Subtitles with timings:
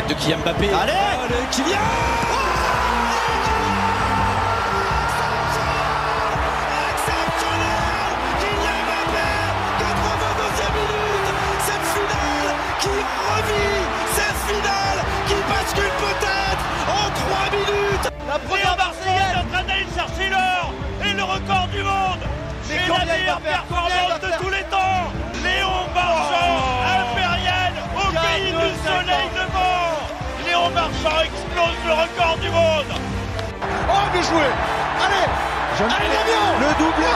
[0.00, 0.68] tête de Kylian Mbappé.
[0.68, 1.78] Allez, Allez Kylian
[6.90, 8.10] Exceptionnel
[8.40, 9.30] Kylian Mbappé
[9.80, 11.28] 82e minute
[11.66, 12.50] Cette finale
[12.80, 12.96] qui
[13.28, 13.82] revit
[14.16, 19.86] Cette finale qui bascule peut-être en 3 minutes La première Marseillaise est en train d'aller
[19.96, 20.72] chercher l'or
[21.04, 22.22] et le record du monde
[22.64, 25.10] C'est la meilleure performance de tous les temps
[25.42, 26.56] Léon Marchand,
[27.00, 29.39] impérial, au pays du soleil
[30.74, 32.90] Marchand explose le record du monde
[33.88, 34.48] Oh bien joué
[35.04, 35.26] Allez
[35.80, 37.06] Allez Damien Le doublé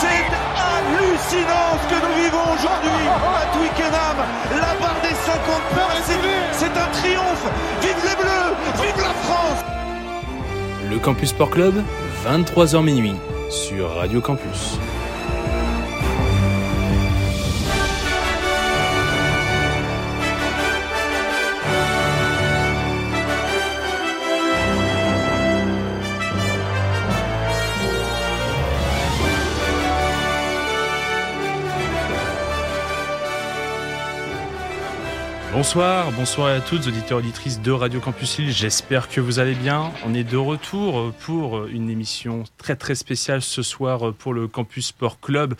[0.00, 0.26] C'est
[0.58, 4.16] hallucinant ce que nous vivons aujourd'hui à Twickenham.
[4.52, 6.14] La barre des 50 points, c'est-
[6.52, 7.46] c'est un triomphe.
[7.82, 9.64] Vive les Bleus, vive la France.
[10.90, 11.82] Le Campus Sport Club,
[12.24, 13.16] 23h minuit,
[13.50, 14.78] sur Radio Campus.
[35.58, 38.52] Bonsoir, bonsoir à toutes auditeurs auditrices de Radio Campus Lille.
[38.52, 39.90] J'espère que vous allez bien.
[40.06, 44.86] On est de retour pour une émission très très spéciale ce soir pour le Campus
[44.86, 45.54] Sport Club.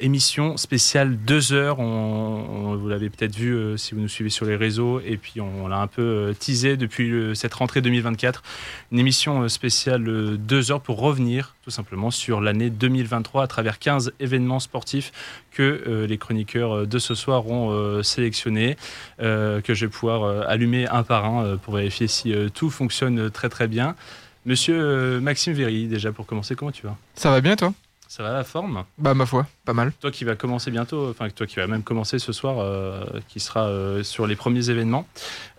[0.00, 1.78] Émission spéciale 2 heures.
[1.78, 5.40] On, vous l'avez peut-être vu euh, si vous nous suivez sur les réseaux et puis
[5.40, 8.42] on, l'a un peu euh, teasé depuis le- cette rentrée 2024.
[8.90, 10.02] Une émission euh, spéciale
[10.36, 15.12] 2 heures pour revenir tout simplement sur l'année 2023 à travers 15 événements sportifs
[15.50, 18.76] que euh, les chroniqueurs euh, de ce soir ont euh, sélectionnés
[19.18, 23.68] que je vais pouvoir allumer un par un pour vérifier si tout fonctionne très très
[23.68, 23.94] bien.
[24.44, 26.96] Monsieur Maxime Véry, déjà pour commencer, comment tu vas?
[27.14, 27.72] Ça va bien toi?
[28.16, 29.90] Ça va la forme Bah ma foi, pas mal.
[30.00, 33.40] Toi qui vas commencer bientôt, enfin toi qui vas même commencer ce soir, euh, qui
[33.40, 35.04] sera euh, sur les premiers événements.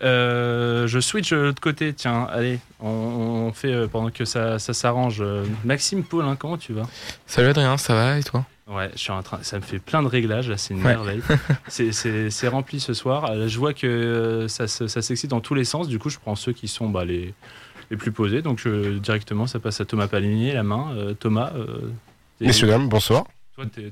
[0.04, 4.58] Euh, je switch de l'autre côté, tiens, allez, on, on fait euh, pendant que ça,
[4.58, 5.18] ça s'arrange.
[5.20, 6.84] Euh, Maxime Paulin, comment tu vas?
[7.28, 8.46] Salut Adrien, ça va et toi?
[8.68, 9.40] Ouais, je suis en train.
[9.42, 10.94] Ça me fait plein de réglages, là, c'est une Ouais.
[10.96, 11.22] merveille.
[11.68, 13.48] c'est- c'est c'est rempli ce soir.
[13.50, 15.90] Je vois que ça, ça s'excite dans tous les sens.
[15.90, 17.34] Du coup, je prends ceux qui sont bah, les,
[17.92, 18.42] les plus posés.
[18.42, 20.94] Donc, je- directement, ça passe à Thomas Palinier, la main.
[20.96, 21.92] Euh, Thomas, euh,
[22.42, 23.26] Messieurs, dames, bonsoir.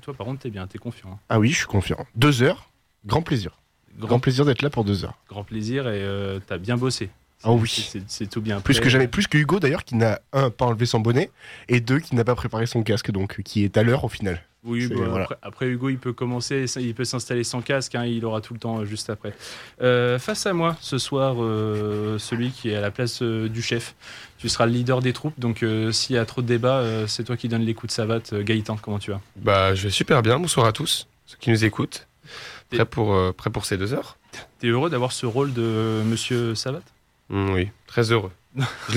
[0.02, 1.12] toi, par contre, t'es bien, t'es confiant.
[1.14, 1.20] hein.
[1.30, 2.06] Ah oui, je suis confiant.
[2.16, 2.70] Deux heures,
[3.06, 3.58] grand plaisir.
[3.98, 5.18] Grand, Grand plaisir d'être là pour deux heures.
[5.30, 7.10] grand plaisir et euh, t'as bien bossé.
[7.44, 7.90] Ah oui.
[8.08, 8.62] C'est- tout bien.
[8.62, 8.84] Plus prêt.
[8.84, 11.30] que jamais, plus que Hugo d'ailleurs, qui n'a, un, pas enlevé son bonnet,
[11.68, 14.42] et deux, qui n'a pas préparé son casque, donc qui est à l'heure au final.
[14.66, 15.24] Oui, bah, voilà.
[15.24, 18.54] après, après, Hugo, il peut commencer, il peut s'installer sans casque, hein, il aura tout
[18.54, 19.34] le temps euh, juste après.
[19.82, 23.62] Euh, face à moi, ce soir, euh, celui qui est à la place euh, du
[23.62, 23.94] chef.
[24.38, 27.08] Tu seras le leader des troupes, donc euh, s'il y a trop de débats, euh,
[27.08, 28.32] c'est toi qui donnes les coups de savate.
[28.32, 29.20] Euh, Gaëtan, comment tu vas?
[29.36, 30.40] Bah, je vais super bien.
[30.40, 32.08] Bonsoir à tous, ceux qui nous écoutent.
[32.72, 34.18] Prêt pour, euh, prêt pour ces deux heures?
[34.60, 36.93] T'es heureux d'avoir ce rôle de Monsieur Savate?
[37.34, 38.32] Mm, Oui, très heureux.
[38.90, 38.96] je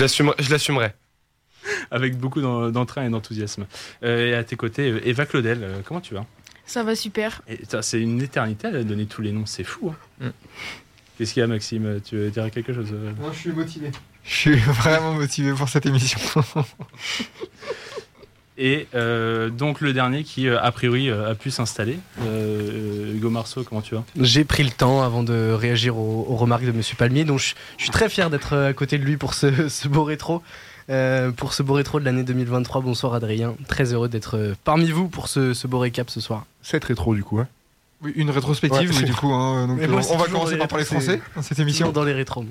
[0.49, 0.93] l'assumerai.
[1.91, 3.65] Avec beaucoup d'en- d'entrain et d'enthousiasme.
[4.03, 6.25] Euh, et à tes côtés, euh, Eva Claudel, euh, comment tu vas?
[6.65, 7.41] Ça va super.
[7.47, 9.93] Et ça, C'est une éternité à donner tous les noms, c'est fou.
[10.21, 10.27] hein.
[10.27, 10.29] Mm.
[11.17, 11.99] Qu'est-ce qu'il y a, Maxime?
[12.05, 12.93] Tu veux dire quelque chose?
[13.19, 13.89] Moi je suis motivé.
[14.23, 16.19] Je suis vraiment motivé pour cette émission.
[18.59, 21.99] Et euh, donc le dernier qui, euh, a priori, euh, a pu s'installer.
[22.23, 24.03] Euh, Hugo Marceau, comment tu vas?
[24.19, 27.53] J'ai pris le temps avant de réagir aux, aux remarques de Monsieur Palmier, donc je,
[27.77, 30.41] je suis très fier d'être à côté de lui pour ce, ce beau rétro.
[30.89, 35.09] Euh, pour ce beau rétro de l'année 2023, bonsoir Adrien, très heureux d'être parmi vous
[35.09, 36.45] pour ce, ce beau récap ce soir.
[36.63, 37.39] C'est rétro du coup.
[37.39, 37.47] Hein.
[38.01, 39.31] Oui, une rétrospective, Ouais, oui, c'est- du coup.
[39.33, 41.91] hein, donc, Mais moi, c'est on va commencer par parler français dans cette émission.
[41.91, 42.45] dans les rétros.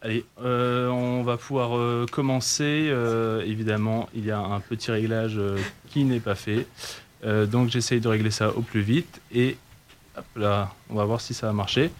[0.00, 2.86] Allez, euh, on va pouvoir euh, commencer.
[2.88, 6.66] Euh, évidemment, il y a un petit réglage euh, qui n'est pas fait.
[7.24, 9.20] Donc j'essaye de régler ça au plus vite.
[9.34, 9.56] Et
[10.16, 11.90] hop là, on va voir si ça va marcher.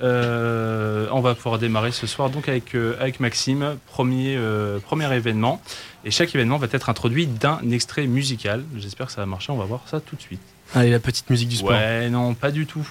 [0.00, 4.38] Euh, on va pouvoir démarrer ce soir donc avec, Maxime, premier,
[4.84, 5.60] premier événement.
[6.04, 8.62] Et chaque événement va être introduit d'un extrait musical.
[8.76, 10.40] J'espère que ça va marcher, on va voir ça tout de suite.
[10.74, 11.70] Allez, la petite musique du sport.
[11.70, 12.86] Ouais, non, pas du tout.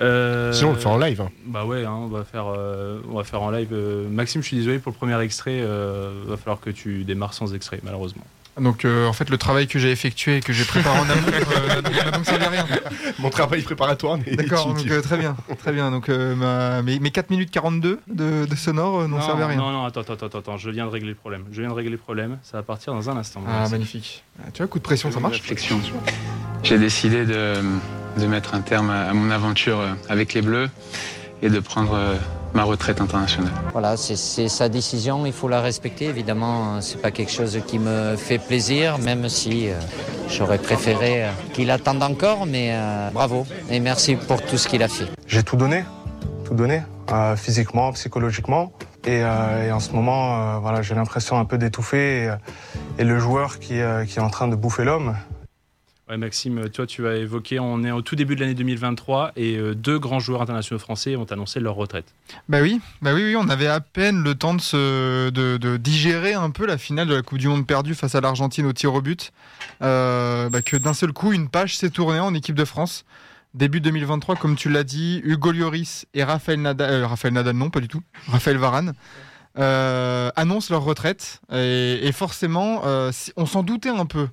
[0.00, 1.20] Euh, Sinon, on le fait en live.
[1.22, 1.30] hein.
[1.46, 3.68] Bah ouais, hein, on, va faire, euh, on va faire en live.
[3.72, 5.60] euh, Maxime, je suis désolé pour le premier extrait.
[5.62, 8.24] Euh, va falloir que tu démarres sans extrait, malheureusement.
[8.60, 11.12] Donc euh, en fait le travail que j'ai effectué et que j'ai préparé en amont
[11.32, 12.66] euh, n'a donc servi à rien.
[13.18, 15.90] Mon travail préparatoire n'est D'accord, donc euh, très bien, très bien.
[15.90, 19.48] Donc euh, ma- mes, mes 4 minutes 42 de, de sonore euh, n'ont servi à
[19.48, 19.56] rien.
[19.58, 21.44] non, non, attends, attends, attends, attends, je viens de régler le problème.
[21.50, 22.38] Je viens de régler le problème.
[22.44, 23.42] Ça va partir dans un instant.
[23.48, 24.22] Ah magnifique.
[24.40, 25.40] Ah, tu vois, coup de pression, ça marche.
[25.40, 25.80] réflexion.
[26.62, 27.54] J'ai décidé de,
[28.18, 30.70] de mettre un terme à, à mon aventure avec les Bleus
[31.42, 32.16] et de prendre euh,
[32.54, 33.50] ma retraite internationale.
[33.72, 36.06] Voilà, c'est- sa décision, il faut la respecter.
[36.06, 39.74] Évidemment, euh, c'est pas quelque chose qui me fait plaisir, même si euh,
[40.28, 44.82] j'aurais préféré euh, qu'il attende encore, mais euh, bravo et merci pour tout ce qu'il
[44.82, 45.06] a fait.
[45.26, 45.84] J'ai tout donné,
[46.44, 46.82] tout donné.
[47.12, 48.72] euh, physiquement, psychologiquement.
[49.04, 50.22] Et, euh, et en ce moment,
[50.56, 52.30] euh, voilà, j'ai l'impression un peu d'étouffer et,
[52.98, 55.14] et le joueur qui, euh, qui est en train de bouffer l'homme.
[56.06, 59.56] Ouais, Maxime, toi, tu as évoqué, on est au tout début de l'année 2023 et
[59.56, 62.04] euh, deux grands joueurs internationaux français ont annoncé leur retraite.
[62.46, 66.34] Bah oui, bah oui, oui, on avait à peine le temps de, se, de, digérer
[66.34, 68.92] un peu la finale de la Coupe du Monde perdue face à l'Argentine au tir
[68.92, 69.32] au but,
[69.80, 73.06] euh, bah que d'un seul coup, une page s'est tournée en équipe de France.
[73.54, 77.70] Début 2023, comme tu l'as dit, Hugo Lloris et Raphaël Nadal, euh, Raphaël Nadal non,
[77.70, 78.92] pas du tout, Raphaël Varane,
[79.58, 81.40] euh, annoncent leur retraite.
[81.50, 82.82] Et, forcément,
[83.36, 84.28] on s'en doutait un peu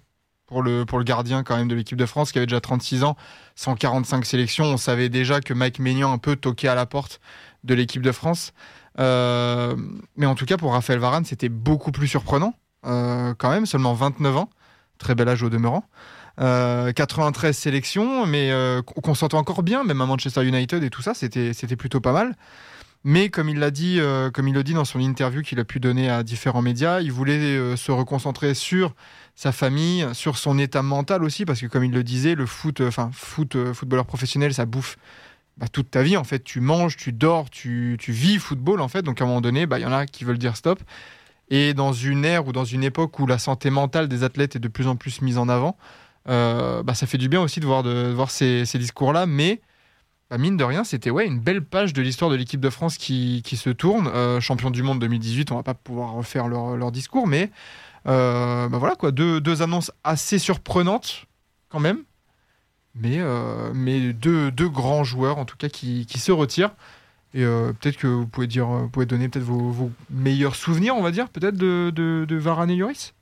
[0.51, 3.05] pour le, pour le gardien quand même de l'équipe de France qui avait déjà 36
[3.05, 3.15] ans,
[3.55, 4.65] 145 sélections.
[4.65, 7.21] On savait déjà que Mike Maignan un peu toquait à la porte
[7.63, 8.51] de l'équipe de France.
[8.99, 9.77] Euh,
[10.17, 12.53] mais en tout cas, pour Raphaël Varane, c'était beaucoup plus surprenant
[12.85, 14.49] euh, quand même, seulement 29 ans,
[14.97, 15.85] très bel âge au demeurant.
[16.41, 21.01] Euh, 93 sélections, mais euh, qu'on sentait encore bien, même à Manchester United et tout
[21.01, 22.35] ça, c'était plutôt pas mal.
[23.03, 25.65] Mais comme il l'a dit, euh, comme il le dit dans son interview qu'il a
[25.65, 28.93] pu donner à différents médias, il voulait euh, se reconcentrer sur
[29.41, 32.79] sa famille, sur son état mental aussi, parce que comme il le disait, le foot,
[32.79, 34.99] euh, enfin foot, euh, footballeur professionnel, ça bouffe
[35.57, 36.43] bah, toute ta vie en fait.
[36.43, 39.01] Tu manges, tu dors, tu, tu vis football en fait.
[39.01, 40.79] Donc à un moment donné, bah, il y en a qui veulent dire stop.
[41.49, 44.59] Et dans une ère ou dans une époque où la santé mentale des athlètes est
[44.59, 45.75] de plus en plus mise en avant,
[46.29, 49.25] euh, bah, ça fait du bien aussi de voir, de, voir ces, ces discours-là.
[49.25, 49.59] Mais
[50.29, 52.99] bah, mine de rien, c'était ouais, une belle page de l'histoire de l'équipe de France
[52.99, 54.39] qui, qui se tourne.
[54.39, 57.49] Champion du monde 2018, on va pas pouvoir refaire leur, leur discours, mais
[58.07, 61.25] euh, bah, voilà quoi, deux, deux annonces assez surprenantes
[61.69, 62.03] quand même.
[62.95, 66.75] Mais, euh, mais deux, deux grands joueurs en tout cas qui, qui se retirent.
[67.33, 71.01] Et euh, peut-être que vous pouvez, dire, pouvez donner peut-être vos, vos meilleurs souvenirs, on
[71.01, 73.13] va dire, peut-être de, de, de Varane et Lloris?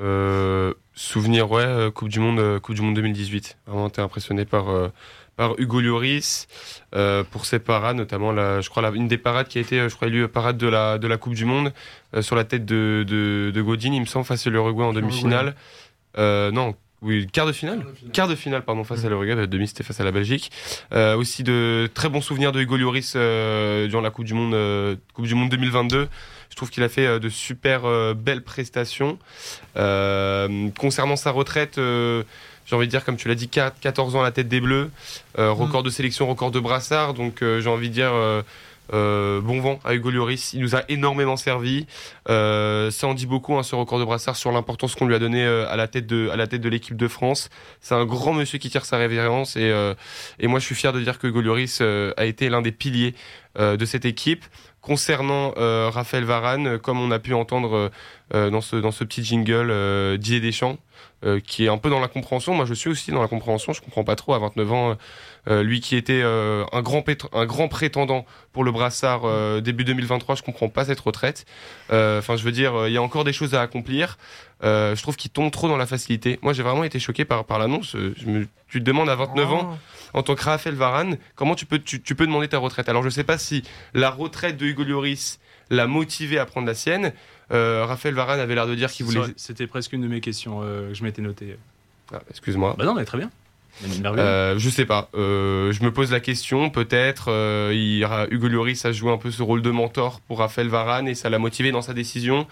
[0.00, 3.58] Euh, souvenir, ouais, Coupe du Monde, Coupe du Monde 2018.
[3.66, 4.90] Vraiment, t'es impressionné par
[5.36, 6.48] par Hugo Lloris
[6.94, 9.78] euh, pour ses parades, notamment la, je crois la, une des parades qui a été,
[9.78, 11.72] euh, je crois, élue parade de la de la Coupe du Monde
[12.14, 14.92] euh, sur la tête de de, de Godin, il me semble, face à l'Uruguay en
[14.92, 15.54] demi-finale.
[16.18, 16.74] Euh, non.
[17.02, 17.84] Oui, quart de finale
[18.14, 19.34] Quart de finale, pardon, face à l'Uruguay.
[19.34, 20.50] La demi, c'était face à la Belgique.
[20.92, 25.34] Aussi de très bons souvenirs de Hugo Lloris durant la Coupe du Monde, Coupe du
[25.34, 26.08] Monde 2022.
[26.48, 29.18] Je trouve qu'il a fait de super belles prestations.
[29.74, 31.78] Concernant sa retraite,
[32.66, 34.60] j'ai envie de dire, comme tu l'as dit, 4, 14 ans à la tête des
[34.60, 34.90] Bleus,
[35.38, 37.14] euh, record de sélection, record de brassard.
[37.14, 38.42] Donc euh, j'ai envie de dire euh,
[38.92, 40.52] euh, bon vent à Hugo Lloris.
[40.52, 41.86] Il nous a énormément servi.
[42.28, 45.18] Euh, ça en dit beaucoup, hein, ce record de brassard, sur l'importance qu'on lui a
[45.18, 47.48] donné euh, à la tête de, à la tête de l'équipe de France.
[47.80, 49.94] C'est un grand monsieur qui tire sa révérence et, euh,
[50.38, 52.72] et moi je suis fier de dire que Hugo Lloris euh, a été l'un des
[52.72, 53.14] piliers
[53.58, 54.44] euh, de cette équipe.
[54.86, 57.90] Concernant euh, Raphaël Varane, euh, comme on a pu entendre
[58.34, 60.78] euh, dans, ce, petit jingle, euh, Didier Deschamps,
[61.44, 62.54] qui est un peu dans la compréhension.
[62.54, 63.72] Moi, je suis aussi dans la compréhension.
[63.72, 64.96] Je comprends pas trop à 29 ans.
[65.48, 69.84] Euh, lui qui était euh, un, grand un grand prétendant pour le brassard euh, début
[69.84, 71.46] 2023, je comprends pas cette retraite.
[71.90, 74.18] Enfin, je veux dire, il y a encore des choses à accomplir.
[74.62, 76.38] Je trouve qu'il tombe trop dans la facilité.
[76.42, 77.96] Moi, j'ai vraiment été choqué par, par l'annonce.
[78.68, 79.78] Tu te demandes à 29 ans,
[80.14, 82.88] en tant que Raphaël Varane, comment tu peux, tu, tu peux demander ta retraite?
[82.88, 83.62] Alors, je sais pas si
[83.94, 85.38] la retraite de Hugo Lloris
[85.70, 87.12] l'a motivé à prendre la sienne.
[87.52, 89.20] Euh, Raphaël Varane avait l'air de dire qu'il voulait.
[89.36, 91.56] C'était presque une de mes questions euh, que je m'étais notée.
[92.12, 92.74] Ah, Excuse-moi.
[92.78, 93.30] Bah non, mais très bien.
[94.22, 95.08] Euh, je sais pas.
[95.14, 96.70] Euh, je me pose la question.
[96.70, 100.20] Peut-être euh, il y aura- Hugo Lloris a joué un peu ce rôle de mentor
[100.22, 102.46] pour Raphaël Varane et ça l'a motivé dans sa décision.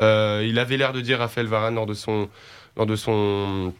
[0.00, 2.28] Euh, il avait l'air de dire Raphaël Varane lors de son
[2.76, 3.74] lors de son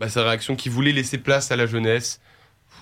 [0.00, 2.20] bah, sa réaction qu'il voulait laisser place à la jeunesse.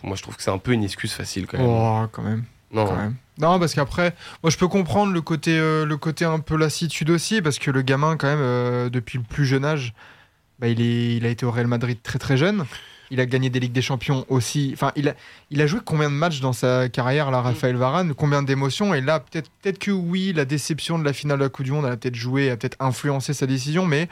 [0.03, 1.67] Moi, je trouve que c'est un peu une excuse facile quand même.
[1.69, 2.45] Oh, quand même.
[2.73, 2.87] non.
[2.87, 3.15] Quand même.
[3.39, 7.09] Non, parce qu'après, moi je peux comprendre le côté, euh, le côté un peu lassitude
[7.11, 9.95] aussi, parce que le gamin, quand même, euh, depuis le plus jeune âge,
[10.59, 12.65] bah, il, est, il a été au Real Madrid très très jeune.
[13.13, 14.71] Il a gagné des Ligues des Champions aussi.
[14.73, 15.15] Enfin, il a,
[15.51, 18.15] il a joué combien de matchs dans sa carrière, là, Raphaël Varane?
[18.15, 18.95] Combien d'émotions?
[18.95, 21.73] Et là, peut-être peut que oui, la déception de la finale de la Coupe du
[21.73, 24.09] Monde, a peut-être joué, a peut-être influencé sa décision, mais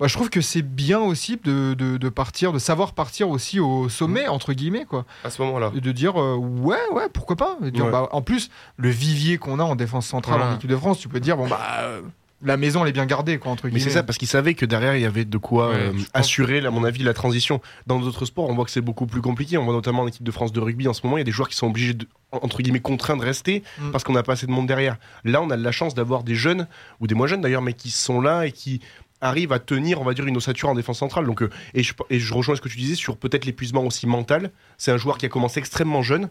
[0.00, 3.60] bah, je trouve que c'est bien aussi de, de- de partir, de savoir partir aussi
[3.60, 5.04] au sommet, entre guillemets, quoi.
[5.24, 5.70] À ce moment-là.
[5.76, 7.58] Et de dire, euh, ouais, ouais, pourquoi pas?
[7.60, 7.90] Dire, Ouais.
[7.90, 11.08] bah, En plus, le vivier qu'on a en défense centrale en équipe de France, tu
[11.08, 12.00] peux te dire, bon, bah, euh,
[12.42, 13.84] la maison, elle est bien gardée, quoi, entre Mais guillemets.
[13.84, 16.64] c'est ça, parce qu'il savait que derrière, il y avait de quoi Ouais, euh, assurer,
[16.64, 17.60] à mon avis, la transition.
[17.86, 19.58] Dans d'autres sports, on voit que c'est beaucoup plus compliqué.
[19.58, 21.24] On voit notamment en équipe de France de rugby, en ce moment, il y a
[21.24, 23.90] des joueurs qui sont obligés, de, entre guillemets, contraints de rester Mm.
[23.90, 24.98] parce qu'on n'a pas assez de monde derrière.
[25.24, 26.68] Là, on a de la chance d'avoir des jeunes,
[27.00, 28.80] ou des moins jeunes d'ailleurs, mais qui sont là et qui
[29.20, 31.26] arrivent à tenir, on va dire, une ossature en défense centrale.
[31.26, 34.06] Donc, euh, et, je, et je rejoins ce que tu disais sur peut-être l'épuisement aussi
[34.06, 34.52] mental.
[34.76, 36.28] C'est un joueur qui a commencé extrêmement jeune.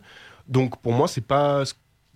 [0.47, 1.63] Donc, pour moi, c'est pas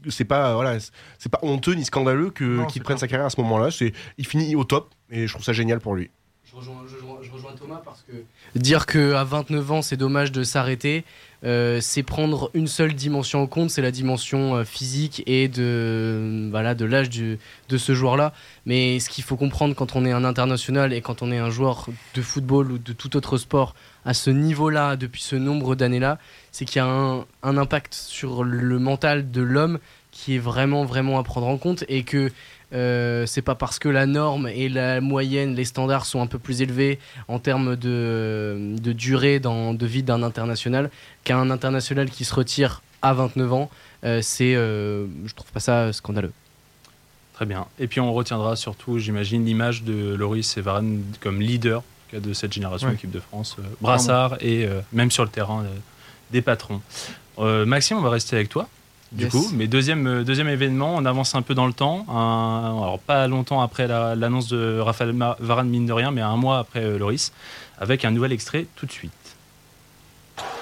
[0.09, 0.77] c'est pas voilà
[1.19, 3.71] c'est pas honteux ni scandaleux que qu'il prenne sa carrière à ce moment-là.
[3.71, 6.09] C'est il finit au top et je trouve ça génial pour lui.
[6.43, 10.33] Je rejoins, je rejoins- je rejoins Thomas parce que dire qu'à 29 ans c'est dommage
[10.33, 11.05] de s'arrêter,
[11.45, 16.49] euh, c'est prendre une seule dimension en compte, c'est la dimension euh, physique et de
[16.51, 17.37] voilà de l'âge de
[17.77, 18.33] ce joueur-là.
[18.65, 21.49] Mais ce qu'il faut comprendre quand on est un international et quand on est un
[21.49, 23.73] joueur de football ou de tout autre sport
[24.05, 26.17] à ce niveau-là depuis ce nombre d'années-là,
[26.51, 29.79] c'est qu'il y a un, impact sur le mental de l'homme
[30.11, 32.31] qui est vraiment vraiment à prendre en compte et que
[32.73, 36.39] euh, c'est pas parce que la norme et la moyenne, les standards sont un peu
[36.39, 40.89] plus élevés en termes de, durée dans, de vie d'un international
[41.23, 43.69] qu'un international qui se retire à 29 ans.
[44.03, 46.31] euh, c'est, euh, je trouve pas ça scandaleux.
[47.33, 47.65] Très bien.
[47.79, 52.27] Et puis on retiendra surtout, j'imagine, l'image de Loris et Varane comme leader tout cas,
[52.27, 52.93] de cette génération Ouais.
[52.95, 55.67] équipe de France, euh, brassard et euh, même sur le terrain euh,
[56.31, 56.81] des patrons.
[57.39, 58.67] Euh, Maxime, on va rester avec toi.
[59.11, 59.31] Du Yes.
[59.33, 62.05] coup, mais deuxième, euh, deuxième événement, on avance un peu dans le temps.
[62.09, 66.37] Un- alors pas longtemps après la- l'annonce de Raphaël Varane, mine de rien, mais un
[66.37, 67.33] mois après euh, Loris,
[67.79, 69.11] avec un nouvel extrait tout de suite.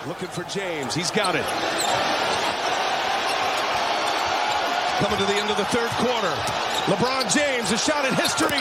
[0.07, 0.89] Looking for James.
[0.95, 1.43] He's got it.
[4.99, 6.33] Coming to the end of the third quarter.
[6.87, 8.57] LeBron James, a shot at history.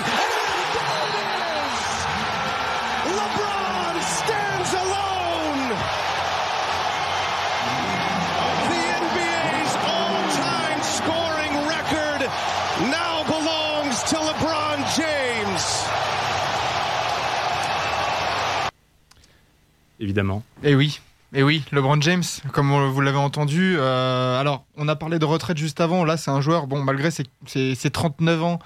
[20.01, 20.43] Évidemment.
[20.63, 21.01] Et oui,
[21.33, 23.77] et oui, LeBron James, comme vous l'avez entendu.
[23.79, 26.05] euh, alors, on a parlé de retraite juste avant.
[26.05, 28.59] Là, c'est un joueur, bon, malgré ses, ses- ses 39 ans,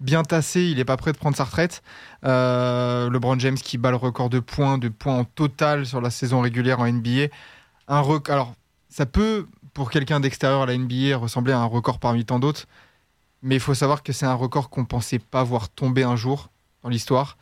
[0.00, 1.82] bien tassé, il n'est pas prêt de prendre sa retraite.
[2.24, 6.10] Euh, LeBron James qui bat le record de points, de points en total sur la
[6.10, 7.28] saison régulière en NBA.
[7.88, 8.54] Un rec- alors,
[8.88, 12.66] ça peut, pour quelqu'un d'extérieur à la NBA, ressembler à un record parmi tant d'autres.
[13.42, 16.50] Mais il faut savoir que c'est un record qu'on pensait pas voir tomber un jour
[16.82, 17.38] dans l'histoire.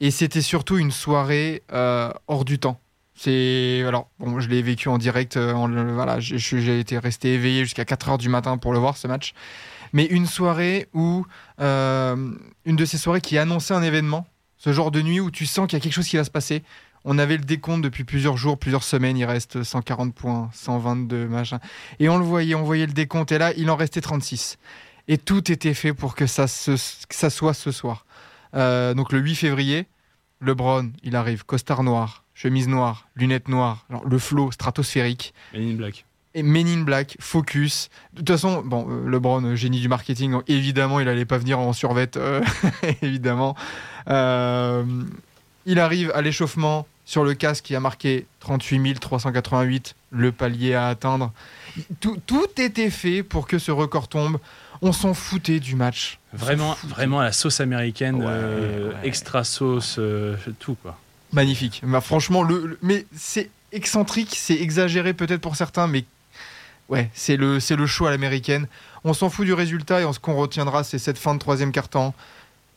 [0.00, 2.80] Et c'était surtout une soirée euh, hors du temps.
[3.14, 5.36] C'est alors bon, je l'ai vécu en direct.
[5.36, 5.52] euh,
[5.94, 9.34] voilà, j'ai été resté éveillé jusqu'à 4 heures du matin pour le voir ce match.
[9.92, 11.26] Mais une soirée où
[11.60, 12.30] euh,
[12.64, 14.26] une de ces soirées qui annonçait un événement,
[14.56, 16.30] ce genre de nuit où tu sens qu'il y a quelque chose qui va se
[16.30, 16.62] passer.
[17.04, 19.18] On avait le décompte depuis plusieurs jours, plusieurs semaines.
[19.18, 21.58] Il reste 140 points, 122 machin.
[21.98, 23.32] Et on le voyait, on voyait le décompte.
[23.32, 24.56] Et là, il en restait 36.
[25.08, 28.06] Et tout était fait pour que ça, se- que ça soit ce soir.
[28.54, 29.88] Euh, donc le 8 février,
[30.40, 35.32] LeBron, il arrive, costard noir, chemise noire, lunettes noires, genre le flow stratosphérique.
[35.54, 36.04] Men in Black.
[36.34, 37.88] Et Men in Black, focus.
[38.14, 41.38] De toute façon, bon, euh, LeBron, euh, génie du marketing, donc évidemment, il allait pas
[41.38, 42.42] venir en survette, euh,
[43.02, 43.54] évidemment.
[44.08, 44.82] Euh,
[45.66, 50.88] il arrive à l'échauffement sur le casque qui a marqué 38 388, le palier à
[50.88, 51.32] atteindre.
[52.00, 54.38] Tout, tout était fait pour que ce record tombe.
[54.80, 56.18] On s'en foutait du match.
[56.32, 58.96] Vraiment, vraiment à la sauce américaine, Ouais, euh, ouais.
[59.04, 60.98] extra sauce, euh, tout quoi.
[61.32, 61.80] Magnifique.
[61.84, 66.04] Bah, franchement, le, mais c'est excentrique, c'est exagéré peut-être pour certains, mais
[66.88, 68.66] ouais, c'est le, c'est show à l'américaine.
[69.04, 72.14] On s'en fout du résultat et ce qu'on retiendra, c'est cette fin de troisième quart-temps.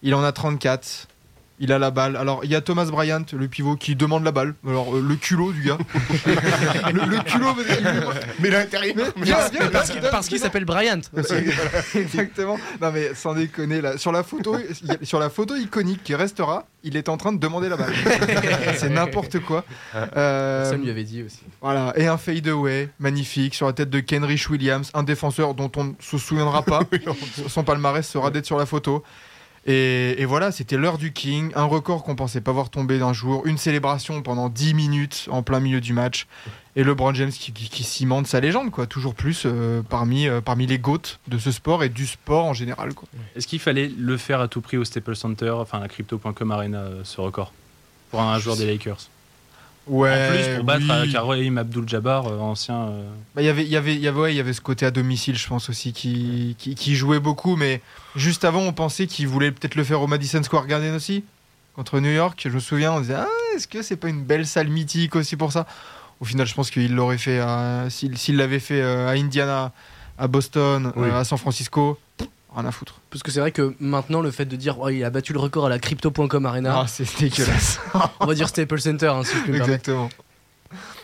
[0.02, 1.08] Il en a 34.
[1.58, 2.18] Il a la balle.
[2.18, 4.56] Alors, il y a Thomas Bryant, le pivot, qui demande la balle.
[4.68, 5.78] Alors, euh, le culot du gars.
[6.94, 7.56] le, le culot.
[8.40, 8.66] Mais bien,
[9.72, 11.00] Parce qu'il- parce qu'il s'appelle Bryant.
[11.96, 12.58] Exactement.
[12.82, 14.58] Non mais sans déconner là, sur la photo,
[15.04, 17.94] sur la photo iconique qui restera, il est en train de demander la balle.
[18.78, 19.64] C'est n'importe quoi.
[19.96, 21.40] Euh, Ça lui avait dit aussi.
[21.62, 25.72] Voilà, et un fade away magnifique sur la tête de Kenrich Williams, un défenseur dont
[25.78, 26.82] on ne se souviendra pas.
[27.48, 29.04] Son palmarès sera d'être sur la photo.
[29.68, 33.48] Et, voilà, c'était l'heure du King, un record qu'on pensait pas voir tomber d'un jour,
[33.48, 36.28] une célébration pendant 10 minutes en plein milieu du match,
[36.76, 40.78] et LeBron James qui, cimente sa légende, quoi, toujours plus euh, parmi, euh, parmi les
[40.78, 42.92] GOAT de ce sport et du sport en général.
[43.36, 46.82] Est-ce qu'il fallait le faire à tout prix au Staples Center, enfin la Crypto.com Arena,
[46.82, 47.52] euh, ce record
[48.12, 49.10] Pour un joueur des Lakers?
[49.88, 51.10] Ouais, En plus, pour battre oui.
[51.10, 52.76] euh, Kareem Abdul-Jabbar, euh, ancien.
[52.88, 53.04] euh,
[53.36, 54.86] Bah, il y avait, il y avait, il y avait, ouais, y avait ce côté
[54.86, 57.56] à domicile, je pense aussi, qui, qui, qui jouait beaucoup.
[57.56, 57.82] Mais
[58.16, 61.24] juste avant, on pensait qu'il voulait peut-être le faire au Madison Square Garden aussi,
[61.76, 62.42] contre New York.
[62.44, 65.36] Je me souviens, on disait, ah, est-ce que c'est pas une belle salle mythique aussi
[65.36, 65.68] pour ça?
[66.20, 67.40] Au final, je pense qu'il l'aurait fait,
[67.90, 69.72] s'il l'avait fait à Indiana,
[70.18, 71.10] à Boston, Oui.
[71.12, 72.00] à San Francisco,
[72.56, 73.00] rien à foutre.
[73.10, 75.40] Parce que c'est vrai que maintenant, le fait de dire oh, il a battu le
[75.40, 77.80] record à la crypto.com Arena, Ah, c'est dégueulasse.
[78.20, 79.74] on va dire Staples Center, hein, si je peux me permettre.
[79.90, 80.10] Exactement.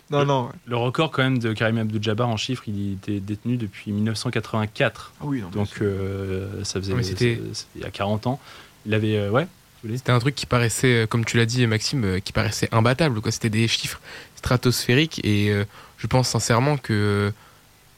[0.09, 0.43] Non, non.
[0.47, 0.51] ouais.
[0.65, 5.13] Le record quand même de Karim Abdul-Jabbar en chiffres, il était détenu depuis 1984.
[5.21, 7.39] Ah oui, non, Donc euh, ça faisait Ah, mais c'était-
[7.75, 8.39] il y a 40 ans.
[8.85, 9.47] Il avait euh, ouais.
[9.95, 13.19] C'était un truc qui paraissait, euh, comme tu l'as dit Maxime, qui paraissait imbattable.
[13.21, 13.31] quoi.
[13.31, 13.99] C'était des chiffres
[14.35, 15.63] stratosphériques et euh,
[15.97, 17.31] je pense sincèrement que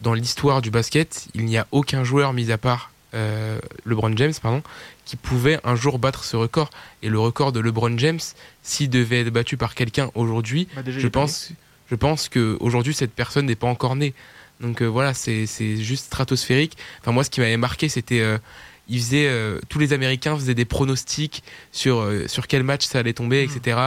[0.01, 4.33] dans l'histoire du basket, il n'y a aucun joueur, mis à part euh, LeBron James,
[4.41, 4.61] pardon,
[5.05, 6.69] qui pouvait un jour battre ce record.
[7.01, 8.19] Et le record de LeBron James,
[8.61, 11.51] s'il devait être battu par quelqu'un aujourd'hui, Bah, je pense,
[11.89, 14.13] je pense que aujourd'hui cette personne n'est pas encore née.
[14.59, 16.77] Donc euh, voilà, c'est c'est juste stratosphérique.
[17.01, 18.37] Enfin moi, ce qui m'avait marqué, c'était euh,
[18.89, 22.99] il faisait euh, tous les Américains faisaient des pronostics sur euh, sur quel match ça
[22.99, 23.77] allait tomber, etc.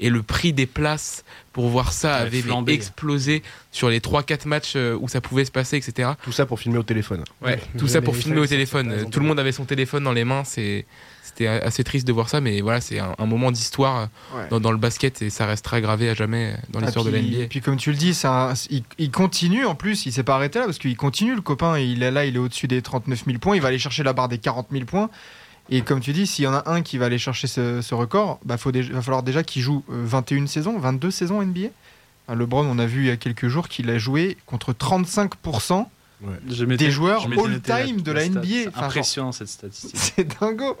[0.00, 2.72] Et le prix des places pour voir ça avait flambé.
[2.72, 3.42] explosé
[3.72, 6.10] sur les 3-4 matchs euh, où ça pouvait se passer, etc.
[6.22, 7.24] Tout ça pour filmer au téléphone.
[7.42, 9.06] Ouais, tout ça pour il filmer au téléphone.
[9.10, 10.44] Tout le monde avait son téléphone dans les mains.
[10.44, 10.86] C'est,
[11.34, 14.46] c'était assez triste de voir ça, mais voilà, c'est un, un moment d'histoire Ouais.
[14.50, 17.20] dans, dans le basket et ça restera gravé à jamais dans Ah, l'histoire de la
[17.20, 17.38] NBA.
[17.42, 20.36] Et puis comme tu le dis, un- il, il continue en plus, il s'est pas
[20.36, 23.24] arrêté là parce qu'il continue le copain, il est là, il est au-dessus des 39
[23.26, 25.10] 000 points, il va aller chercher la barre des 40 000 points.
[25.70, 27.94] Et comme tu dis, s'il y en a un qui va aller chercher ce, ce
[27.94, 31.68] record, bah faut déjà- va falloir déjà qu'il joue euh, 21 saisons, 22 saisons NBA.
[32.28, 35.86] Enfin, LeBron, on a vu il y a quelques jours qu'il a joué contre 35%
[36.48, 38.28] Je m'étais- des joueurs all-time de la.
[38.28, 38.42] NBA.
[38.44, 39.96] C'est Enfin, genre, impressionnant cette statistique.
[40.16, 40.76] C'est dingo.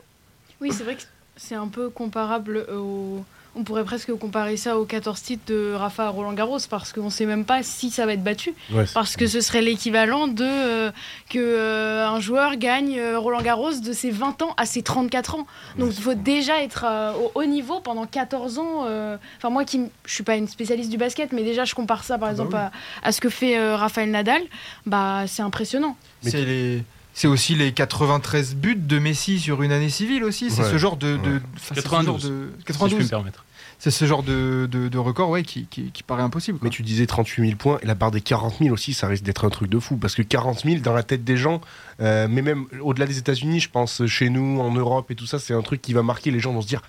[0.64, 1.02] Oui, c'est vrai que
[1.36, 3.22] c'est un peu comparable au.
[3.56, 7.04] On pourrait presque comparer ça aux 14 titres de Rafa à Roland Garros parce qu'on
[7.04, 8.52] ne sait même pas si ça va être battu.
[8.72, 10.90] Ouais, Parce que ce serait l'équivalent de euh,
[11.30, 15.36] que euh, un joueur gagne euh, Roland Garros de ses 20 ans à ses 34
[15.36, 15.46] ans.
[15.78, 18.86] Donc il faut déjà être euh, au haut niveau pendant 14 ans.
[18.88, 19.16] euh.
[19.36, 22.18] Enfin moi qui je suis pas une spécialiste du basket, mais déjà je compare ça
[22.18, 22.72] par exemple à,
[23.04, 24.42] à ce que fait euh, Raphaël Nadal.
[24.84, 25.96] Bah c'est impressionnant.
[26.22, 26.82] C'est les-
[27.14, 30.50] c'est aussi les 93 buts de Messi sur une année civile aussi.
[30.50, 30.70] C'est Ouais.
[30.70, 31.40] ce genre de, de- Ouais.
[31.56, 32.98] enfin, c'est ce genre 92, de Si je puis 92.
[33.04, 33.44] me permettre.
[33.78, 36.58] C'est ce genre de, de, de record ouais, qui, qui, qui paraît impossible.
[36.58, 36.66] quoi.
[36.66, 39.24] Mais tu disais 38 000 points, et la barre des 40 000 aussi, ça risque
[39.24, 39.96] d'être un truc de fou.
[39.96, 41.60] Parce que 40 000 dans la tête des gens,
[42.00, 45.38] euh, mais même au-delà des États-Unis, je pense chez nous, en Europe et tout ça,
[45.38, 46.30] c'est un truc qui va marquer.
[46.30, 46.82] Les gens vont se dire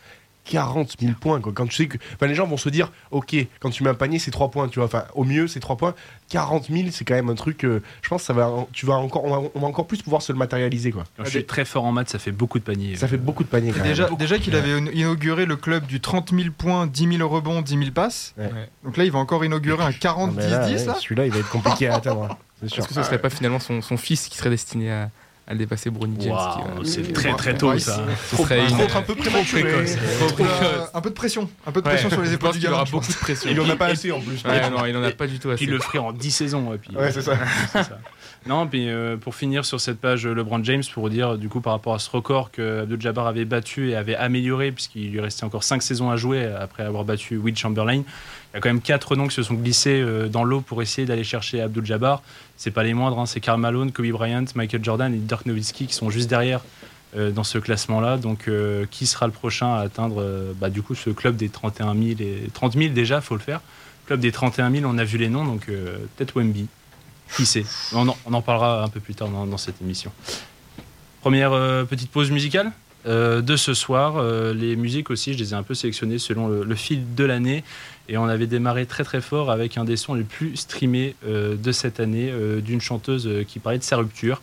[0.45, 1.41] 40 000 points.
[1.41, 1.51] Quoi.
[1.53, 1.97] Quand tu sais que.
[2.13, 4.67] Enfin, les gens vont se dire, ok, quand tu mets un panier, c'est 3 points.
[4.69, 5.93] Tu vois, enfin, au mieux, c'est 3 points.
[6.29, 7.65] 40 000, c'est quand même un truc.
[7.65, 10.01] euh, je pense que ça va, tu vas encore, on, va, on va encore plus
[10.01, 10.91] pouvoir se le matérialiser.
[10.91, 11.03] Quoi.
[11.17, 12.95] Quand je suis très fort en maths, ça fait beaucoup de paniers.
[12.95, 13.71] Ça fait beaucoup de paniers.
[13.71, 14.17] Quand déjà, même.
[14.17, 17.91] déjà qu'il avait inauguré le club du 30 000 points, 10 000 rebonds, 10 000
[17.91, 18.33] passes.
[18.37, 18.49] Ouais.
[18.83, 20.95] Donc là, il va encore inaugurer un Non, 40-10-10 mais là, ouais, là.
[20.99, 22.23] Celui-là, il va être compliqué à atteindre.
[22.31, 22.79] hein, C'est sûr.
[22.79, 25.09] Est-ce que ce serait pas finalement son, son fils qui serait destiné à,
[25.47, 28.03] à le dépasser, Bruni James qui va- c'est très très tôt Ouais, ça.
[28.31, 29.61] Ce serait une- Trop un peu prématuré.
[29.63, 29.95] précoce.
[29.95, 30.53] Trop Trop, précoce.
[30.63, 32.75] euh, un peu de pression, un peu de Ouais, pression sur les épaules du gamin.
[32.77, 33.15] aura je beaucoup pense.
[33.15, 33.49] de pression.
[33.51, 34.43] Il en a pas assez en plus.
[34.43, 35.57] Ouais, non, il en a pas du tout assez.
[35.57, 36.73] Puis il le ferait en 10 saisons.
[36.73, 37.37] Et puis, Ouais, c'est ça.
[37.71, 37.99] c'est ça.
[38.47, 41.73] Non, puis euh, pour finir sur cette page LeBron James, pour dire du coup par
[41.73, 45.45] rapport à ce record que Abdul Jabbar avait battu et avait amélioré, puisqu'il lui restait
[45.45, 48.03] encore 5 saisons à jouer après avoir battu Will Chamberlain.
[48.03, 50.81] Il y a quand même 4 noms qui se sont glissés euh, dans l'eau pour
[50.83, 52.21] essayer d'aller chercher Abdul Jabbar.
[52.57, 55.87] C'est pas les moindres, hein, c'est Karl Malone, Kobe Bryant, Michael Jordan et Dirk Nowitzki
[55.87, 56.61] qui sont juste derrière
[57.17, 58.17] euh, dans ce classement-là.
[58.17, 61.47] Donc, euh, qui sera le prochain à atteindre euh, bah, du coup ce club des
[61.47, 63.61] 31 000 et 30 000 déjà, faut le faire.
[64.05, 66.67] Club des 31 000, on a vu les noms, donc peut-être Wemby.
[67.35, 67.65] Qui sait?
[67.93, 70.11] On en, parlera un peu plus tard dans, cette émission.
[71.21, 71.49] Première
[71.87, 72.71] petite pause musicale
[73.07, 74.23] de ce soir.
[74.53, 77.63] Les musiques aussi, je les ai un peu sélectionnées selon le fil de l'année.
[78.07, 81.55] Et on avait démarré très très fort avec un des sons les plus streamés euh,
[81.55, 84.41] de cette année euh, d'une chanteuse euh, qui parlait de sa rupture.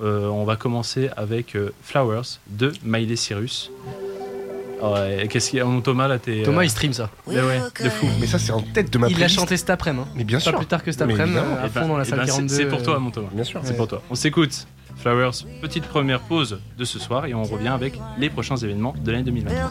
[0.00, 3.70] Euh, on va commencer avec euh, Flowers de Miley Cyrus.
[4.82, 7.08] Ouais, qu'est-ce qu'il y a mon Thomas là t'es, Thomas, euh, il stream ça.
[7.28, 8.06] mais ouais, de fou.
[8.20, 10.04] Mais ça, c'est en tête de ma Il l'a chanté cet après-midi.
[10.08, 10.12] hein.
[10.16, 10.56] Mais bien Pas sûr.
[10.56, 11.56] plus tard que cet après-midi, évidemment.
[11.56, 12.54] à ben- fond dans la salle ben, c'est- 42.
[12.56, 13.28] C'est pour toi mon Thomas.
[13.32, 13.60] Bien sûr.
[13.62, 14.02] C'est pour toi.
[14.10, 14.66] On s'écoute.
[14.96, 19.10] Flowers, petite première pause de ce soir et on revient avec les prochains événements de
[19.12, 19.70] l'année 2023.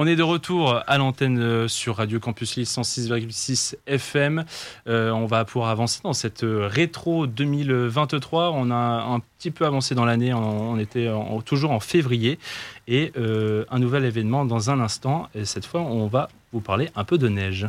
[0.00, 4.44] On est de retour à l'antenne euh, sur Radio Campus Lille 106,6 FM.
[4.86, 8.52] Euh, on va pouvoir avancer dans cette euh, rétro 2023.
[8.52, 10.32] On a un petit peu avancé dans l'année.
[10.32, 12.38] On, on était en- toujours en février.
[12.86, 15.28] Et euh, un nouvel événement dans un instant.
[15.34, 17.66] Et cette fois, on va vous parler un peu de neige.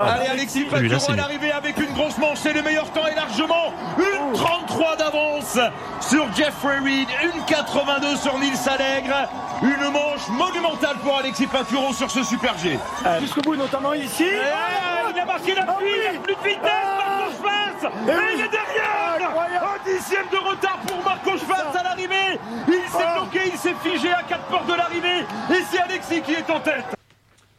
[0.00, 1.20] Allez, Alexis est mieux.
[1.20, 5.56] arrivé avec une grosse manche et le meilleur temps est largement une 33 d'avance
[6.00, 9.28] sur Jeffrey Reed, une 82 sur Nils Allègre,
[9.62, 12.78] une manche monumentale pour Alexis Pinturo sur ce super G.
[13.20, 14.24] Jusqu'au bout, notamment ici.
[14.24, 16.62] il a marqué la pluie, il a plus de vitesse,
[16.98, 19.30] Marco Schwarz, et il est derrière
[19.62, 22.38] Un dixième de retard pour Marco Schwarz à l'arrivée.
[22.68, 26.32] Il s'est bloqué, il s'est figé à quatre portes de l'arrivée, et c'est Alexis qui
[26.32, 26.84] est en tête.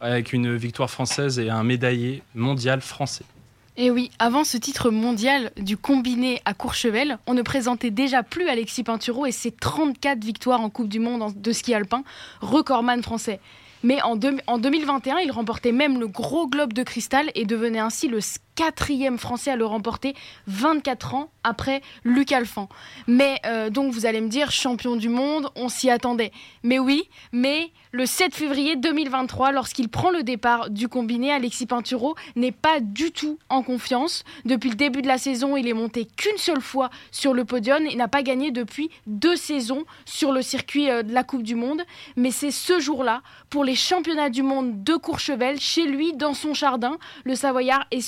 [0.01, 3.23] Avec une victoire française et un médaillé mondial français.
[3.77, 8.47] Et oui, avant ce titre mondial du combiné à Courchevel, on ne présentait déjà plus
[8.47, 12.03] Alexis Pinturo et ses 34 victoires en Coupe du Monde de ski alpin,
[12.39, 13.41] recordman français.
[13.83, 17.79] Mais en, deux- en 2021, il remportait même le gros globe de cristal et devenait
[17.79, 18.19] ainsi le
[18.55, 20.15] quatrième Français à le remporter
[20.47, 22.69] 24 ans après Luc Alphand.
[23.07, 26.31] Mais euh, donc vous allez me dire, champion du monde, on s'y attendait.
[26.63, 32.15] Mais oui, mais le 7 février 2023, lorsqu'il prend le départ du combiné, Alexis Pinturo
[32.35, 34.23] n'est pas du tout en confiance.
[34.43, 37.85] Depuis le début de la saison, il est monté qu'une seule fois sur le podium
[37.85, 41.55] et n'a pas gagné depuis deux saisons sur le circuit euh, de la Coupe du
[41.55, 41.83] Monde.
[42.15, 46.53] Mais c'est ce jour-là, pour les championnats du monde de Courchevel, chez lui, dans son
[46.53, 48.01] jardin, le Savoyard est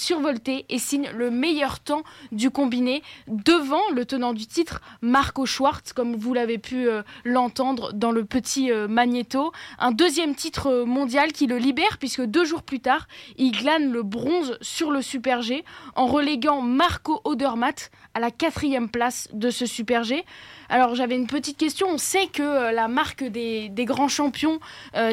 [0.69, 6.15] et signe le meilleur temps du combiné devant le tenant du titre, Marco Schwartz, comme
[6.15, 9.51] vous l'avez pu euh, l'entendre dans le petit euh, magnéto.
[9.79, 13.91] Un deuxième titre euh, mondial qui le libère puisque deux jours plus tard, il glane
[13.91, 15.63] le bronze sur le Super G
[15.95, 20.23] en reléguant Marco Odermatt à la quatrième place de ce Super G.
[20.69, 21.87] Alors j'avais une petite question.
[21.89, 24.59] On sait que euh, la marque des, grands champions,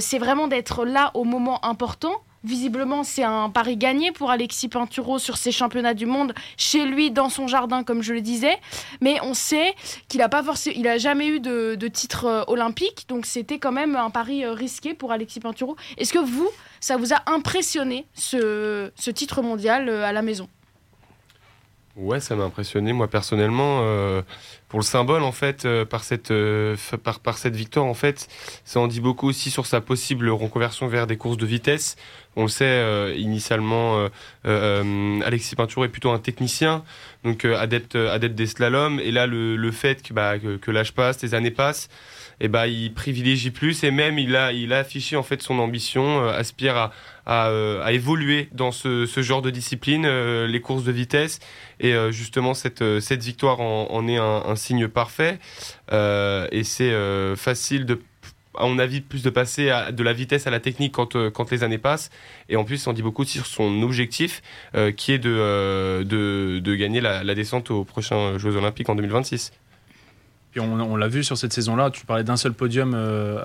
[0.01, 2.23] c'est vraiment d'être là au moment important.
[2.45, 7.11] Visiblement, c'est un pari gagné pour Alexis Pinturo sur ses championnats du monde, chez lui,
[7.11, 8.59] dans son jardin, comme je le disais.
[9.01, 9.75] Mais on sait
[10.09, 10.43] qu'il n'a pas
[10.99, 15.11] jamais eu de, titre euh, olympique, donc c'était quand même un pari euh, risqué pour
[15.11, 15.77] Alexis Pinturo.
[15.97, 20.49] Est-ce que vous, ça vous a impressionné ce, ce titre mondial euh, à la maison?
[21.97, 24.21] Ouais, ça m'a impressionné moi personnellement euh,
[24.69, 28.27] pour le symbole en fait euh, par cette euh, par par cette victoire en fait,
[28.65, 31.95] ça en dit beaucoup aussi sur sa possible reconversion vers des courses de vitesse.
[32.35, 34.09] On le sait euh, initialement euh,
[34.45, 36.83] euh, Alexis Pinturo est plutôt un technicien
[37.23, 40.95] donc adepte adepte des slaloms et là le, le fait que bah que, que l'âge
[40.95, 41.89] passe, les années passent
[42.41, 45.59] et bah il privilégie plus et même il a il a affiché en fait son
[45.59, 46.93] ambition, euh, aspire à
[47.27, 51.39] euh, à évoluer dans ce, ce genre de discipline, euh, les courses de vitesse.
[51.81, 55.39] Et justement, cette, cette victoire en, est un, signe parfait.
[55.91, 56.93] Et c'est
[57.37, 58.01] facile de
[58.57, 61.65] à mon avis, plus de passer de la vitesse à la technique quand, quand les
[61.65, 62.11] années passent.
[62.49, 64.41] Et en plus, on dit beaucoup sur son objectif,
[64.97, 69.53] qui est de, de, de gagner la descente aux prochains Jeux Olympiques en 2026.
[70.61, 73.39] On, l'a vu sur cette saison-là, tu parlais d'un seul podium euh,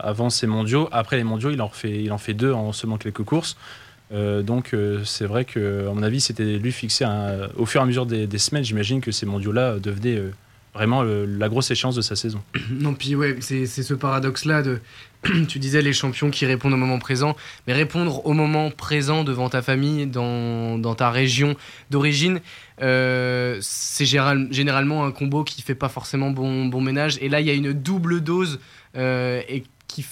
[0.00, 0.88] avant ces mondiaux.
[0.92, 3.56] Après les mondiaux, il en fait, il en fait deux en seulement quelques courses.
[4.12, 7.04] Euh, donc euh, c'est vrai que, à mon avis, c'était lui fixé
[7.56, 8.64] au fur et à mesure des, semaines.
[8.64, 10.20] J'imagine que ces mondiaux-là devenaient
[10.74, 12.42] vraiment la grosse échéance de sa saison.
[12.70, 14.80] Non, puis ouais, c'est ce paradoxe-là de.
[15.48, 19.48] tu disais les champions qui répondent au moment présent, mais répondre au moment présent devant
[19.48, 21.56] ta famille, dans ta région
[21.90, 22.40] d'origine,
[22.82, 27.18] euh, c'est général- généralement un combo qui fait pas forcément bon, ménage.
[27.20, 28.60] Et là, il y a une double dose
[28.96, 29.42] euh,
[29.88, 30.04] qui,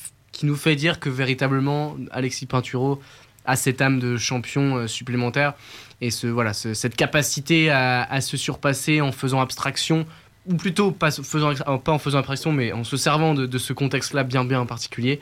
[0.47, 3.01] nous fait dire que véritablement, Alexis Pinturo
[3.45, 5.55] a cette âme de champion euh, supplémentaire
[6.01, 10.07] et ce, voilà, ce- cette capacité à, se surpasser en faisant abstraction
[10.47, 14.45] ou plutôt pas, en faisant impression, mais en se servant de, de ce contexte-là bien
[14.45, 15.21] bien particulier.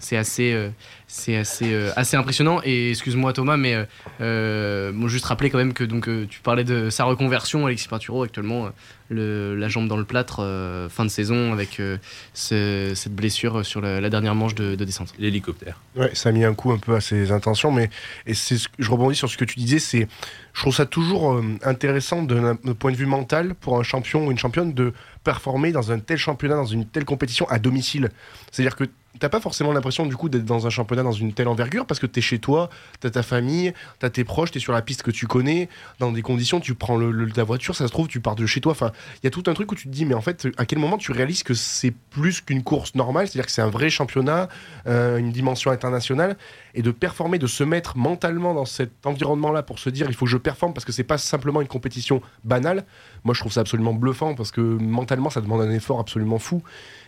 [0.00, 0.70] C'est assez, euh,
[1.06, 2.60] c'est assez, euh, assez impressionnant.
[2.64, 3.86] Et excuse-moi Thomas, mais
[4.20, 8.22] euh, juste rappeler quand même que donc euh, tu parlais de sa reconversion, Alexis Pinturo
[8.22, 8.70] actuellement, euh,
[9.08, 11.98] le, la jambe dans le plâtre, euh, fin de saison avec euh,
[12.32, 15.12] ce- cette blessure sur la, la dernière manche de, de descente.
[15.18, 15.80] L'hélicoptère.
[15.96, 17.90] Ouais, ça a mis un coup un peu à ses intentions, mais
[18.26, 20.06] et c'est ce que- je rebondis sur ce que tu disais, c'est
[20.54, 24.26] je trouve ça toujours euh, intéressant d'un d'un point de vue mental pour un champion
[24.26, 24.92] ou une championne de
[25.24, 28.10] performer dans un tel championnat, dans une telle compétition à domicile.
[28.50, 28.84] C'est-à-dire que
[29.18, 31.98] t'as pas forcément l'impression du coup d'être dans un championnat dans une telle envergure parce
[31.98, 32.70] que t'es chez toi,
[33.00, 35.68] t'as ta famille, t'as tes proches, t'es sur la piste que tu connais,
[35.98, 38.60] dans des conditions, tu prends le, ta voiture, ça se trouve, tu pars de chez
[38.60, 38.72] toi.
[38.72, 40.64] Enfin, il y a tout un truc où tu te dis, mais en fait, à
[40.64, 43.90] quel moment tu réalises que c'est plus qu'une course normale, c'est-à-dire que c'est un vrai
[43.90, 44.48] championnat,
[44.86, 46.36] euh, une dimension internationale,
[46.74, 50.24] et de performer, de se mettre mentalement dans cet environnement-là pour se dire, il faut
[50.24, 52.84] que je performe parce que c'est pas simplement une compétition banale.
[53.24, 56.62] Moi, je trouve ça absolument bluffant parce que mentalement, ça demande un effort absolument fou.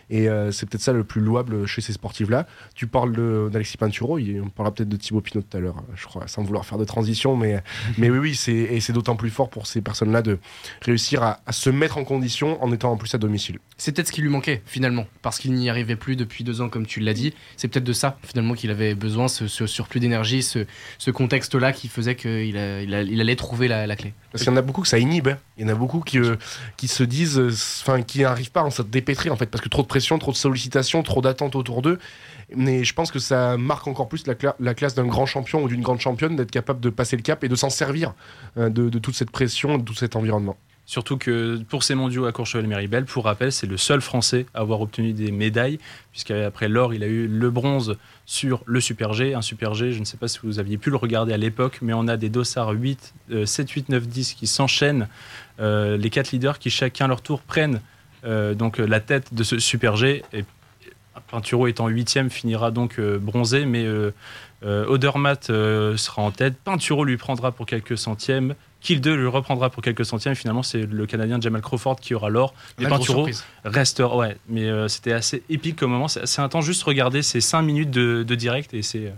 [0.09, 2.45] Et euh, c'est peut-être ça le plus louable chez ces sportifs-là.
[2.75, 6.05] Tu parles d'Alexis Pinturo, il- on parlera peut-être de Thibaut Pinot tout à l'heure, je
[6.05, 7.61] crois, sans vouloir faire de transition, mais,
[7.97, 10.39] mais oui, oui, c'est, et c'est d'autant plus fort pour ces personnes-là de
[10.81, 13.59] réussir à, à se mettre en condition en étant en plus à domicile.
[13.77, 16.69] C'est peut-être ce qui lui manquait finalement, parce qu'il n'y arrivait plus depuis deux ans,
[16.69, 17.33] comme tu l'as dit.
[17.57, 20.65] C'est peut-être de ça finalement qu'il avait besoin, ce, ce surplus d'énergie, ce,
[20.97, 24.13] ce contexte-là qui faisait qu'il a- il a- il allait trouver la, la clé.
[24.31, 25.27] Parce qu'il y en a beaucoup que ça inhibe.
[25.27, 25.37] hein.
[25.57, 26.35] Il y en a beaucoup qui, euh,
[26.77, 27.49] qui se disent, euh,
[27.81, 30.37] enfin, qui n'arrivent pas à se dépêtrer en fait, parce que trop de trop de
[30.37, 31.99] sollicitations, trop d'attentes autour d'eux.
[32.55, 35.63] Mais je pense que ça marque encore plus la, cla- la classe d'un grand champion
[35.63, 38.13] ou d'une grande championne d'être capable de passer le cap et de s'en servir
[38.57, 40.57] euh, de, toute cette pression, de tout cet environnement.
[40.85, 44.81] Surtout que pour ces mondiaux à Courchevel-Méribel, pour rappel, c'est le seul Français à avoir
[44.81, 45.79] obtenu des médailles,
[46.11, 49.33] puisqu'après l'or, il a eu le bronze sur le Super G.
[49.33, 51.79] Un Super G, je ne sais pas si vous aviez pu le regarder à l'époque,
[51.81, 55.07] mais on a des dossards 8, euh, 7, 8, 9, 10 qui s'enchaînent.
[55.61, 57.79] Euh, les quatre leaders qui chacun leur tour prennent
[58.23, 60.23] donc euh, la tête de ce Super G.
[60.33, 60.43] Et
[61.29, 64.11] Pinturo étant huitième finira donc euh, bronzé, mais euh,
[64.65, 66.55] Euh, Odermatt euh, sera en tête.
[66.63, 68.55] Pinturo lui prendra pour quelques centièmes.
[68.79, 70.35] Kill 2 lui reprendra pour quelques centièmes.
[70.35, 72.53] Finalement, c'est le Canadien Jamal Crawford qui aura l'or.
[72.79, 73.43] Mais Pinturo surprise.
[73.65, 73.99] reste.
[73.99, 76.07] Ouais, mais euh, c'était assez épique comme moment.
[76.07, 76.63] C'est assez intense.
[76.63, 79.07] Juste regarder ces 5 minutes de, de direct et c'est.
[79.07, 79.11] euh,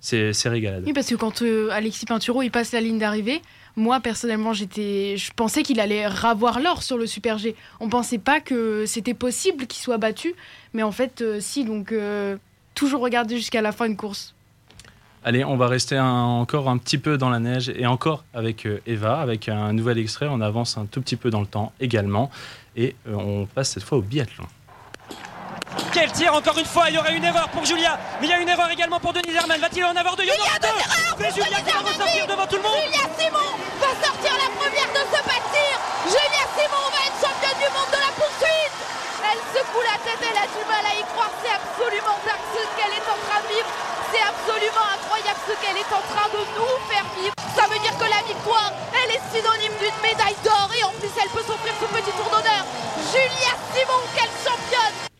[0.00, 0.84] C'est c'est régalade.
[0.86, 3.42] Oui, parce que quand euh, Alexis Pinturo il passe la ligne d'arrivée,
[3.76, 7.54] moi personnellement, j'étais, je pensais qu'il allait ravoir l'or sur le Super G.
[7.78, 10.34] On pensait pas que c'était possible qu'il soit battu,
[10.72, 11.64] mais en fait, euh, si.
[11.64, 12.36] Donc, euh,
[12.74, 14.34] toujours regarder jusqu'à la fin une course.
[15.24, 18.80] Allez, on va rester encore un petit peu dans la neige et encore avec euh,
[18.86, 20.26] Eva, avec un nouvel extrait.
[20.30, 22.30] On avance un tout petit peu dans le temps également.
[22.76, 24.44] Et on passe cette fois au biathlon.
[25.92, 28.34] Quel tir encore une fois, il y aurait une erreur pour Julia, mais il y
[28.34, 29.60] a une erreur également pour Denis Herman.
[29.60, 30.24] Va-t-il en avoir deux?
[30.24, 30.76] Il y en aura deux
[31.18, 34.90] C'est Julia qui va ressortir devant tout le monde Julia Simon va sortir la première
[34.92, 35.72] de ce bâtir.
[36.04, 38.76] Julia Simon va être championne du monde de la poursuite.
[39.24, 41.32] Elle secoue la tête, elle a du mal à y croire.
[41.40, 43.70] C'est absolument dingue ce qu'elle est en train de vivre.
[44.12, 47.34] C'est absolument incroyable ce qu'elle est en train de nous faire vivre.
[47.56, 51.10] Ça veut dire que la victoire, elle est synonyme d'une médaille d'or et en plus
[51.16, 52.62] elle peut s'offrir ce petit tour d'honneur.
[53.10, 55.15] Julia Simon, quelle championne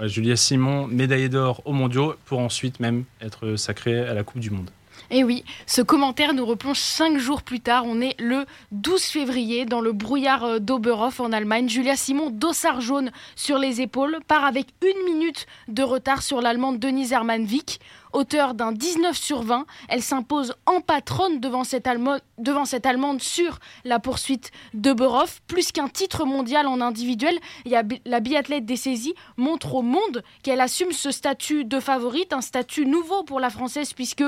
[0.00, 4.50] Julia Simon, médaillée d'or aux mondiaux, pour ensuite même être sacrée à la Coupe du
[4.50, 4.70] Monde.
[5.10, 7.84] Et oui, ce commentaire nous replonge cinq jours plus tard.
[7.86, 11.68] On est le 12 février dans le brouillard euh, d'Oberhof en Allemagne.
[11.68, 16.78] Julia Simon, dossard jaune sur les épaules, part avec une minute de retard sur l'allemande
[16.78, 17.80] Denise Hermann-Wick.
[18.12, 24.52] Auteur d'un 19 sur 20, elle s'impose en patronne devant cette, Allemande sur la poursuite
[24.72, 25.42] d'Oberhof.
[25.46, 30.92] Plus qu'un titre mondial en individuel, la biathlète des saisies montre au monde qu'elle assume
[30.92, 34.24] ce statut de favorite, un statut nouveau pour la Française puisque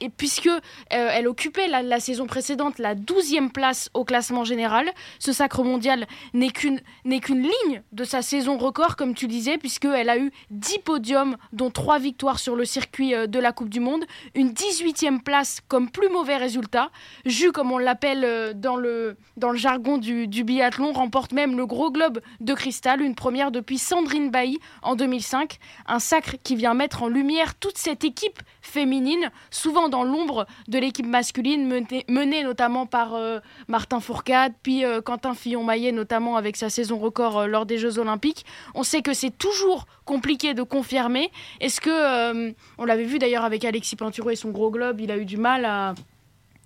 [0.00, 0.60] et puisque euh,
[0.90, 6.50] elle occupait la, saison précédente la 12e place au classement général, ce sacre mondial n'est
[6.50, 11.70] qu'une ligne de sa saison record, comme tu disais, puisqu'elle a eu 10 podiums, dont
[11.70, 15.90] 3 victoires sur le circuit euh, de la Coupe du Monde, une 18e place comme
[15.90, 16.90] plus mauvais résultat.
[17.24, 21.56] Jus, comme on l'appelle euh, dans le, dans le jargon du, du biathlon, remporte même
[21.56, 25.58] le gros globe de cristal, une première depuis Sandrine Bailly en 2005.
[25.86, 30.78] Un sacre qui vient mettre en lumière toute cette équipe féminine, souvent dans l'ombre de
[30.78, 36.70] l'équipe masculine, menée, notamment par euh, Martin Fourcade, puis euh, Quentin Fillon-Maillet, notamment avec sa
[36.70, 38.46] saison record euh, lors des Jeux Olympiques.
[38.74, 41.30] On sait que c'est toujours compliqué de confirmer.
[41.60, 45.18] Est-ce que, on l'avait vu d'ailleurs avec Alexis Pinturo et son gros globe, il a
[45.18, 45.64] eu du mal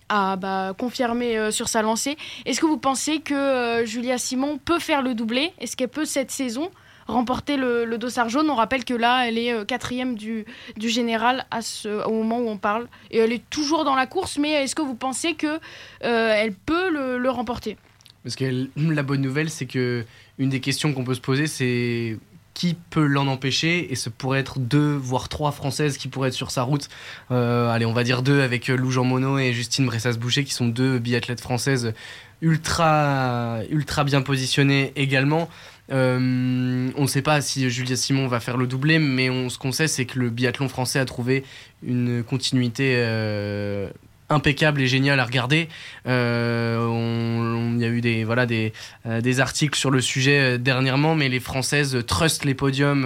[0.08, 2.16] à bah, confirmer sur sa lancée.
[2.44, 5.52] Est-ce que vous pensez que Julia Simon peut faire le doublé?
[5.58, 6.70] Est-ce qu'elle peut cette saison
[7.06, 10.44] remporter le, le dossard jaune On rappelle que là, elle est euh, quatrième du,
[10.78, 12.88] général à ce, au moment où on parle.
[13.10, 15.58] Et elle est toujours dans la course, mais est-ce que vous pensez que
[16.04, 17.76] euh, peut le, remporter?
[18.22, 20.04] Parce que la bonne nouvelle, c'est que
[20.38, 22.18] une des questions qu'on peut se poser, c'est
[22.54, 23.92] qui peut l'en empêcher?
[23.92, 26.88] Et ce pourrait être deux, voire trois Françaises qui pourraient être sur sa route.
[27.32, 30.68] Euh, allez, on va dire deux avec Lou Jean Monod et Justine Bressas-Boucher, qui sont
[30.68, 31.92] deux biathlètes françaises
[32.40, 35.48] ultra, ultra bien positionnées également.
[35.90, 39.72] Euh, on ne sait pas si Julia Simon va faire le doublé, mais ce qu'on
[39.72, 41.44] sait, c'est que le biathlon français a trouvé
[41.82, 43.90] une continuité euh,
[44.34, 45.68] impeccable et géniale à regarder.
[46.06, 48.72] Euh, Il y a eu des, voilà, des,
[49.06, 53.02] euh, des articles sur le sujet euh, dernièrement, mais les Françaises trustent les podiums.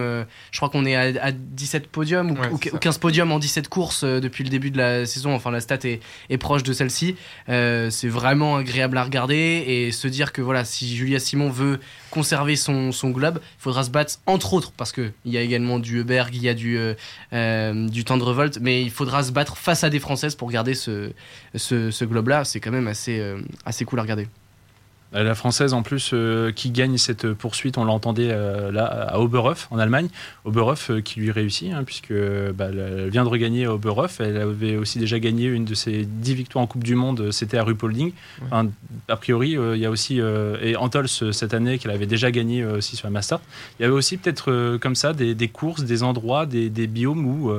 [0.51, 2.77] je crois qu'on est à, à 17 podiums ou, Ouais, ou- c'est ça.
[2.77, 5.35] ou 15 podiums en 17 courses depuis le début de la saison.
[5.35, 7.17] Enfin, la stat est, est proche de celle-ci.
[7.47, 12.57] C'est vraiment agréable à regarder et se dire que voilà, si Julia Simon veut conserver
[12.57, 15.79] son, son globe, il faudra se battre entre autres parce que il y a également
[15.79, 16.95] du Heuberg, il y a du, euh,
[17.33, 21.11] euh, du Tendrevolt, mais il faudra se battre face à des Françaises pour garder ce,
[21.55, 22.45] ce, ce globe-là.
[22.45, 24.29] C'est quand même assez, euh, assez cool à regarder.
[25.15, 29.19] Euh, La française en plus euh, qui gagne cette poursuite, on l'entendait euh, là à
[29.21, 30.09] Oberhof en Allemagne.
[30.45, 34.21] Oberhof euh, qui lui réussit hein, puisque bah, elle vient de regagner à Oberhof.
[34.21, 37.31] Elle avait aussi déjà gagné une de ses dix victoires en Coupe du Monde.
[37.31, 38.13] C'était à Ruhpolding.
[38.45, 38.69] Enfin,
[39.09, 42.95] a priori, il y a aussi et Antols cette année qu'elle avait déjà gagné aussi
[42.95, 43.41] sur la Master.
[43.79, 47.25] Il y avait aussi peut-être comme ça des, des courses, des endroits, des, des biomes
[47.25, 47.51] où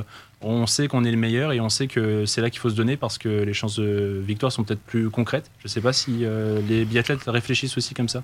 [0.42, 2.76] on sait qu'on est le meilleur et on sait que c'est là qu'il faut se
[2.76, 5.52] donner parce que les chances de victoire sont peut-être plus concrètes.
[5.60, 8.24] Je ne sais pas si euh, les biathlètes réfléchissent aussi comme ça.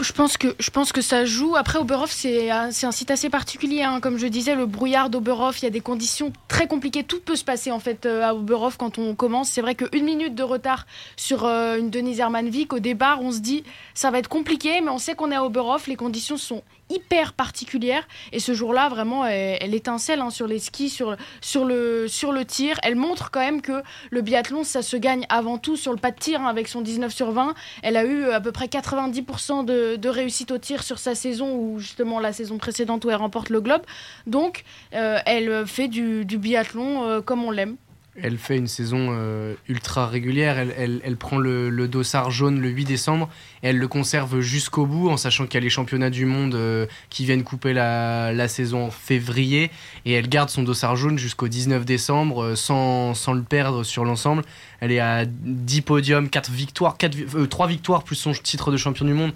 [0.00, 1.54] Je pense que je pense que ça joue.
[1.54, 3.82] Après Oberhof, c'est un, un site assez particulier.
[3.82, 4.00] hein.
[4.00, 7.04] Comme je disais, le brouillard d'Oberhof, il y a des conditions très compliquées.
[7.04, 9.50] Tout peut se passer en fait euh, à Oberhof quand on commence.
[9.50, 10.86] C'est vrai qu'une minute de retard
[11.16, 13.62] sur euh, une Denise Hermann-Wick au départ, on se dit
[13.94, 15.86] ça va être compliqué, mais on sait qu'on est à Oberhof.
[15.86, 16.62] Les conditions sont
[16.92, 21.64] hyper particulières et ce jour-là vraiment elle, elle étincelle hein, sur les skis sur, sur,
[21.64, 25.58] le, sur le tir elle montre quand même que le biathlon ça se gagne avant
[25.58, 28.30] tout sur le pas de tir hein, avec son 19 sur 20 elle a eu
[28.30, 32.32] à peu près 90% de, de, réussite au tir sur sa saison ou justement la
[32.32, 33.82] saison précédente où elle remporte le globe.
[34.26, 37.76] Donc, euh, elle fait du, du biathlon euh, comme on l'aime.
[38.20, 40.58] Elle fait une saison euh, ultra régulière.
[40.58, 43.28] Elle, elle- prend le, le dossard jaune le 8 décembre
[43.62, 46.86] elle le conserve jusqu'au bout en sachant qu'il y a les championnats du monde euh,
[47.10, 49.70] qui viennent couper la, la saison en février.
[50.04, 54.04] Et elle garde son dossard jaune jusqu'au 19 décembre euh, sans, sans le perdre sur
[54.04, 54.42] l'ensemble.
[54.82, 59.06] Elle est à 10 podiums, 4 victoires, 4, 3 victoires plus son titre de champion
[59.06, 59.32] du monde.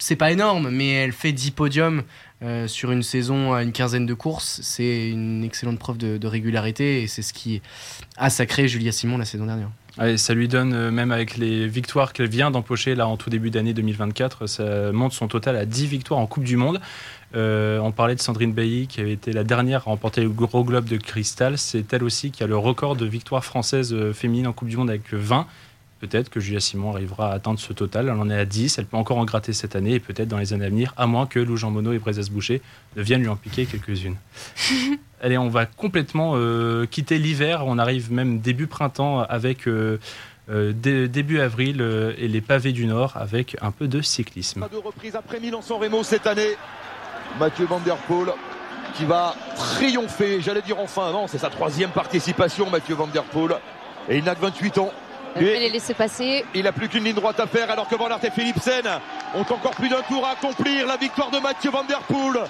[0.00, 2.02] C'est pas énorme, mais elle fait 10 podiums
[2.42, 4.58] euh, sur une saison à une quinzaine de courses.
[4.64, 7.62] C'est une excellente preuve de, de régularité et c'est ce qui
[8.16, 9.70] a sacré Julia Simon la saison dernière.
[10.16, 13.50] Ça lui donne, euh, même avec les victoires qu'elle vient d'empocher là en tout début
[13.50, 16.80] d'année 2024, ça monte son total à 10 victoires en Coupe du Monde.
[17.36, 20.64] Euh, on parlait de Sandrine Bailly qui avait été la dernière à remporter le gros
[20.64, 21.58] globe de cristal.
[21.58, 24.76] C'est elle aussi qui a le record de victoires françaises euh, féminines en Coupe du
[24.76, 25.46] Monde avec 20.
[26.06, 28.08] Peut-être que Julia Simon arrivera à atteindre ce total.
[28.08, 28.76] Elle en est à 10.
[28.78, 31.06] Elle peut encore en gratter cette année et peut-être dans les années à venir, à
[31.06, 32.60] moins que Lou Jean Monod et Brezas Boucher
[32.96, 34.16] ne viennent lui en piquer quelques-unes.
[35.22, 37.62] Allez, on va complètement euh, quitter l'hiver.
[37.66, 39.98] On arrive même début printemps avec euh,
[40.50, 44.66] euh, dé- début avril euh, et les pavés du Nord avec un peu de cyclisme.
[44.70, 46.50] Deux reprises après Milan-San Remo cette année.
[47.40, 48.28] Mathieu Van Der Poel
[48.96, 50.40] qui va triompher.
[50.42, 53.54] J'allais dire enfin, non, c'est sa troisième participation, Mathieu Van Der Poel.
[54.10, 54.92] Et il n'a que 28 ans.
[55.36, 56.44] Je vais les laisser passer.
[56.54, 58.86] Il n'a plus qu'une ligne droite à faire alors que Van Aert et Philipsen
[59.34, 60.86] ont encore plus d'un tour à accomplir.
[60.86, 62.44] La victoire de Mathieu Van Der Poel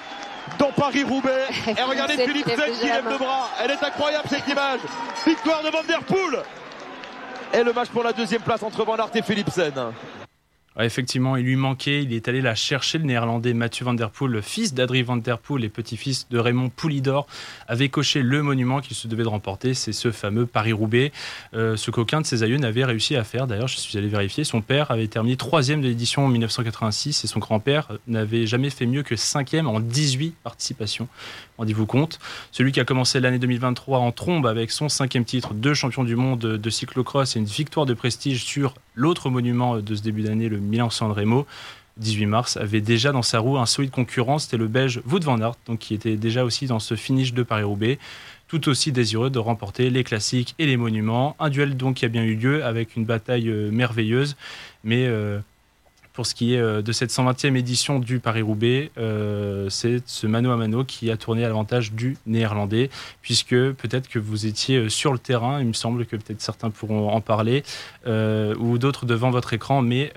[0.59, 1.47] dans Paris-Roubaix.
[1.67, 3.49] Et regardez Philipsen qui lève qui le bras.
[3.63, 4.81] Elle est incroyable cette image.
[5.27, 6.43] Victoire de Van Der Poel.
[7.53, 9.93] Et le match pour la deuxième place entre Van Aert et Philipsen.
[10.81, 12.03] Effectivement, il lui manquait.
[12.03, 12.99] Il est allé la chercher.
[12.99, 16.39] Le néerlandais Mathieu Van Der Poel, le fils d'Adrie Van Der Poel et petit-fils de
[16.39, 17.27] Raymond Poulidor,
[17.69, 19.75] avait coché le monument qu'il se devait de remporter.
[19.75, 21.13] C'est ce fameux Paris-Roubaix.
[21.55, 23.47] Euh, ce qu'aucun de ses aïeux n'avait réussi à faire.
[23.47, 24.43] D'ailleurs, je suis allé vérifier.
[24.43, 28.87] Son père avait terminé troisième de l'édition en 1986 et son grand-père n'avait jamais fait
[28.87, 31.07] mieux que cinquième en 18 participations.
[31.57, 32.19] Rendez-vous compte.
[32.51, 36.17] Celui qui a commencé l'année 2023 en trombe avec son cinquième titre de champion du
[36.17, 40.49] monde de cyclocross et une victoire de prestige sur l'autre monument de ce début d'année,
[40.49, 41.47] le Milan-San Remo.
[41.97, 45.41] 18 mars, avait déjà dans sa roue un solide concurrent, c'était le Belge Wout van
[45.41, 47.99] Aert, qui était déjà aussi dans ce finish de Paris-Roubaix,
[48.49, 51.37] tout aussi désireux de remporter les classiques et les monuments.
[51.39, 54.37] Un duel donc qui a bien eu lieu avec une bataille euh, merveilleuse,
[54.83, 55.39] mais euh,
[56.15, 60.53] pour ce qui est euh, de cette 120e édition du Paris-Roubaix, euh, c'est ce mano
[60.53, 62.89] à mano qui a tourné à l'avantage du néerlandais,
[63.21, 66.71] puisque peut-être que vous étiez euh, sur le terrain, il me semble que peut-être certains
[66.71, 67.65] pourront en parler,
[68.07, 70.13] ou d'autres devant votre écran, mais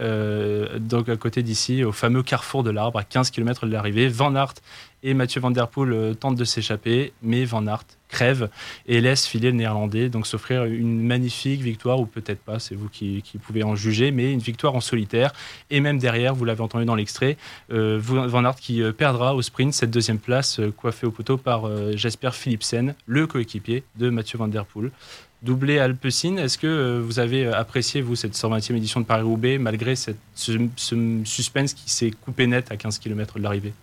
[0.79, 4.35] donc à côté d'ici, au fameux carrefour de l'arbre, à 15 km de l'arrivée, Van
[4.35, 4.53] Aert
[5.01, 8.49] et Mathieu Van Der Poel tentent de s'échapper, mais Van Aert crève
[8.87, 12.89] et laisse filer le néerlandais, donc s'offrir une magnifique victoire, ou peut-être pas, c'est vous
[12.89, 15.33] qui, pouvez en juger, mais une victoire en solitaire.
[15.69, 17.37] Et même derrière, vous l'avez entendu dans l'extrait,
[17.71, 21.37] euh, Van Aert qui euh, perdra au sprint cette deuxième place, euh, coiffée au poteau
[21.37, 24.91] par Jasper Philipsen, le coéquipier de Mathieu Van Der Poel.
[25.43, 30.17] Doublé Alpecin, est-ce que vous avez apprécié, vous, cette 120e édition de Paris-Roubaix, malgré cette-
[30.33, 33.73] ce, ce suspense qui s'est coupé net à 15 km de l'arrivée?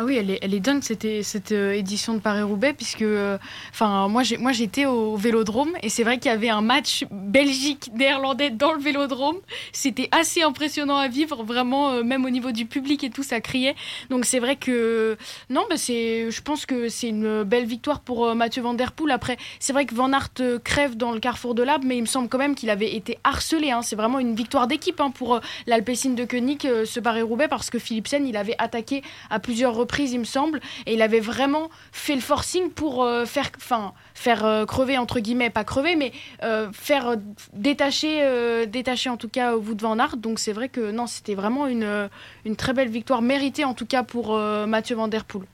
[0.00, 3.36] Ah oui, elle est, elle est dingue cette, euh, édition de Paris-Roubaix, puisque euh,
[3.80, 8.78] moi, j'étais au vélodrome et c'est vrai qu'il y avait un match Belgique-Néerlandais dans le
[8.78, 9.38] vélodrome.
[9.72, 13.40] C'était assez impressionnant à vivre, vraiment, euh, même au niveau du public et tout, ça
[13.40, 13.74] criait.
[14.08, 15.16] Donc c'est vrai que,
[15.50, 19.10] non, bah, c'est, je pense que c'est une belle victoire pour Mathieu Van Der Poel.
[19.10, 22.06] Après, c'est vrai que Van Aert crève dans le carrefour de l'Arbre, mais il me
[22.06, 23.72] semble quand même qu'il avait été harcelé.
[23.72, 23.82] hein.
[23.82, 28.24] C'est vraiment une victoire d'équipe hein, pour l'Alpecin de Koenig, ce Paris-Roubaix, parce que Philipsen,
[28.28, 32.20] il avait attaqué à plusieurs reprises, il me semble, et il avait vraiment fait le
[32.20, 37.16] forcing pour euh, faire, enfin, faire euh, crever, entre guillemets, pas crever, mais euh, faire
[37.52, 40.16] détacher, détacher en tout cas Wout van Aert.
[40.16, 42.08] Donc c'est vrai que non, c'était vraiment une,
[42.44, 45.46] une très belle victoire méritée, en tout cas pour Mathieu Van Der Poel.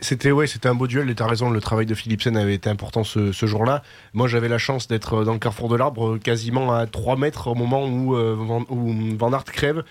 [0.00, 2.68] C'était ouais, c'était un beau duel et t'as raison, le travail de Philipsen avait été
[2.68, 3.82] important ce, jour-là.
[4.12, 7.54] Moi j'avais la chance d'être dans le carrefour de l'arbre, quasiment à 3 mètres au
[7.54, 9.82] moment où, Van, où Van Aert crève.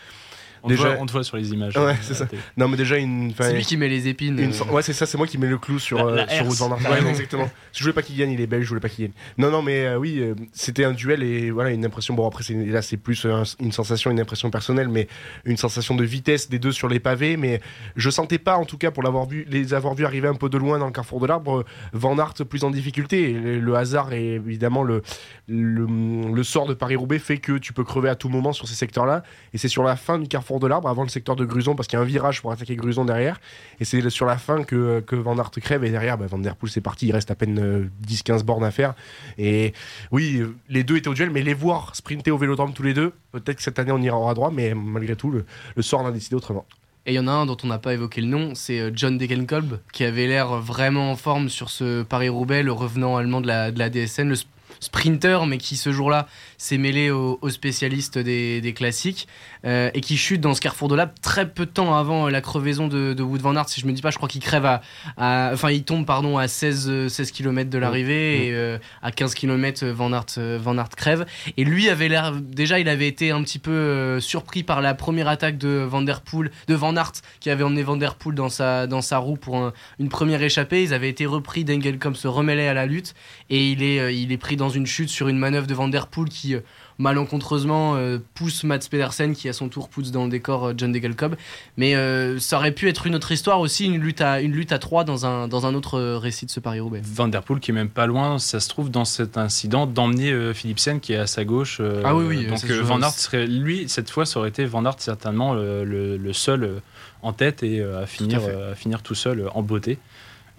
[0.63, 1.76] On te voit- on te voit sur les images.
[1.78, 2.28] Ouais, euh, c'est ça.
[2.58, 3.32] Non, mais déjà une.
[3.39, 4.38] C'est lui qui met les épines.
[4.39, 4.72] une- euh.
[4.74, 6.45] Ouais, c'est ça, c'est moi qui mets le clou sur, La- euh, la sur.
[6.72, 7.50] Ouais, exactement.
[7.74, 9.13] Je voulais pas qu'il gagne, il est belge, je voulais pas qu'il gagne.
[9.38, 12.13] Non, non, mais euh, oui, euh, c'était un duel et voilà, une impression.
[12.13, 15.08] Bon, après, c'est- là, c'est plus un- une sensation, une impression personnelle, mais
[15.45, 17.38] une sensation de vitesse des deux sur les pavés.
[17.38, 17.62] Mais
[17.95, 20.50] je sentais pas, en tout cas, pour l'avoir vu, les avoir vus arriver un peu
[20.50, 23.34] de loin dans le carrefour de l'arbre, Van Aert plus en difficulté.
[23.34, 25.02] Le, le hasard et évidemment le,
[25.48, 25.86] le,
[26.34, 29.24] le sort de Paris-Roubaix fait que tu peux crever à tout moment sur ces secteurs-là.
[29.54, 31.88] Et c'est sur la fin du carrefour de l'arbre, avant le secteur de Gruson, parce
[31.88, 33.40] qu'il y a un virage pour attaquer Gruson derrière.
[33.80, 35.84] Et c'est sur la fin que, que Van Aert crève.
[35.84, 37.06] Et derrière, bah, Van Der Poel, c'est parti.
[37.08, 38.95] Il reste à peine euh, 10-15 bornes à faire.
[39.38, 39.74] Et
[40.12, 42.95] oui, euh, les deux étaient au duel, mais les voir sprinter au vélodrome tous les
[42.95, 45.45] deux, peut-être que cette année on ira en droit, mais malgré tout, le,
[45.76, 46.66] le sort en a décidé autrement.
[47.06, 48.91] Et il y en a un dont on n'a pas évoqué le nom, c'est euh,
[48.93, 53.47] John Degenkolb, qui avait l'air vraiment en forme sur ce Paris-Roubaix, le revenant allemand de
[53.47, 54.47] la, de la DSN, le sp-
[54.80, 56.28] sprinter, mais qui ce jour-là
[56.60, 59.28] s'est mêlé aux, aux spécialistes des, des classiques,
[59.66, 62.41] euh, et qui chute dans ce carrefour de lab très peu de temps avant la
[62.41, 63.70] crevaison de, de Wood Van Aert.
[63.70, 64.82] Si je me dis pas, je crois qu'il crève à,
[65.18, 69.12] à- enfin il tombe pardon à 16, euh, 16 km de l'arrivée et euh, à
[69.12, 71.26] 15 km Van Aert, euh, Van Aert crève.
[71.57, 74.93] Et lui avait l'air déjà, il avait été un petit peu euh, surpris par la
[74.93, 78.36] première attaque de Van Der Poel, de Van Aert qui avait emmené Van Der Poel
[78.36, 80.84] dans sa dans sa roue pour un- une première échappée.
[80.84, 83.14] Ils avaient été repris, Dengelcom se remêlait à la lutte
[83.49, 85.88] et il est euh, il est pris dans une chute sur une manœuvre de Van
[85.88, 86.62] Der Poel qui euh,
[86.97, 90.91] malencontreusement euh, pousse Mats Pedersen qui à son tour pousse dans le décor euh, John
[90.91, 91.36] Degelkob
[91.78, 91.95] mais
[92.39, 95.04] ça aurait pu être une autre histoire aussi une lutte à une lutte à trois
[95.04, 97.74] dans un dans un autre récit de ce Paris Roubaix Van Der Poel qui est
[97.74, 101.45] même pas loin, ça se trouve dans cet incident d'emmener Philipsen qui est à sa
[101.45, 101.82] gauche.
[102.04, 104.95] Ah oui, oui, Donc Van Aert serait lui cette fois ça aurait été Van Aert
[105.00, 106.82] certainement le, le- le seul
[107.22, 108.41] en tête et à finir
[108.72, 109.97] à finir tout seul en beauté.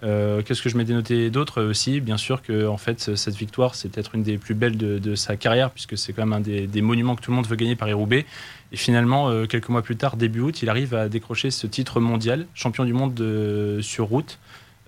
[0.03, 2.01] Euh, Qu'est-ce que je m'étais noté d'autre euh, aussi?
[2.01, 5.15] Bien sûr que en fait ce- cette victoire c'est peut-être une des plus belles de,
[5.15, 7.75] sa carrière puisque c'est quand même un des, monuments que tout le monde veut gagner
[7.75, 8.25] Paris Roubaix.
[8.71, 11.99] Et finalement euh, quelques mois plus tard début août il arrive à décrocher ce titre
[11.99, 14.39] mondial champion du monde de- sur route.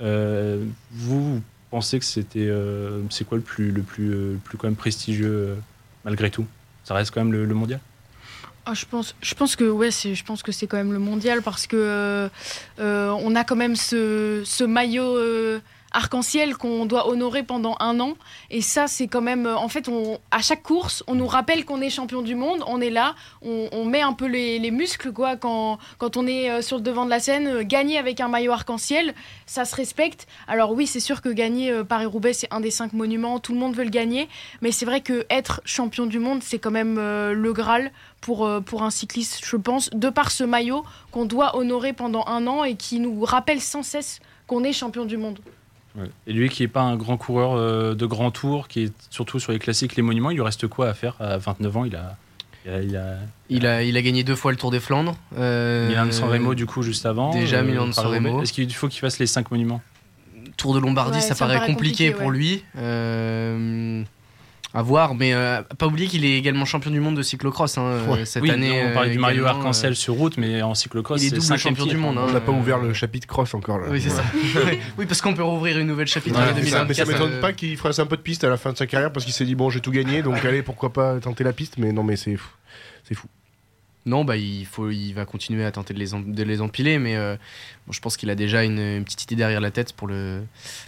[0.01, 4.67] Euh, vous, pensez que c'était euh, c'est quoi le plus le plus euh, plus quand
[4.67, 5.55] même prestigieux euh,
[6.05, 6.45] malgré tout?
[6.83, 7.79] Ça reste quand même le mondial?
[8.65, 11.41] Ah, je pense, je pense que ouais, je pense que c'est quand même le mondial
[11.41, 12.29] parce que euh,
[12.79, 15.59] euh, on a quand même ce, maillot euh,
[15.91, 18.13] arc-en-ciel qu'on doit honorer pendant un an
[18.49, 19.89] et ça c'est quand même, en fait,
[20.31, 23.83] à chaque course, on nous rappelle qu'on est champion du monde, on est là, on,
[23.83, 27.19] met un peu les, les muscles quand quand on est sur le devant de la
[27.19, 29.13] scène, gagner avec un maillot arc-en-ciel,
[29.45, 30.25] ça se respecte.
[30.47, 33.59] Alors oui, c'est sûr que gagner Paris Roubaix c'est un des cinq monuments, tout le
[33.59, 34.29] monde veut le gagner,
[34.61, 37.91] mais c'est vrai que être champion du monde c'est quand même le graal
[38.23, 42.25] pour, euh, pour un cycliste, je pense, de par ce maillot qu'on doit honorer pendant
[42.27, 45.39] un an et qui nous rappelle sans cesse qu'on est champion du monde.
[45.97, 46.09] Ouais.
[46.25, 49.39] Et lui qui est pas un grand coureur euh, de grand tour, qui est surtout
[49.39, 51.85] sur les classiques, les monuments, il lui reste quoi à faire à 29 ans?
[51.85, 52.15] Il a
[52.65, 53.17] il a, il a-
[53.49, 56.55] il a il a gagné deux fois le Tour des Flandres euh, Milan San Remo
[56.55, 57.31] du coup juste avant.
[57.31, 58.07] déjà euh, Milan San.
[58.07, 59.81] Remo Est-ce qu'il faut qu'il fasse les 5 monuments?
[60.55, 62.37] Tour de Lombardie, Ouais, ça, ça paraît paraît compliqué, compliqué, pour ouais.
[62.37, 62.63] lui.
[64.75, 67.77] Euh, à voir, mais euh, pas oublier qu'il est également champion du monde de cyclocross
[67.77, 68.25] hein, euh, Ouais.
[68.25, 68.83] cette Oui, année.
[68.89, 71.29] on parlait euh, du Mario également, arc-en-ciel euh, sur route, mais en cyclocross, il est
[71.29, 72.17] c'est double champion du monde.
[72.17, 72.25] hein.
[72.27, 73.87] On n'a pas ouvert le chapitre cross encore là.
[73.89, 74.23] Oui, c'est ça.
[74.97, 76.85] oui, parce qu'on peut rouvrir une nouvelle chapitre Ouais, en c'est ça.
[76.85, 77.07] mais ça 2024.
[77.07, 79.11] m'étonne euh, pas qu'il fasse un peu de piste à la fin de sa carrière
[79.11, 81.77] parce qu'il s'est dit bon j'ai tout gagné donc allez pourquoi pas tenter la piste
[81.77, 82.49] mais non mais c'est fou.
[83.03, 83.27] c'est fou.
[84.05, 87.15] Non, bah, il, faut, il va continuer à tenter de les, de les empiler, mais
[87.15, 87.35] euh,
[87.87, 90.41] bon, je pense qu'il a déjà une, une petite idée derrière la tête pour, le,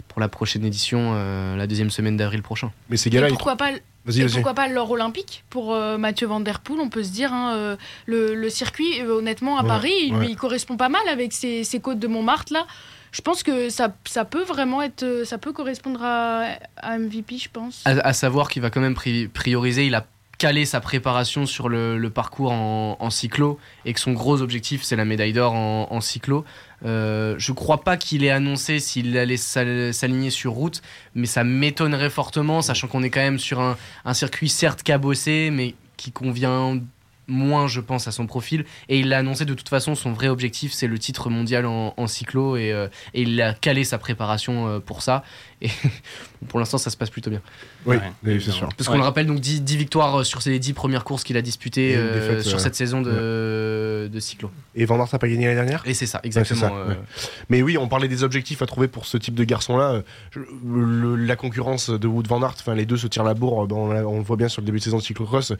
[0.08, 2.72] pour la prochaine édition, euh, la deuxième semaine d'avril prochain.
[2.90, 6.60] Mais ces Et pourquoi pas, et pourquoi pas l'or olympique pour euh, Mathieu Van Der
[6.60, 9.92] Poel On peut se dire, hein, euh, le, le circuit, euh, honnêtement, à Ouais, Paris,
[10.08, 10.26] il, ouais.
[10.28, 12.66] il correspond pas mal avec ses, ses côtes de Montmartre là.
[13.12, 17.48] Je pense que ça, ça peut vraiment être, ça peut correspondre à, à MVP, je
[17.50, 17.80] pense.
[17.86, 20.04] À, à savoir qu'il va quand même pri- prioriser, il a
[20.38, 25.04] calé sa préparation sur le, parcours en, cyclo et que son gros objectif c'est la
[25.04, 26.44] médaille d'or en, cyclo.
[26.84, 30.82] Euh, je crois pas qu'il ait annoncé s'il allait s'al- s'aligner sur route,
[31.14, 33.76] mais ça m'étonnerait fortement, sachant qu'on est quand même sur un,
[34.14, 36.78] circuit certes cabossé, mais qui convient
[37.28, 38.64] moins, je pense, à son profil.
[38.88, 42.06] Et il l'a annoncé de toute façon, son vrai objectif, c'est le titre mondial en,
[42.06, 42.56] cyclo.
[42.56, 45.24] Et, euh, et il a calé sa préparation euh, pour ça.
[45.62, 45.68] Et
[46.48, 47.40] pour l'instant, ça se passe plutôt bien.
[47.86, 48.68] Oui, Ouais, c'est sûr.
[48.76, 51.36] Parce qu'on le rappelle, donc 10, 10 victoires euh, sur ces 10 premières courses qu'il
[51.36, 54.50] a disputées euh, sur euh, cette saison de, de cyclo.
[54.74, 55.82] Et Van Aert n'a pas gagné l'année dernière?
[55.86, 56.60] Et c'est ça, Ouais, exactement.
[56.60, 56.96] ça, euh, ouais.
[57.48, 60.02] Mais oui, on parlait des objectifs à trouver pour ce type de garçon-là.
[60.64, 63.66] La concurrence de Wood Van Aert, enfin les deux se tirent la bourre.
[63.66, 65.52] ben, on, le voit bien sur le début de saison de cyclocross.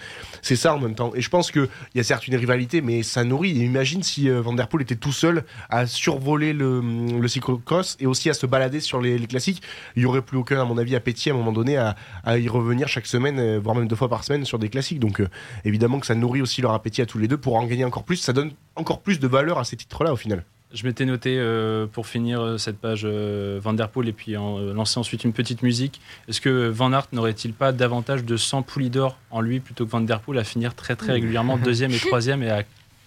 [0.42, 1.12] C'est ça en même temps.
[1.14, 3.62] Et je pense qu'il y a certes une rivalité, mais ça nourrit.
[3.62, 6.80] Et imagine si Van Der Poel était tout seul à survoler le,
[7.18, 9.62] le cyclocross et aussi à se balader sur les, les classiques.
[9.94, 12.38] Il y aurait plus aucun, à mon avis, appétit à un moment donné à, à
[12.38, 15.00] y revenir chaque semaine, euh, voire même deux fois par semaine sur des classiques.
[15.00, 15.28] Donc euh,
[15.64, 18.04] évidemment que ça nourrit aussi leur appétit à tous les deux pour en gagner encore
[18.04, 18.16] plus.
[18.16, 20.44] Ça donne encore plus de valeur à ces titres-là au final.
[20.74, 24.58] Je m'étais noté euh, pour finir cette page euh, Van Der Poel et puis en,
[24.58, 26.00] euh, lancer ensuite une petite musique.
[26.28, 29.90] Est-ce que Van Aert n'aurait-il pas davantage de 100 poulies d'or en lui plutôt que
[29.90, 32.64] Van Der Poel à finir très très régulièrement deuxième et troisième et à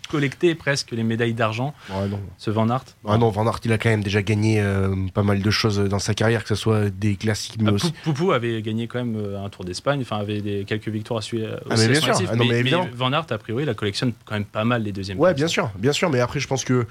[0.09, 1.73] collecter presque les médailles d'argent.
[1.89, 2.19] non.
[2.37, 2.83] Ce Van Aert.
[3.07, 5.79] Ah non, Van Aert, il a quand même déjà gagné euh, pas mal de choses
[5.79, 7.93] dans sa carrière, que ce soit des classiques, mais Ah, aussi.
[8.03, 11.21] Poupou avait gagné quand même euh, un Tour d'Espagne, enfin avait des, quelques victoires à
[11.21, 11.59] suivre.
[11.69, 12.13] Ah, mais bien sûr.
[12.29, 12.63] Ah, non, mais.
[12.93, 15.19] Van Aert, a priori, la collectionne quand même pas mal les deuxièmes.
[15.19, 16.87] Ouais, bien sûr, bien sûr, mais après, je pense que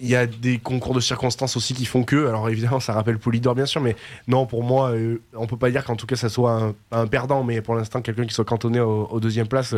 [0.00, 2.26] il y a des concours de circonstances aussi qui font que.
[2.26, 3.96] Alors évidemment, ça rappelle Polydor, bien sûr, mais
[4.26, 7.06] non, pour moi, euh, on peut pas dire qu'en tout cas, ça soit un, un
[7.06, 9.74] perdant, mais pour l'instant, quelqu'un qui soit cantonné au, au deuxième place,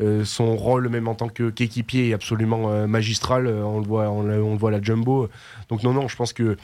[0.00, 3.46] euh, son rôle, même en tant qu'équipier, est absolument euh, magistral.
[3.46, 5.28] Euh, On le voit, on, le- on le voit à la jumbo.
[5.68, 6.56] Donc non, non, je pense que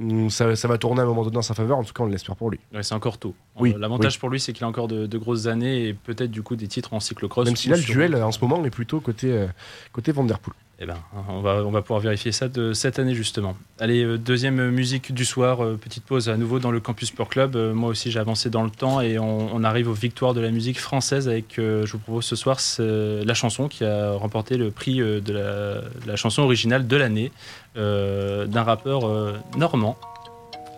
[0.00, 1.76] hum, ça, ça va tourner à un moment donné en sa faveur.
[1.78, 2.58] En tout cas, on l'espère pour lui.
[2.72, 3.34] Ouais, c'est encore tôt.
[3.58, 4.18] Oui, L'avantage oui.
[4.20, 6.68] pour lui, c'est qu'il a encore de, de grosses années et peut-être du coup des
[6.68, 7.44] titres en cyclocross.
[7.46, 9.46] Même si là, le duel en ce moment est plutôt côté,
[9.92, 10.54] côté Van Der Poel.
[10.80, 10.96] Eh ben,
[11.28, 13.56] on va, pouvoir vérifier ça de cette année justement.
[13.78, 17.28] Allez, euh, deuxième musique du soir, euh, petite pause à nouveau dans le Campus Sport
[17.28, 17.54] Club.
[17.54, 20.50] Euh, moi aussi j'ai avancé dans le temps et on, arrive aux victoires de la
[20.50, 24.98] musique française avec, je vous propose ce soir, la chanson qui a remporté le prix
[24.98, 27.32] de la, chanson originale de l'année
[27.76, 29.10] d'un rappeur
[29.56, 29.96] normand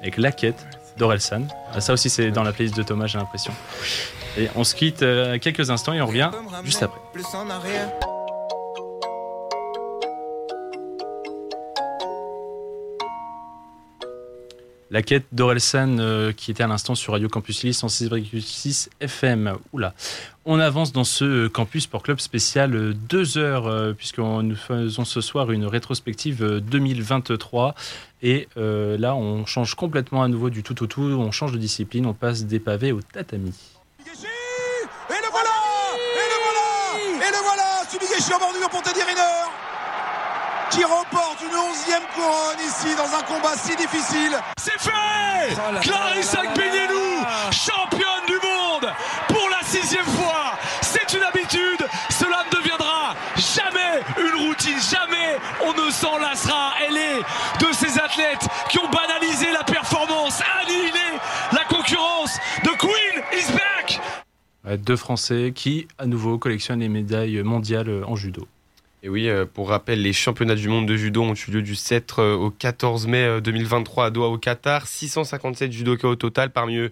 [0.01, 0.67] avec La Quête
[0.99, 1.49] d'Orelsan.
[1.75, 3.53] Ah, ça aussi c'est dans la playlist de Thomas j'ai l'impression.
[4.39, 5.01] Et on se quitte
[5.41, 6.31] quelques instants et on revient
[6.63, 7.01] juste après.
[14.91, 19.57] La quête d'Orelsan euh, qui était à l'instant sur Radio Campus Lille 106,6 FM.
[19.73, 19.95] Oula.
[20.49, 25.21] On avance dans ce Campus Sport Club spécial 2 heures euh, puisque nous faisons ce
[25.21, 27.75] soir une rétrospective euh, 2023
[28.23, 31.59] et euh, là on change complètement à nouveau du tout au tout, on change de
[31.59, 33.53] discipline, on passe des pavés au tatami.
[33.99, 35.51] Et le voilà
[36.15, 39.66] Et le voilà Et le voilà en bordure pour Teddy Riner
[40.77, 44.37] qui remporte une onzième couronne ici dans un combat si difficile.
[44.59, 48.93] C'est fait Clarissa Agbenienou, championne du monde
[49.29, 50.53] pour la sixième fois.
[50.83, 51.83] C'est une habitude.
[52.11, 54.77] Cela ne deviendra jamais une routine.
[54.79, 56.75] Jamais on ne s'en lassera.
[56.87, 57.21] Elle est
[57.61, 61.19] de ces athlètes qui ont banalisé la performance, annihilé
[61.53, 62.37] la concurrence.
[62.65, 64.01] The Queen is back.
[64.81, 68.47] Deux Français qui à nouveau collectionnent les médailles mondiales en judo.
[69.03, 71.75] Et oui, euh, pour rappel, les championnats du monde de judo ont eu lieu du
[71.75, 74.87] 7 euh, au 14 mai euh, 2023 à Doha au Qatar.
[74.87, 76.89] 657 judokas au total, parmi eux euh,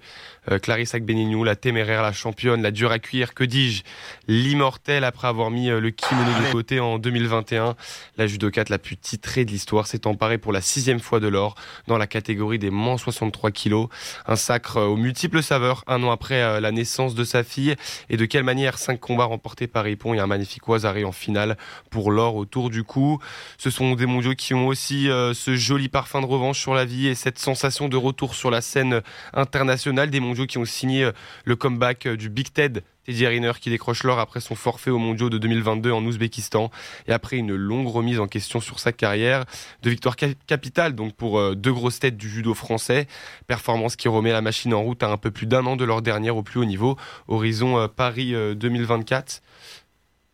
[0.63, 3.83] Clarisse Agbenienou, la téméraire, la championne, la dure à cuire, que dis-je,
[4.29, 7.77] l'immortelle après avoir mis euh, le kimono de côté en 2021.
[8.17, 11.55] La judokate la plus titrée de l'histoire s'est emparée pour la sixième fois de l'or
[11.87, 13.89] dans la catégorie des moins 63 kilos.
[14.27, 17.77] Un sacre euh, aux multiples saveurs, un an après euh, la naissance de sa fille.
[18.11, 21.57] Et de quelle manière Cinq combats remportés par Ippon et un magnifique Oisaré en finale
[21.91, 23.19] pour l'or autour du cou.
[23.59, 26.85] Ce sont des mondiaux qui ont aussi euh, ce joli parfum de revanche sur la
[26.85, 29.01] vie et cette sensation de retour sur la scène
[29.33, 30.11] internationale.
[30.11, 31.13] Des mondiaux qui ont signé euh,
[31.45, 32.83] le comeback euh, du Big Ted.
[33.07, 36.71] Teddy Riner qui décroche l'or après son forfait aux mondiaux de 2022 en Ouzbékistan
[37.07, 39.45] et après une longue remise en question sur sa carrière.
[39.83, 43.07] De victoire cap- capitale donc pour euh, deux grosses têtes du judo français.
[43.47, 46.01] Performance qui remet la machine en route à un peu plus d'un an de leur
[46.01, 46.97] dernière au plus haut niveau.
[47.29, 49.43] Horizon Paris euh, 2024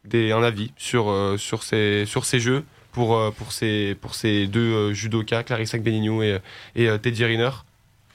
[0.04, 4.92] des, un avis sur, sur, ces, sur ces jeux pour, pour, ces, pour ces deux
[4.94, 6.38] judokas, Clarissa Benignou et,
[6.74, 7.50] et Teddy Riner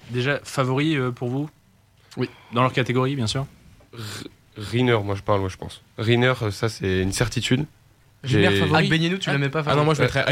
[0.09, 1.49] Déjà, favori pour vous?
[2.17, 2.29] Oui.
[2.53, 3.45] Dans leur catégorie, bien sûr
[4.57, 5.81] Riner, moi je parle, moi je pense.
[5.97, 7.65] Riner, euh, ça c'est une certitude.
[8.23, 10.23] Riner J'ai- favori Agbenienou, tu la mets pas Ah non, moi je mettrais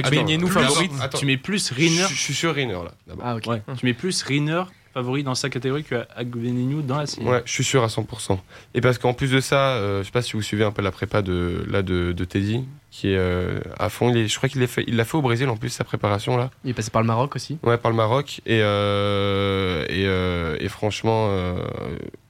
[0.48, 0.90] plus- favori.
[1.02, 1.18] attends.
[1.18, 2.92] Tu mets plus Riner Je, suis sur Riner là.
[3.22, 3.46] Ah, ok.
[3.48, 4.64] Ouais, tu mets plus Riner
[4.94, 7.28] favori dans sa catégorie que Agbenienou dans la sienne.
[7.28, 8.38] Ouais, je suis sûr à 100%.
[8.76, 10.82] Et parce qu'en plus de ça, euh, je sais pas si vous suivez un peu
[10.82, 14.10] la prépa de, là, de, de Teddy, qui est euh, à fond.
[14.12, 16.38] Il est, je crois qu'il l'a fait, il fait au Brésil en plus, sa préparation
[16.38, 16.52] là.
[16.64, 17.58] Il est passé par le Maroc aussi.
[17.64, 18.42] Ouais, par le Maroc.
[18.46, 21.66] Et, euh, et, euh, et franchement, euh,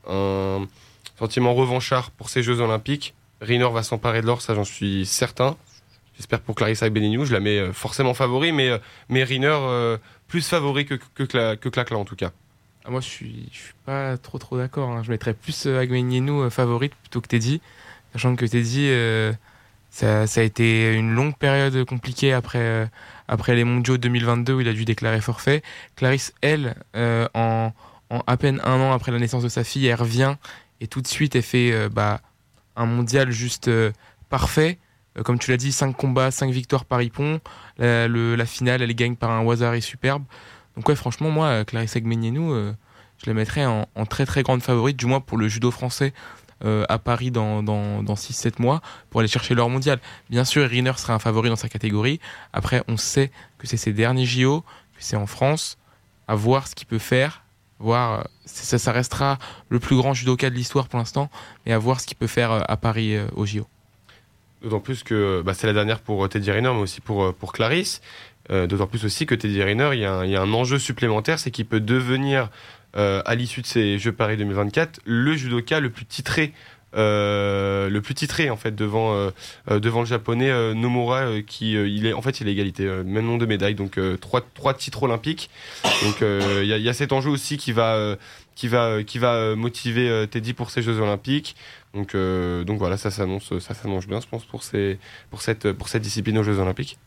[0.08, 0.66] un
[1.20, 3.14] sentiment revanchard pour ces Jeux Olympiques.
[3.42, 5.58] Riner va s'emparer de l'or, ça j'en suis certain.
[6.16, 9.98] J'espère pour Clarissa Benignou, je la mets forcément favori, mais, mais Riner euh,
[10.28, 12.32] plus favori que, que, Cla- que Clacla en tout cas.
[12.86, 14.90] Ah, moi, je suis, suis pas trop trop d'accord.
[14.90, 15.04] hein.
[15.04, 17.62] Je mettrais plus euh, euh, favorite plutôt que Teddy,
[18.12, 19.32] sachant que Teddy, euh,
[19.90, 22.86] ça, ça a été une longue période compliquée après, euh,
[23.28, 25.64] après les Mondiaux 2022 où il a dû déclarer forfait.
[25.96, 26.76] Clarisse, elle,
[27.34, 27.72] en,
[28.28, 30.36] à peine un an après la naissance de sa fille, elle revient
[30.82, 32.22] et tout de suite elle fait bah,
[32.76, 33.70] un mondial juste
[34.30, 34.78] parfait.
[35.24, 37.40] Comme tu l'as dit, 5 combats, 5 victoires par Ippon.
[37.78, 40.24] La, le- la finale, elle gagne par un Wazari superbe.
[40.76, 42.74] Donc ouais, franchement, moi, euh, Clarisse Agbenienou, euh,
[43.24, 46.14] je la mettrais en, très très grande favorite, du moins pour le judo français
[46.66, 50.00] euh, à Paris dans, dans, dans 6-7 mois, pour aller chercher l'or mondial.
[50.30, 52.20] Bien sûr, Riner sera un favori dans sa catégorie.
[52.54, 55.78] Après, on sait que c'est ses derniers JO, que c'est en France,
[56.28, 57.44] à voir ce qu'il peut faire.
[57.80, 61.30] Voir, ça, ça restera le plus grand judoka de l'histoire pour l'instant,
[61.66, 63.68] mais à voir ce qu'il peut faire à Paris euh, au JO.
[64.62, 68.02] D'autant plus que bah, c'est la dernière pour Teddy Riner, mais aussi pour Clarisse.
[68.52, 71.66] Euh, D'autant plus aussi que Teddy Riner, il y, a un- enjeu supplémentaire, c'est qu'il
[71.66, 72.50] peut devenir,
[72.98, 76.52] euh, à l'issue de ces Jeux Paris 2024, le judoka le plus titré.
[76.96, 79.32] euh, le plus titré en fait devant
[79.68, 83.48] devant le japonais Nomura qui il est en fait il a égalité même nombre de
[83.48, 85.50] médailles donc trois trois titres olympiques
[86.04, 88.16] donc il y, a- cet enjeu aussi qui va
[88.54, 91.56] qui va qui va motiver Teddy pour ces Jeux Olympiques.
[91.96, 95.00] Donc donc voilà, ça s'annonce ça s'annonce bien, je pense pour ces
[95.32, 97.00] pour cette pour cette discipline aux Jeux Olympiques.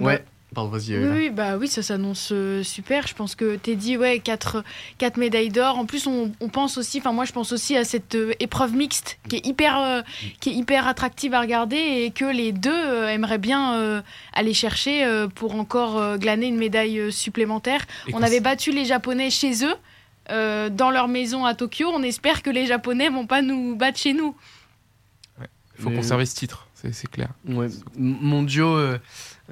[0.00, 0.24] Ouais,
[0.54, 0.96] pardon, vas-y.
[0.98, 3.06] Oui, bah oui, ça s'annonce euh, super.
[3.06, 4.64] Je pense que Teddy, ouais, 4,
[5.16, 5.78] médailles d'or.
[5.78, 8.74] En plus, on, on pense aussi, enfin moi je pense aussi à cette euh, épreuve
[8.74, 10.02] mixte qui est hyper, euh,
[10.40, 14.00] qui est hyper attractive à regarder et que les deux euh, aimeraient bien euh,
[14.32, 17.82] aller chercher euh, pour encore euh, glaner une médaille euh, supplémentaire.
[18.06, 19.74] Et on avait battu les Japonais chez eux.
[20.30, 23.98] euh, dans leur maison à Tokyo, on espère que les Japonais vont pas nous battre
[23.98, 24.34] chez nous.
[25.78, 27.28] Il faut Mais- conserver ce titre, c'est clair.
[27.46, 28.76] Ouais, mondiaux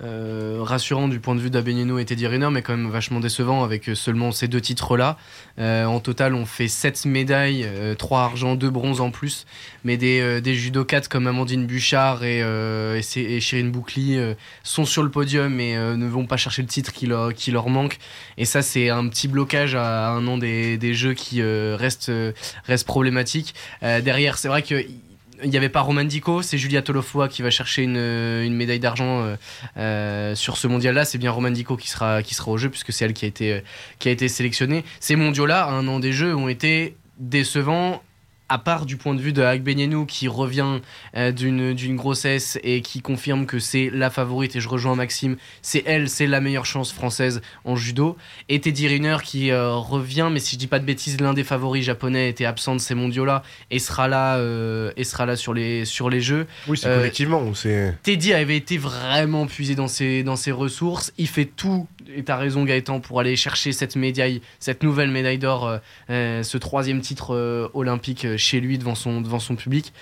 [0.02, 0.26] euh,
[0.56, 3.62] euh, rassurant du point de vue d'Abenino et Teddy Riner, mais quand même vachement décevant
[3.62, 5.16] avec euh, seulement ces deux titres-là.
[5.58, 7.66] Euh, en total, on fait 7 médailles,
[7.98, 9.46] 3 argent, 2 bronzes en plus.
[9.84, 14.34] Mais des, euh, des judokates comme Amandine Bouchard et, euh, et, Chirine Boucli euh,
[14.64, 17.98] sont sur le podium et euh, ne vont pas chercher le titre qui leur, manque.
[18.36, 22.32] Et ça, c'est un petit blocage à un an des, jeux qui euh, reste, euh,
[22.84, 23.54] problématique.
[23.82, 24.84] Euh, derrière, c'est vrai que
[25.42, 28.80] il n'y avait pas Roman Dico, c'est Julia Tolofoa qui va chercher une, une médaille
[28.80, 29.36] d'argent euh,
[29.76, 31.04] euh, sur ce mondial-là.
[31.04, 33.28] C'est bien Roman Dico qui sera, qui sera au jeu puisque c'est elle qui a
[33.28, 33.60] été, euh,
[33.98, 34.84] qui a été sélectionnée.
[35.00, 38.02] Ces mondiaux-là, un an des jeux, ont été décevants.
[38.48, 40.80] À part du point de vue de Agbenienou qui revient
[41.16, 45.82] euh, d'une grossesse et qui confirme que c'est la favorite, et je rejoins Maxime, c'est
[45.84, 48.16] elle, c'est la meilleure chance française en judo.
[48.48, 51.42] Et Teddy Riner qui euh, revient, mais si je dis pas de bêtises, l'un des
[51.42, 53.42] favoris japonais était absent de ces mondiaux-là
[53.72, 56.46] et sera là, euh, et sera là sur, les, sur les jeux.
[56.68, 57.42] Oui, c'est Euh, collectivement.
[58.04, 61.12] Teddy avait été vraiment puisé dans ses, dans ses ressources.
[61.18, 65.38] Il fait tout, et t'as raison Gaëtan, pour aller chercher cette médaille, cette nouvelle médaille
[65.38, 65.78] d'or,
[66.08, 69.92] ce troisième titre olympique chez lui devant son, devant son public.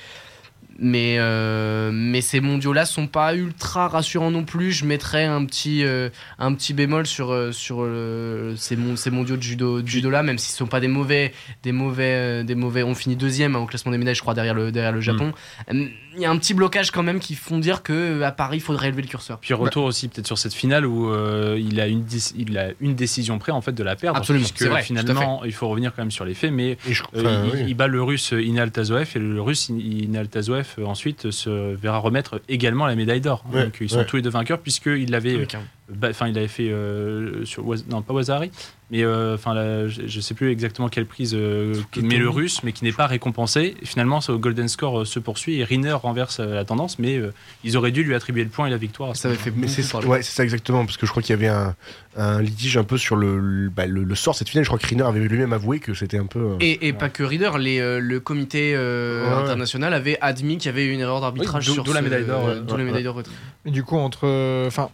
[0.80, 4.72] Mais, euh, mais ces mondiaux-là sont pas ultra rassurants non plus.
[4.72, 6.08] Je mettrais un petit, euh,
[6.40, 10.24] un petit bémol sur, euh, sur euh, ces, mon- ces mondiaux de judo, de judo-là,
[10.24, 11.32] même s'ils sont pas des mauvais,
[11.62, 12.82] des mauvais, des mauvais.
[12.82, 15.32] On finit deuxième hein, au classement des médailles, je crois, derrière le, derrière le Japon.
[15.72, 18.30] Euh, Il y a un petit blocage quand même qui font dire que euh, à
[18.32, 19.38] Paris, il faudrait élever le curseur.
[19.38, 22.04] Puis retour aussi peut-être sur cette finale où euh, il, a une
[22.36, 24.18] il a une décision près en fait de la perdre.
[24.18, 26.52] Absolument, puisque c'est vrai, tout à finalement il faut revenir quand même sur les faits,
[26.52, 27.64] mais je- euh, enfin, il, oui.
[27.68, 32.40] il bat le russe Inal Tazoev et le russe Inal Tazoev ensuite se verra remettre
[32.48, 33.44] également la médaille d'or.
[33.52, 34.06] Ouais, Donc ils sont ouais.
[34.06, 35.46] tous les deux vainqueurs puisqu'il l'avait
[35.90, 38.50] bah, enfin il avait fait euh, sur non pas Wazari
[38.94, 39.54] mais euh, enfin
[39.88, 42.92] je, je sais plus exactement quelle prise euh, qui met le russe mais qui n'est
[42.92, 46.98] pas récompensé finalement ce golden score euh, se poursuit et Riner renverse euh, la tendance
[47.00, 47.32] mais euh,
[47.64, 49.72] ils auraient dû lui attribuer le point et la victoire Ça avait fait Mais beaucoup
[49.82, 50.06] c'est parler.
[50.06, 51.74] ouais, c'est ça exactement, parce que je crois qu'il y avait un,
[52.16, 54.64] un litige un peu sur le, le, bah, le- le sort de cette finale.
[54.64, 56.38] Je crois que Riner avait lui-même avoué que c'était un peu.
[56.40, 60.58] euh, Et, et pas que Reader, les, euh, le comité euh, Ouais, international avait admis
[60.58, 62.46] qu'il y avait eu une erreur d'arbitrage Oui, d'où- sur d'où la ce- médaille d'or,
[62.46, 62.60] euh, ouais.
[62.66, 63.22] d'où la médaille ouais.
[63.22, 63.22] d'or
[63.66, 64.90] du coup, entre, euh, enfin,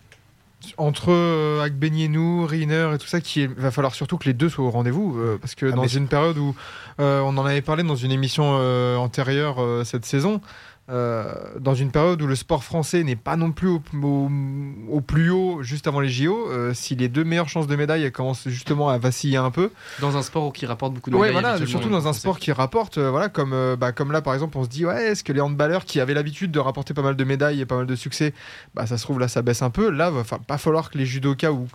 [0.77, 4.49] entre euh, Agbenienou, Riner et tout ça, qui, il va falloir surtout que les deux
[4.49, 6.55] soient au rendez-vous, euh, parce que Ah, dans une période où
[7.01, 10.41] euh, on en avait parlé dans une émission euh, antérieure euh, cette saison,
[10.91, 14.31] euh, dans une période où le sport français n'est pas non plus au, au-
[14.89, 18.03] au plus haut juste avant les JO, euh, si les deux meilleures chances de médaille
[18.05, 19.71] elles commencent justement à vaciller un peu,
[20.01, 21.43] Dans un sport qui rapporte beaucoup de Ouais, médailles.
[21.59, 24.59] voilà, surtout dans un sport qui rapporte, euh, voilà, comme, bah, comme là par exemple,
[24.59, 27.17] on se dit, ouais, est-ce que les handballeurs qui avaient l'habitude de rapporter pas mal
[27.17, 28.35] de médailles et pas mal de succès,
[28.75, 29.91] bah, ça se trouve là, ça baisse un peu.
[29.91, 31.69] Là, va pas falloir que les judokas ou où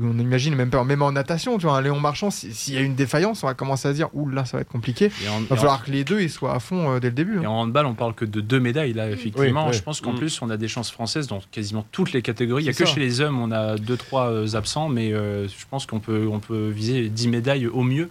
[0.00, 2.76] on imagine même, pas- même en natation, tu vois, un Léon Marchand, si- s'il y
[2.76, 5.06] a une défaillance, on va commencer à se dire, ouh là, ça va être compliqué.
[5.24, 7.00] Et en- Il et va en- falloir que les deux ils soient à fond euh,
[7.00, 7.40] dès le début.
[7.40, 7.48] Et hein.
[7.50, 9.64] en handball, on parle que de deux médailles là, effectivement.
[9.64, 9.76] Oui, oui.
[9.76, 10.16] Je pense qu'en Mm.
[10.18, 12.62] plus, on a des chances françaises dans quasiment toutes les catégories.
[12.62, 15.48] Il n'y a que chez les hommes, on a deux, trois euh, absents, mais euh,
[15.48, 18.08] je pense qu'on peut, on peut viser 10 médailles au mieux.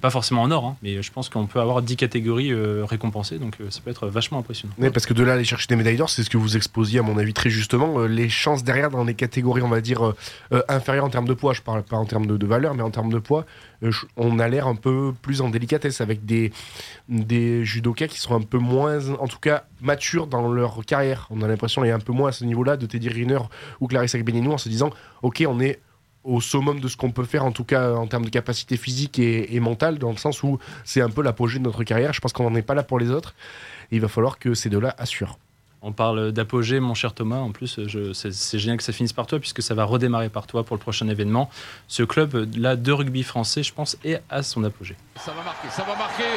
[0.00, 3.38] Pas forcément en or, hein, mais je pense qu'on peut avoir 10 catégories euh, récompensées,
[3.38, 4.72] donc euh, ça peut être vachement impressionnant.
[4.78, 7.00] Ouais, parce que de là aller chercher des médailles d'or, c'est ce que vous exposiez
[7.00, 7.98] à mon avis très justement.
[7.98, 10.14] euh, les chances derrière dans les catégories, on va dire
[10.68, 13.12] inférieures en termes de poids, je parle pas en termes de, valeur, mais en termes
[13.12, 13.44] de poids,
[14.16, 16.52] on a l'air un peu plus en délicatesse avec des
[17.08, 21.26] des judokas qui sont un peu moins, en tout cas matures dans leur carrière.
[21.30, 23.40] On a l'impression qu'il y a un peu moins à ce niveau-là de Teddy Riner
[23.80, 24.90] ou Clarisse Agbenienou en se disant,
[25.22, 25.80] ok, on est
[26.24, 29.18] au summum de ce qu'on peut faire, en tout cas en termes de capacité physique
[29.18, 32.12] et, et mentale, dans le sens où c'est un peu l'apogée de notre carrière.
[32.12, 33.34] Je pense qu'on n'en est pas là pour les autres.
[33.90, 35.38] Et il va falloir que ces deux-là assurent.
[35.82, 37.38] On parle d'apogée, mon cher Thomas.
[37.38, 37.80] En plus,
[38.12, 40.80] c'est génial que ça finisse par toi, puisque ça va redémarrer par toi pour le
[40.80, 41.48] prochain événement.
[41.88, 44.96] Ce club-là de rugby français, je pense, est à son apogée.
[45.16, 46.28] Ça va marquer, ça va marquer.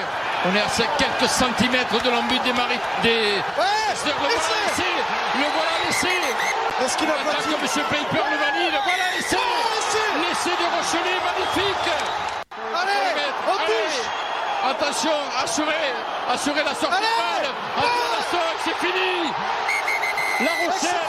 [0.46, 2.80] On est à quelques centimètres de l'embut des maris.
[3.04, 3.36] Des...
[3.36, 4.88] le voilà laissé
[5.36, 6.08] Le voilà laissé
[6.86, 7.86] Est-ce qu'il a pas que M.
[7.90, 9.13] Paper le valide Le voilà
[10.44, 11.90] Laissé de Rochelet, magnifique.
[12.76, 14.02] Allez, on touche.
[14.70, 15.94] Attention, assurez,
[16.30, 17.50] assurez la sortie de balle
[18.30, 19.32] sortie, c'est fini.
[20.42, 21.00] La Rochelle.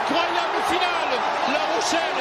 [0.00, 1.14] Incroyable finale.
[1.52, 2.20] La Rochelle.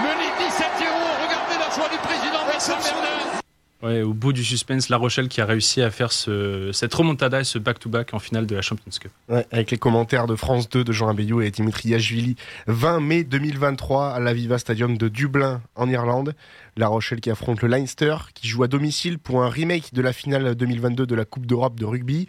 [0.00, 0.88] Menée 17-0
[1.22, 3.40] Regardez la joie du président Vincent Bernard
[3.82, 7.40] Ouais, au bout du suspense, La Rochelle qui a réussi à faire ce- cette remontada
[7.40, 9.10] et ce back-to-back en finale de la Champions Cup.
[9.50, 12.36] Avec les commentaires de France 2 de Jean Abeyou et Dimitri Yachvili.
[12.66, 16.34] 20 mai 2023 à l'Aviva Stadium de Dublin en Irlande.
[16.76, 20.12] La Rochelle qui affronte le Leinster, qui joue à domicile pour un remake de la
[20.12, 22.28] finale 2022 de la Coupe d'Europe de rugby.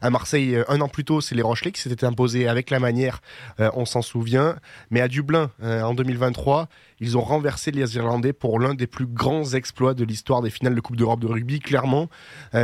[0.00, 2.80] À Marseille, euh, un an plus tôt, c'est les Rochelais qui s'étaient imposés avec la
[2.80, 3.20] manière,
[3.60, 4.56] euh, on s'en souvient.
[4.90, 6.68] Mais à Dublin, euh, en 2023,
[7.00, 10.74] ils ont renversé les Irlandais pour l'un des plus grands exploits de l'histoire des finales
[10.74, 12.08] de Coupe d'Europe de rugby, clairement,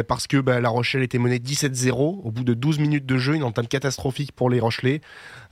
[0.07, 3.35] parce que bah, La Rochelle était menée 17-0 au bout de 12 minutes de jeu,
[3.35, 5.01] une entame catastrophique pour les Rochelais.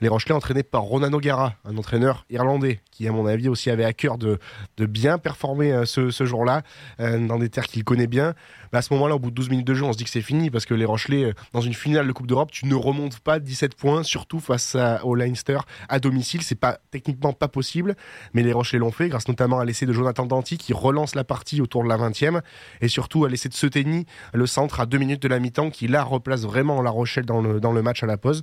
[0.03, 3.85] Les Rochelais entraînés par Ronan O'Gara, un entraîneur irlandais qui, à mon avis, aussi avait
[3.85, 4.39] à cœur de,
[4.79, 6.63] bien performer euh, ce, jour-là
[7.01, 8.35] euh, dans des terres qu'il connaît bien.
[8.73, 10.11] Bah, à ce moment-là, au bout de 12 minutes de jeu, on se dit que
[10.11, 12.75] c'est fini parce que les Rochelais, euh, dans une finale de Coupe d'Europe, tu ne
[12.75, 16.43] remontes pas 17 points, surtout face au Leinster à domicile.
[16.43, 17.97] C'est pas techniquement pas possible,
[18.35, 21.25] mais les Rochelais l'ont fait grâce notamment à l'essai de Jonathan Danty qui relance la
[21.25, 22.41] partie autour de la 20e
[22.83, 25.89] et surtout à l'essai de Seteni, le centre à deux minutes de la mi-temps qui
[25.89, 28.43] là replace vraiment la Rochelle dans le, dans le match à la pause.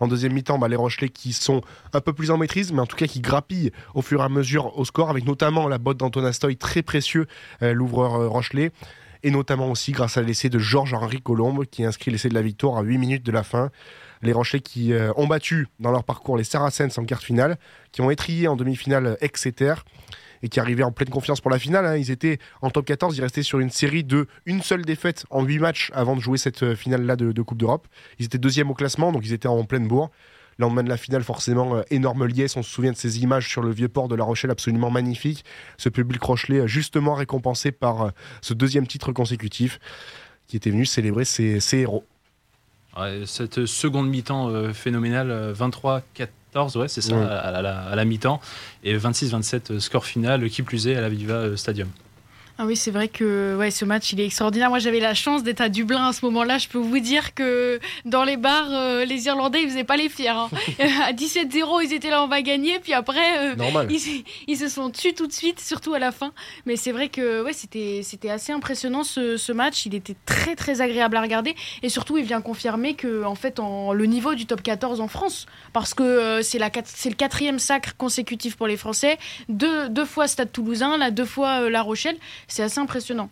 [0.00, 1.62] En deuxième mi-temps, bah, les Rochelais qui sont
[1.92, 4.28] un peu plus en maîtrise, mais en tout cas qui grappillent au fur et à
[4.28, 7.26] mesure au score, avec notamment la botte d'Anton Astoy, très précieux,
[7.62, 8.72] euh, l'ouvreur euh, Rochelet,
[9.22, 12.78] et notamment aussi grâce à l'essai de Georges-Henri Colombe, qui inscrit l'essai de la victoire
[12.78, 13.70] à 8 minutes de la fin.
[14.22, 17.58] Les Rochelais qui euh, ont battu dans leur parcours les Saracens en quart finale,
[17.92, 19.74] qui ont étrié en demi-finale Exeter,
[20.42, 21.86] et qui arrivaient en pleine confiance pour la finale.
[21.86, 21.96] Hein.
[21.96, 25.42] Ils étaient en top 14, ils restaient sur une série de une seule défaite en
[25.42, 27.88] 8 matchs avant de jouer cette euh, finale-là de, Coupe d'Europe.
[28.18, 30.10] Ils étaient deuxième au classement, donc ils étaient en pleine bourre
[30.60, 32.56] lendemain de la finale, forcément, euh, énorme liesse.
[32.56, 35.44] On se souvient de ces images sur le vieux port de La Rochelle, absolument magnifique.
[35.76, 38.12] Ce public Rochelet, euh, justement récompensé par
[38.42, 39.78] ce deuxième titre consécutif,
[40.48, 42.04] qui était venu célébrer ses, ses héros.
[43.26, 47.16] Cette seconde mi-temps phénoménale, 23-14 14, ouais, c'est ça.
[47.26, 48.40] À, la, mi-temps.
[48.84, 51.88] Et 26-27, euh, score final, qui plus est, à la Viva euh, Stadium.
[52.60, 54.68] Ah oui, c'est vrai que ouais, ce match, il est extraordinaire.
[54.68, 56.58] Moi, j'avais la chance d'être à Dublin à ce moment-là.
[56.58, 60.08] Je peux vous dire que dans les bars, euh, les Irlandais, ils faisaient pas les
[60.08, 60.28] fiers.
[60.30, 60.48] hein.
[61.04, 62.80] à 17-0, ils étaient là, on va gagner.
[62.80, 63.54] Puis après, euh,
[63.88, 66.32] ils, ils se sont tués tout de suite, surtout à la fin.
[66.66, 69.86] Mais c'est vrai que ouais, c'était c'était assez impressionnant ce, ce match.
[69.86, 71.54] Il était très très agréable à regarder.
[71.84, 75.06] Et surtout, il vient confirmer que en fait, en, le niveau du top 14 en
[75.06, 79.16] France, parce que euh, c'est la c'est le quatrième sacre consécutif pour les Français.
[79.48, 82.16] Deux, deux fois Stade Toulousain, là deux fois La Rochelle.
[82.48, 83.30] C'est assez impressionnant.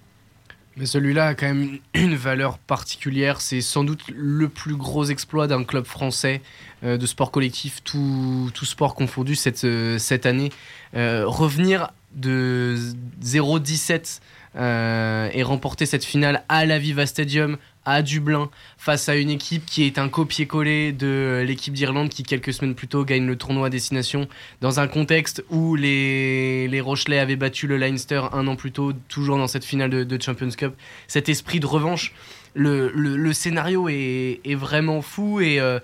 [0.77, 3.41] Mais celui-là a quand même une valeur particulière.
[3.41, 6.43] C'est sans doute le plus gros exploit d'un club français
[6.85, 10.51] euh, de sport collectif, tout, sport confondu cette, euh, cette année.
[10.95, 12.77] Euh, revenir de
[13.23, 14.21] 0-17
[14.57, 19.64] euh, et remporter cette finale à la Viva Stadium, à Dublin, face à une équipe
[19.64, 23.68] qui est un copier-coller de l'équipe d'Irlande qui, quelques semaines plus tôt, gagne le tournoi
[23.68, 24.28] à destination
[24.61, 28.93] dans un contexte où les, les Rochelais avaient battu le Leinster un an plus tôt,
[29.09, 30.74] toujours dans cette finale de, Champions Cup.
[31.07, 32.12] Cet esprit de revanche,
[32.55, 35.78] le, le- scénario est, est vraiment fou et, euh,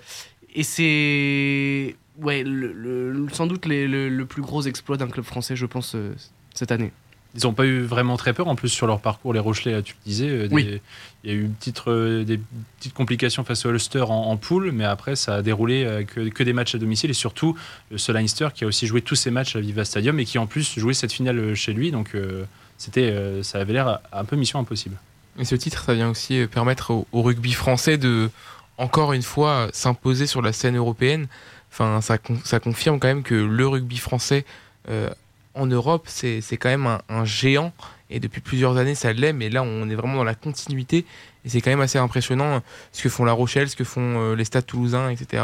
[0.53, 2.43] et c'est ouais,
[3.31, 6.13] sans doute les- le, le plus gros exploit d'un club français, je pense, euh,
[6.53, 6.91] cette année.
[7.35, 9.93] Ils n'ont pas eu vraiment très peur en plus sur leur parcours, les Rochelais, tu
[9.93, 10.29] le disais.
[10.29, 10.81] euh, des- Oui.
[11.23, 12.39] Il y a eu une petite, euh, des
[12.79, 16.29] petites complications face au Ulster en, en poule, mais après ça a déroulé euh, que,
[16.29, 17.57] que des matchs à domicile et surtout
[17.95, 20.45] ce Leinster qui a aussi joué tous ses matchs à Viva Stadium et qui en
[20.47, 21.91] plus jouait cette finale euh, chez lui.
[21.91, 22.43] Donc euh,
[22.77, 24.97] c'était, ça avait l'air un peu mission impossible.
[25.39, 28.29] Et ce titre, ça vient aussi permettre au, au rugby français de,
[28.77, 31.27] encore une fois, s'imposer sur la scène européenne.
[31.71, 34.45] Enfin, ça, ça confirme quand même que le rugby français
[34.89, 35.09] euh,
[35.55, 37.73] en Europe, c'est quand même un, géant.
[38.09, 39.33] Et depuis plusieurs années, ça l'est.
[39.33, 41.05] Mais là, on est vraiment dans la continuité.
[41.45, 42.59] Et c'est quand même assez impressionnant euh,
[42.91, 45.43] ce que font La Rochelle, ce que font euh, les Stades toulousains, etc.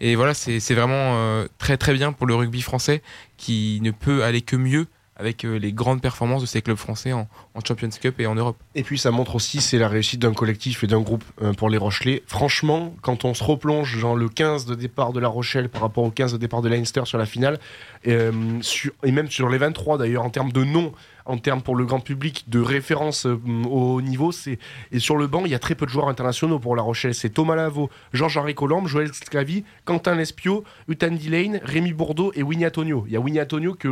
[0.00, 3.02] Et voilà, c'est c'est vraiment euh, très très bien pour le rugby français
[3.36, 4.86] qui ne peut aller que mieux
[5.16, 7.26] avec euh, les grandes performances de ces clubs français en,
[7.66, 8.56] Champions Cup et en Europe.
[8.74, 11.70] Et puis ça montre aussi c'est la réussite d'un collectif et d'un groupe euh, pour
[11.70, 12.22] les Rochelais.
[12.26, 16.04] Franchement, quand on se replonge dans le 15 de départ de La Rochelle par rapport
[16.04, 17.58] au 15 de départ de Leinster sur la finale,
[18.06, 20.92] euh, sur- et même sur les 23 d'ailleurs en termes de noms
[21.26, 24.32] en termes pour le grand public de référence euh, au niveau.
[24.32, 24.58] C'est
[24.92, 27.14] et sur le banc, il y a très peu de joueurs internationaux pour La Rochelle.
[27.14, 32.66] C'est Thomas Lavaux, Georges-Henri Colombe, Joël Sclavi, Quentin Lespio, Utan Lane, Rémi Bourdeau et Winnie
[32.66, 33.04] Antonio.
[33.06, 33.88] Il y a Winnie Antonio que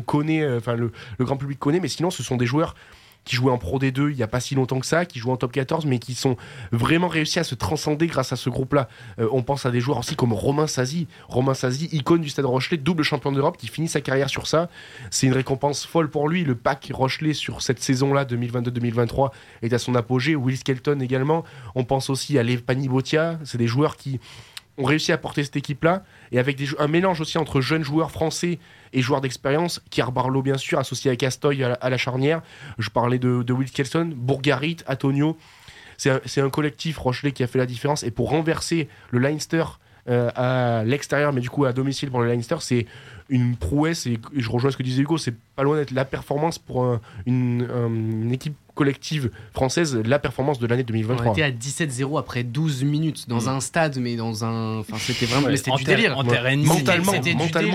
[0.00, 0.60] connaît, euh,
[1.18, 2.74] le grand public connaît, mais sinon ce sont des joueurs
[3.24, 5.30] qui jouaient en Pro D2 il n'y a pas si longtemps que ça, qui jouent
[5.30, 6.36] en top 14, mais qui sont
[6.70, 8.88] vraiment réussi à se transcender grâce à ce groupe-là.
[9.18, 11.06] Euh, on pense à des joueurs aussi comme Romain Sazi.
[11.28, 14.68] Romain Sazi, icône du Stade Rochelet, double champion d'Europe, qui finit sa carrière sur ça.
[15.10, 16.44] C'est une récompense folle pour lui.
[16.44, 19.30] Le pack Rochelet sur cette saison-là, 2022-2023,
[19.62, 20.36] est à son apogée.
[20.36, 21.44] Will Skelton également.
[21.74, 23.38] On pense aussi à Lev Botia.
[23.44, 24.20] C'est des joueurs qui
[24.78, 28.58] ont réussi à porter cette équipe-là et avec un mélange aussi entre jeunes joueurs français
[28.92, 29.80] et joueurs d'expérience.
[30.12, 32.42] Barlow, bien sûr, associé à Castoy à la, charnière.
[32.78, 35.36] Je parlais de, de Will Kelson, Bourgarit, Antonio.
[35.96, 38.02] C'est un, un collectif Rochelet qui a fait la différence.
[38.02, 39.64] Et pour renverser le Leinster
[40.08, 42.86] euh, à l'extérieur, mais du coup à domicile pour le Leinster, c'est
[43.28, 44.06] une prouesse.
[44.06, 47.00] Et je rejoins ce que disait Hugo, c'est pas loin d'être la performance pour un-
[47.26, 51.32] une, un- une équipe collective française, la performance de l'année On 2023.
[51.32, 53.48] était à 17-0 après 12 minutes dans Mm.
[53.48, 54.78] un stade, mais dans un.
[54.78, 55.46] Enfin, c'était vraiment.
[55.48, 56.16] Ouais, c'était du délire.
[56.16, 56.66] en terre ennemie.
[56.68, 57.20] C'était- Mentalement, du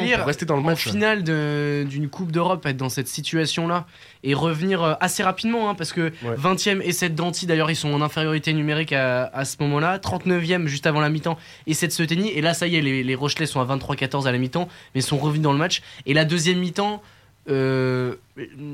[0.01, 0.17] délire.
[0.19, 0.87] pour rester dans le match.
[0.87, 3.85] En finale de- d'une Coupe d'Europe, être dans cette situation-là
[4.23, 7.93] et revenir euh, assez rapidement, hein, parce que 20e essai de Danty, d'ailleurs, ils sont
[7.93, 9.99] en infériorité numérique à, à ce moment-là.
[9.99, 11.37] 39e juste avant la mi-temps,
[11.67, 12.29] essai de Seteni.
[12.29, 15.01] Et là, ça y est, les, les Rochelais sont à 23-14 à la mi-temps, mais
[15.01, 15.81] sont revenus dans le match.
[16.05, 17.01] Et la deuxième mi-temps.
[17.49, 18.15] Euh,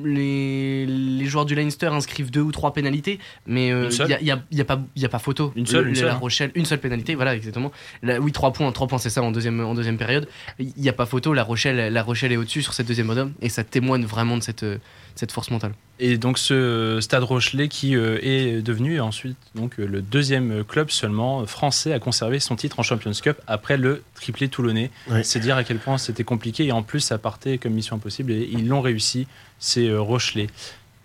[0.03, 4.41] les, les joueurs du Leinster inscrivent deux ou trois pénalités, mais euh, il n'y a,
[4.51, 5.53] y a pas, y a pas photo.
[5.55, 6.11] Une seule, Le- une la seule.
[6.19, 7.71] Rochelle, une seule pénalité, voilà, exactement.
[8.03, 10.27] Oui, 3 points, 3 points, c'est ça en deuxième, en deuxième période.
[10.59, 13.33] Il n'y a pas photo, la Rochelle, la Rochelle est au-dessus sur cette deuxième podium,
[13.41, 14.77] et ça témoigne vraiment de cette, euh,
[15.15, 15.73] cette force mentale.
[15.99, 20.89] Et donc ce Stade Rochelet qui euh, est devenu ensuite donc euh, le deuxième club
[20.89, 24.89] seulement français à conserver son titre en Champions Cup après le triplé toulonnais.
[25.23, 28.31] C'est dire à quel point c'était compliqué et en plus ça partait comme mission impossible
[28.31, 29.27] et ils l'ont réussi,
[29.59, 30.47] c'est euh, Rochelet.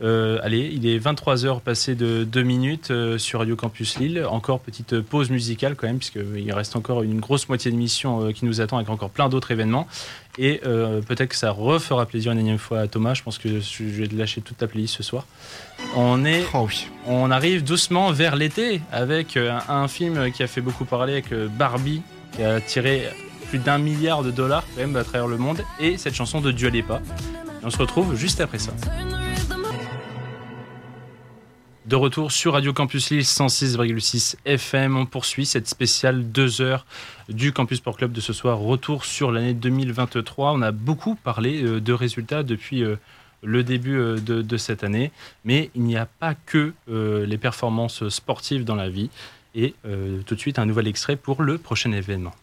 [0.01, 4.25] Euh, allez, il est 23h passé de 2 minutes euh, sur Radio Campus Lille.
[4.29, 8.45] Encore petite pause musicale quand même, puisqu'il reste encore une grosse moitié d'émission euh, qui
[8.45, 9.87] nous attend avec encore plein d'autres événements.
[10.39, 13.15] Et euh, peut-être que ça refera plaisir une énième fois à Thomas.
[13.15, 15.27] Je pense que je vais te lâcher toute ta playlist ce soir.
[15.97, 16.45] On, est,
[17.07, 21.15] on arrive doucement vers l'été avec euh, un, un film qui a fait beaucoup parler
[21.15, 22.03] avec euh, Barbie,
[22.37, 23.09] qui a tiré
[23.49, 26.53] plus d'un milliard de dollars quand même à travers le monde, et cette chanson de
[26.53, 27.01] Dua Lipa.
[27.61, 28.73] Et on se retrouve juste après ça.
[31.89, 36.85] De retour sur Radio Campus Lille 106,6 FM, on poursuit cette spéciale 2 heures
[37.31, 38.59] du Campus Sport Club de ce soir.
[38.59, 40.53] Retour sur l'année 2023.
[40.53, 42.97] On a beaucoup parlé euh, de résultats depuis euh,
[43.43, 45.13] le début euh, de, cette année,
[45.47, 49.09] mais il n'y a pas que les performances sportives dans la vie.
[49.55, 49.75] Et
[50.27, 52.35] tout de suite, un nouvel extrait pour le prochain événement.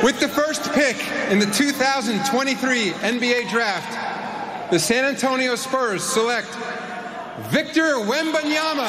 [0.00, 0.96] Pick
[1.32, 2.44] in the 2023
[3.02, 4.07] NBA Draft,
[4.70, 6.48] the San Antonio Spurs select
[7.50, 8.84] Victor Wembanyama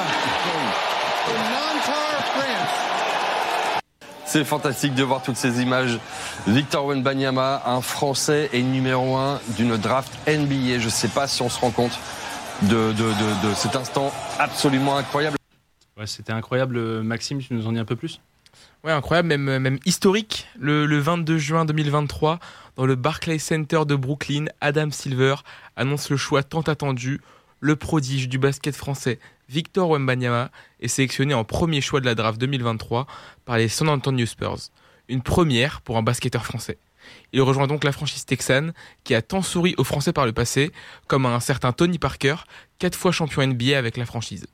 [1.26, 3.82] from Nantar, France.
[4.26, 6.00] C'est fantastique de voir toutes ces images.
[6.48, 10.78] Victor Wenbanyama, un Français et numéro un d'une draft NBA.
[10.80, 11.98] Je ne sais pas si on se rend compte
[12.64, 15.38] de, de- de- de cet instant absolument incroyable.
[15.98, 18.20] Ouais, C'était incroyable, Maxime, tu nous en dis un peu plus?
[18.84, 20.48] Ouais, incroyable, même, même historique.
[20.58, 22.40] Le, le 22 juin 2023,
[22.78, 25.36] dans le Barclays Center de Brooklyn, Adam Silver
[25.76, 27.20] annonce le choix tant attendu.
[27.60, 29.20] Le prodige du basket français
[29.50, 30.50] Victor Wembanyama
[30.80, 33.06] est sélectionné en premier choix de la draft 2023
[33.44, 34.70] par les San Antonio Spurs.
[35.10, 36.78] Une première pour un basketteur français.
[37.34, 38.74] Il rejoint donc la franchise texane
[39.04, 40.72] qui a tant souri aux Français par le passé,
[41.08, 42.36] comme à un certain Tony Parker,
[42.78, 44.46] quatre fois champion NBA avec la franchise.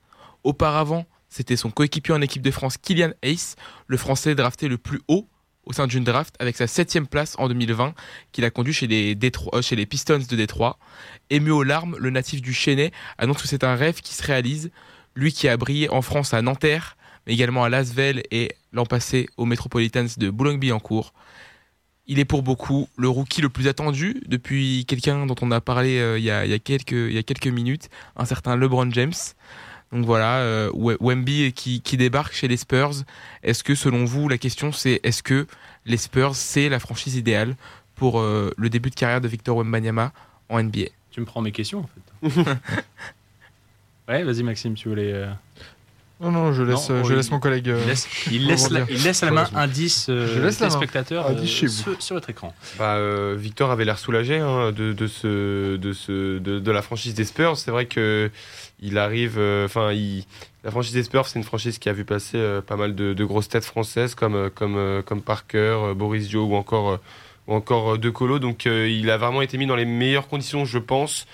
[0.44, 3.56] Auparavant, c'était son coéquipier en équipe de France, Kylian Hayes,
[3.88, 5.28] le Français drafté le plus haut
[5.66, 7.94] au sein d'une draft avec sa septième place en 2020
[8.32, 10.78] qu'il a conduit chez les, Détro- euh, chez les Pistons de Détroit.
[11.32, 14.70] Ému aux larmes, le natif du Chennai annonce que c'est un rêve qui se réalise.
[15.16, 19.28] Lui qui a brillé en France à Nanterre, mais également à Lasvel et l'an passé
[19.38, 21.14] aux Metropolitans de Boulogne-Billancourt.
[22.06, 25.98] Il est pour beaucoup le rookie le plus attendu depuis quelqu'un dont on a parlé
[25.98, 29.14] euh, il y a quelques minutes, un certain LeBron James.
[29.92, 32.92] Donc voilà, euh, We- Wemby qui, qui débarque chez les Spurs.
[33.44, 35.48] Est-ce que selon vous, la question c'est est-ce que
[35.86, 37.56] les Spurs c'est la franchise idéale
[37.96, 40.12] pour euh, le début de carrière de Victor Wembanyama
[40.50, 41.80] en NBA Tu me prends mes questions
[42.24, 42.42] en fait.
[44.10, 45.12] ouais, vas-y Maxime, tu voulais.
[45.14, 45.32] euh,
[46.20, 47.70] Non, non, je laisse, Non, je il- laisse mon collègue.
[47.70, 51.72] euh, Il laisse, il laisse la, il laisse la main indice euh, euh, chez vous.
[51.74, 52.54] sur, sur votre écran.
[52.78, 56.82] Bah, euh, Victor avait l'air soulagé hein, de, de, ce, de, ce, de, de la
[56.82, 57.58] franchise des Spurs.
[57.58, 58.30] C'est vrai que
[58.82, 59.36] il arrive.
[59.38, 59.92] euh, Enfin,
[60.64, 63.24] la franchise des Spurs, c'est une franchise qui a vu passer euh, pas mal de,
[63.24, 67.00] grosses têtes françaises comme, euh, Parker, Boris Dio ou encore,
[67.48, 68.40] ou De Colo.
[68.40, 71.26] Donc il a vraiment été mis dans les meilleures conditions, je pense.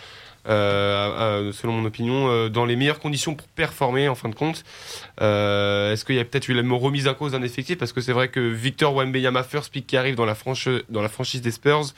[0.45, 4.63] à- selon mon opinion, dans les meilleures conditions pour performer en fin de compte.
[5.19, 7.77] Est-ce qu'il y a peut-être eu la remise en cause d'un effectif?
[7.77, 10.35] Parce que c'est vrai que Victor Wembanyama, first pick qui arrive dans la,
[10.89, 11.93] dans la franchise des Spurs,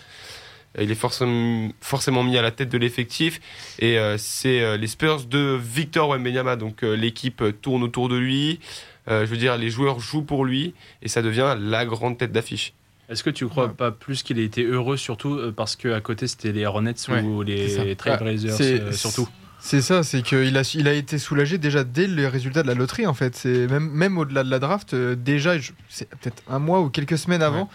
[0.79, 3.39] il est forcément, forcément mis à la tête de l'effectif
[3.79, 6.55] et euh, c'est euh, les Spurs de Victor Wembanyama.
[6.55, 8.59] Donc euh, l'équipe tourne autour de lui.
[9.07, 12.31] Euh, je veux dire, les joueurs jouent pour lui et ça devient la grande tête
[12.31, 12.73] d'affiche.
[13.09, 16.53] Est-ce que tu crois pas plus qu'il a été heureux, surtout parce qu'à côté c'était
[16.53, 16.93] les Hornets
[17.23, 17.95] ou les.
[17.95, 19.27] Trailblazers C'est- euh, surtout
[19.59, 22.73] C'est ça, c'est qu'il a, il a été soulagé déjà dès les résultats de la
[22.73, 23.35] loterie en fait.
[23.35, 25.53] C'est même, même au-delà de la draft, déjà,
[25.89, 27.69] c'est peut-être un mois ou quelques semaines avant.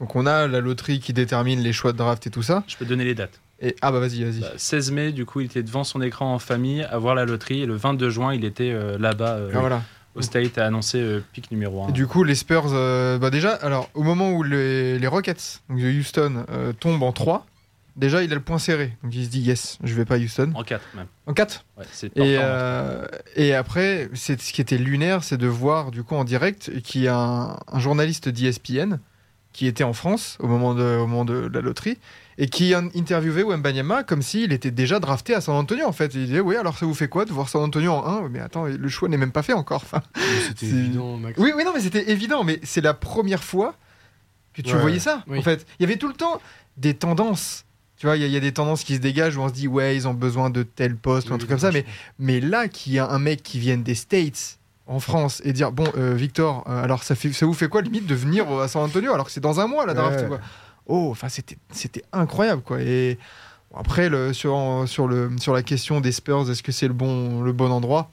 [0.00, 2.64] Donc on a la loterie qui détermine les choix de draft et tout ça.
[2.66, 3.40] Je peux donner les dates.
[3.60, 4.40] Et, ah bah vas-y, vas-y.
[4.40, 7.26] Bah, 16 mai, du coup, il était devant son écran en famille à voir la
[7.26, 7.60] loterie.
[7.62, 9.82] Et le 22 juin, il était euh, là-bas euh, Ah, voilà.
[10.14, 11.88] au State à annoncer euh, pick numéro 1.
[11.88, 15.60] Et du coup, les Spurs, euh, bah déjà, alors au moment où les, les Rockets
[15.68, 16.46] donc de Houston
[16.80, 17.46] tombent en 3,
[17.96, 18.96] déjà il a le point serré.
[19.02, 20.52] Donc il se dit yes, je vais pas à Houston.
[20.54, 21.06] En 4 même.
[21.26, 25.46] En 4 Ouais, c'est et, euh, et après, c'est ce qui était lunaire, c'est de
[25.46, 28.98] voir du coup en direct qu'il y a un, un journaliste d'ESPN
[29.60, 31.98] qui était en France au moment de, au moment de la loterie
[32.38, 36.14] et qui a interviewé Wembanyama comme s'il était déjà drafté à San Antonio en fait.
[36.14, 38.40] Il disait oui alors ça vous fait quoi de voir San Antonio en 1 Mais
[38.40, 39.82] attends, le choix n'est même pas fait encore.
[39.84, 40.02] Enfin,
[40.48, 41.38] C'était évident, Max.
[41.38, 43.74] Oui, oui, non, mais c'était évident, mais c'est la première fois
[44.54, 44.80] que tu Ouais.
[44.80, 45.38] voyais ça, Oui.
[45.38, 45.66] en fait.
[45.78, 46.40] Il y avait tout le temps
[46.78, 47.66] des tendances.
[47.98, 49.68] Tu vois, il y, y a des tendances qui se dégagent où on se dit,
[49.68, 51.70] ouais, ils ont besoin de tel poste ou un truc comme ça.
[51.70, 51.84] Mais,
[52.18, 54.58] mais là, qu'il y a un mec qui vient des States
[54.90, 57.80] en France et dire, bon, euh, Victor, euh, alors ça, fait, ça vous fait quoi,
[57.82, 60.26] limite, de venir à San Antonio alors que c'est dans un mois, la draft Ouais.
[60.28, 60.40] quoi.
[60.86, 62.80] Oh, enfin, c'était c'était incroyable, quoi.
[62.82, 63.16] Et
[63.70, 66.92] bon, après, le, sur, sur, le, sur la question des Spurs, est-ce que c'est le
[66.94, 68.10] bon, le bon endroit?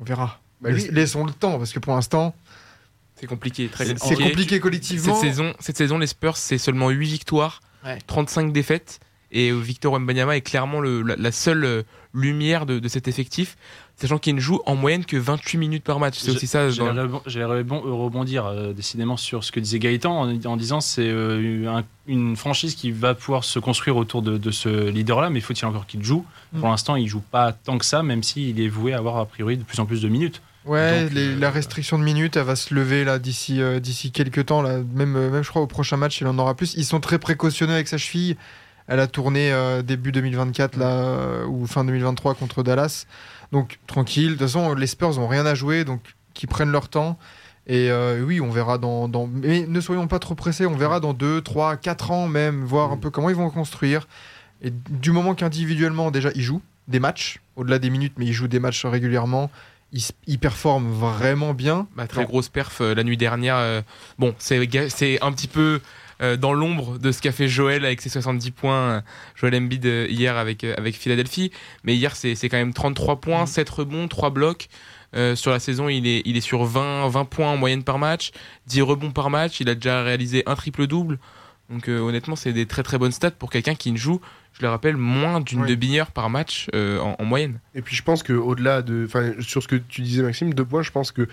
[0.00, 0.38] On verra.
[0.60, 2.34] Bah, lui- Laissons le temps, parce que pour l'instant.
[3.20, 4.14] C'est compliqué, très C'est- compliqué.
[4.22, 5.14] c'est compliqué collectivement.
[5.16, 7.98] Cette saison, cette saison les Spurs, c'est seulement 8 victoires, Ouais.
[8.06, 9.00] 35 défaites.
[9.32, 11.82] Et Victor Wembanyama est clairement le- la, la seule euh,
[12.14, 13.56] lumière de, de cet effectif,
[14.00, 16.18] sachant qu'il ne joue en moyenne que 28 minutes par match.
[16.18, 16.70] C'est aussi ça.
[16.70, 20.80] J'allais rebon- j'allais rebon- rebondir euh, décidément sur ce que disait Gaëtan en, en disant
[20.80, 25.30] c'est euh, un- une franchise qui va pouvoir se construire autour de, de ce leader-là,
[25.30, 26.24] mais faut-il encore qu'il joue?
[26.52, 26.60] Mm.
[26.60, 29.26] Pour l'instant, il joue pas tant que ça, même s'il est voué à avoir a
[29.26, 30.40] priori de plus en plus de minutes.
[30.64, 34.10] Ouais, Donc, les- la restriction de minutes, elle va se lever là d'ici euh, d'ici
[34.12, 34.60] quelques temps.
[34.62, 34.78] Là.
[34.94, 36.74] Même, euh, même, je crois, au prochain match, il en aura plus.
[36.76, 38.36] Ils sont très précautionneux avec sa cheville.
[38.86, 43.04] Elle a tourné euh, début 2024 là, euh, ou fin 2023 contre Dallas.
[43.52, 44.26] Donc, tranquille.
[44.28, 46.00] De toute façon, les Spurs n'ont rien à jouer, donc
[46.34, 47.18] qu'ils prennent leur temps.
[47.66, 50.64] Et euh, oui, on verra dans, dans- Mais ne soyons pas trop pressés.
[50.66, 54.08] On verra dans 2, 3, 4 ans même, voir un peu comment ils vont construire.
[54.62, 58.48] Et du moment qu'individuellement, déjà, ils jouent des matchs, au-delà des minutes, mais ils jouent
[58.48, 59.50] des matchs régulièrement.
[60.26, 61.86] Ils, performent vraiment bien.
[61.96, 63.56] Bah, très grosse perf euh, la nuit dernière.
[63.56, 63.80] euh,
[64.18, 64.58] bon, c'est
[65.22, 65.80] un petit peu
[66.36, 69.00] dans l'ombre de ce qu'a fait Joël avec ses 70 points, euh,
[69.34, 71.52] Joël Embiid euh, hier avec, euh, avec Philadelphie.
[71.84, 74.68] Mais hier, c'est c'est quand même 33 points, 7 rebonds, 3 blocs.
[75.16, 77.98] Euh, sur la saison, il est, il est sur 20, 20 points en moyenne par
[77.98, 78.30] match,
[78.66, 79.60] 10 rebonds par match.
[79.60, 81.18] Il a déjà réalisé un triple-double.
[81.70, 84.20] Donc euh, honnêtement, c'est des très très bonnes stats pour quelqu'un qui ne joue,
[84.54, 85.76] je le rappelle, moins d'une Oui.
[85.76, 87.60] demi-heure par match euh, en, en moyenne.
[87.74, 90.64] Et puis je pense que au-delà de, enfin, sur ce que tu disais Maxime, deux
[90.64, 91.28] points, je pense que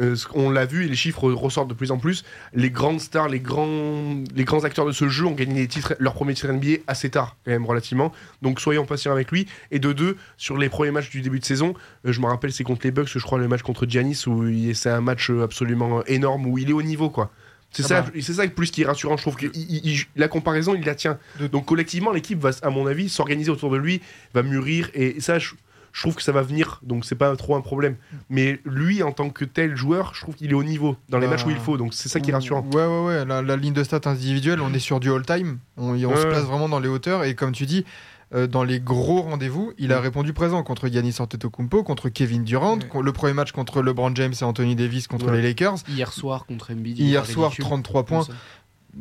[0.00, 2.24] euh, qu'on l'a vu et les chiffres ressortent de plus en plus.
[2.54, 5.94] Les grandes stars, les grands, les grands acteurs de ce jeu ont gagné les titres,
[5.98, 8.12] leur premier titre NBA assez tard, quand même relativement.
[8.42, 9.46] Donc soyons patients avec lui.
[9.70, 11.74] Et de deux, sur les premiers matchs du début de saison,
[12.06, 14.44] euh, je me rappelle c'est contre les Bucks, je crois le match contre Giannis où
[14.74, 17.30] c'est un match euh, absolument énorme où il est au niveau quoi.
[17.72, 18.10] C'est Ah ça, bah.
[18.20, 19.16] c'est ça plus qui est rassurant.
[19.16, 21.18] Je trouve que il- il- la comparaison, il la tient.
[21.52, 24.00] Donc collectivement, l'équipe va, à mon avis, s'organiser autour de lui,
[24.34, 25.50] va mûrir, et ça, je,
[25.92, 26.80] je trouve que ça va venir.
[26.82, 27.96] Donc c'est pas trop un problème.
[28.28, 31.26] Mais lui, en tant que tel joueur, je trouve qu'il est au niveau dans les
[31.26, 31.76] Bah, matchs où il faut.
[31.76, 32.64] Donc c'est ça qui est rassurant.
[32.74, 33.24] Ouais, ouais, ouais.
[33.24, 35.58] La, la ligne de stats individuelle, on est sur du all-time.
[35.76, 37.24] On, on se place vraiment dans les hauteurs.
[37.24, 37.84] Et comme tu dis,
[38.32, 42.78] euh, dans les gros rendez-vous, il a répondu présent contre Giannis Antetokounmpo, contre Kevin Durant,
[43.02, 45.36] le premier match contre LeBron James et Anthony Davis contre Ouais.
[45.38, 45.78] les Lakers.
[45.88, 46.96] Hier soir contre Embiid.
[46.98, 47.64] Hier soir, ridicule.
[47.64, 48.26] 33 points.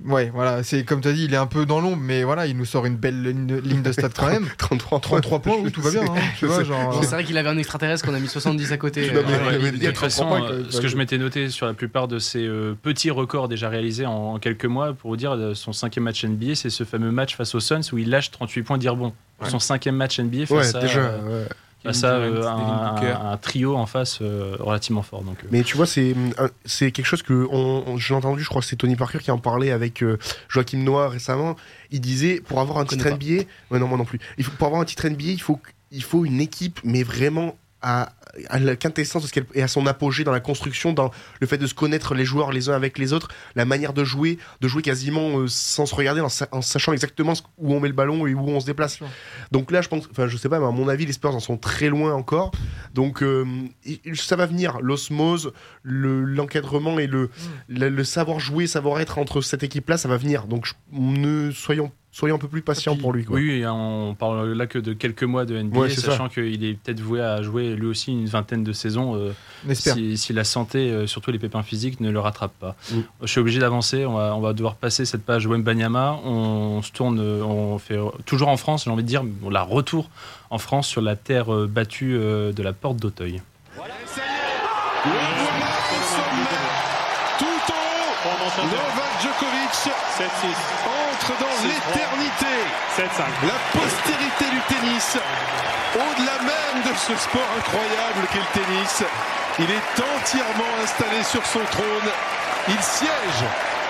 [0.05, 2.45] Ouais, voilà, c'est comme tu as dit, il est un peu dans l'ombre, mais voilà,
[2.45, 4.47] il nous sort une belle ligne, ligne de stats quand même.
[4.57, 6.03] 33 33 points, oui, tout va bien.
[6.03, 8.71] hein, tu vois, genre, Bon, c'est vrai qu'il avait un extraterrestre qu'on a mis 70
[8.71, 9.09] à côté.
[9.11, 12.19] Euh, il- De toute façon, euh, ce que je m'étais noté sur la plupart de
[12.19, 15.73] ces euh, petits records déjà réalisés en, en quelques mois, pour vous dire, euh, son
[15.73, 18.77] cinquième match NBA, c'est ce fameux match face aux Suns où il lâche 38 points
[18.77, 19.13] d'Irbon.
[19.41, 19.49] Ouais.
[19.49, 21.49] Son cinquième match NBA face Ouais, à, déjà, euh, ouais.
[21.83, 22.95] Face à, euh, Devin
[23.31, 25.23] un, trio en face euh, relativement fort.
[25.23, 26.15] Donc, euh, Mais tu vois, c'est
[26.65, 29.31] c'est quelque chose que on, on- j'ai entendu, je crois que c'est Tony Parker qui
[29.31, 30.17] en parlait avec euh,
[30.49, 31.55] Joachim Noah récemment.
[31.91, 34.19] Il disait pour avoir un titre NBA, ouais, non moi non plus.
[34.37, 35.59] Il faut, pour avoir un titre NBA, il faut
[35.91, 38.11] il faut une équipe, mais vraiment à,
[38.47, 41.47] à la quintessence de ce qu'elle et à son apogée dans la construction, dans le
[41.47, 44.37] fait de se connaître les joueurs les uns avec les autres, la manière de jouer,
[44.61, 47.87] de jouer quasiment euh, sans se regarder, en, sa- en sachant exactement où on met
[47.87, 48.99] le ballon et où on se déplace.
[49.51, 51.39] Donc là, je pense, enfin, je sais pas, mais à mon avis, les Spurs en
[51.39, 52.51] sont très loin encore.
[52.93, 53.45] Donc euh,
[54.13, 55.51] ça va venir, l'osmose,
[55.83, 57.29] le- l'encadrement et le,
[57.67, 60.45] le, le savoir jouer, savoir être entre cette équipe-là, ça va venir.
[60.45, 63.23] Donc je- ne soyons soyons un peu plus patients pour lui.
[63.23, 63.37] Quoi.
[63.37, 66.99] Oui, on parle là que de quelques mois de NBA, Ouais, sachant qu'il est peut-être
[66.99, 69.31] voué à jouer lui aussi une vingtaine de saisons euh,
[69.73, 72.75] si, si la santé, euh, surtout les pépins physiques, ne le rattrape pas.
[72.91, 72.99] Mm.
[73.21, 76.19] Je suis obligé d'avancer, on va, on va devoir passer cette page Wembanyama.
[76.25, 79.63] On se tourne, euh, on fait toujours en France, j'ai envie de dire, on la
[79.63, 80.09] retour
[80.49, 83.41] en France sur la terre euh, battue euh, de la porte d'Auteuil.
[83.75, 83.83] Tout
[87.45, 90.43] en haut, Novak Djokovic entre
[90.85, 90.98] dans
[91.63, 92.55] l'éternité,
[92.99, 95.17] la postérité du tennis,
[95.95, 99.03] au-delà même de ce sport incroyable qu'est le tennis.
[99.59, 102.09] Il est entièrement installé sur son trône.
[102.67, 103.43] Il siège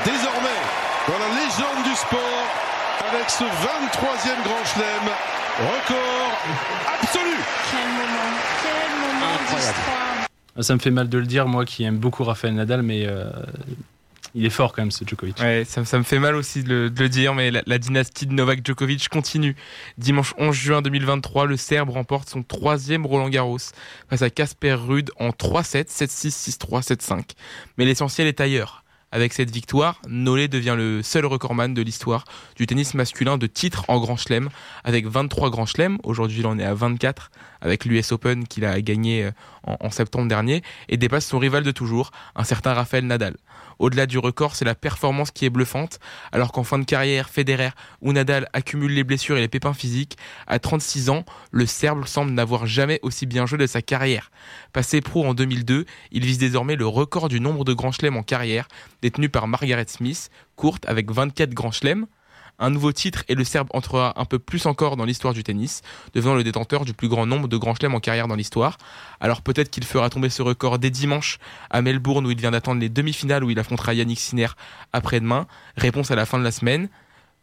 [0.06, 0.62] désormais
[1.08, 2.46] dans la légende du sport
[3.10, 5.06] avec ce 23e grand chelem,
[5.60, 6.32] record
[7.02, 7.38] absolu.
[7.72, 8.32] Quel moment,
[8.64, 10.64] quel moment d'histoire.
[10.64, 13.30] Ça me fait mal de le dire, moi qui aime beaucoup Rafael Nadal, mais euh,
[14.40, 15.38] il est fort quand même ce Djokovic.
[15.42, 19.10] Ouais, ça, me fait mal aussi de le, dire, mais la, dynastie de Novak Djokovic
[19.10, 19.54] continue.
[19.98, 23.58] Dimanche 11 juin 2023, le Serbe remporte son troisième Roland Garros
[24.10, 27.24] face à Casper Ruud en 3-7, 7-6, 6-3, 7-5.
[27.78, 28.86] Mais l'essentiel est ailleurs.
[29.12, 32.24] Avec cette victoire, Nolé devient le seul recordman de l'histoire
[32.56, 34.50] du tennis masculin de titres en Grand Chelem,
[34.86, 35.98] avec 23 Grands Chelems.
[36.04, 39.32] Aujourd'hui, il en est à 24, avec l'US Open qu'il a gagné euh,
[39.64, 43.36] en, en septembre dernier, et dépasse son rival de toujours, un certain Rafael Nadal.
[43.80, 46.00] Au-delà du record, c'est la performance qui est bluffante,
[46.32, 47.70] alors qu'en fin de carrière, Federer
[48.02, 50.18] ou Nadal accumulent les blessures et les pépins physiques.
[50.48, 54.32] À 36 ans, le Serbe semble n'avoir jamais aussi bien joué de sa carrière.
[54.74, 58.24] Passé pro en 2002, il vise désormais le record du nombre de grands chelems en
[58.24, 58.68] carrière,
[59.02, 62.06] détenu par Margaret Smith, courte avec 24 grands chelems.
[62.60, 65.82] Un nouveau titre et le Serbe entrera un peu plus encore dans l'histoire du tennis,
[66.14, 68.78] devenant le détenteur du plus grand nombre de grands chelems en carrière dans l'histoire.
[69.22, 71.40] Alors peut-être qu'il fera tomber ce record dès dimanche
[71.70, 74.50] à Melbourne où il vient d'attendre les demi-finales où il affrontera Yannick Sinner
[74.92, 75.48] après-demain.
[75.78, 76.90] Réponse à la fin de la semaine.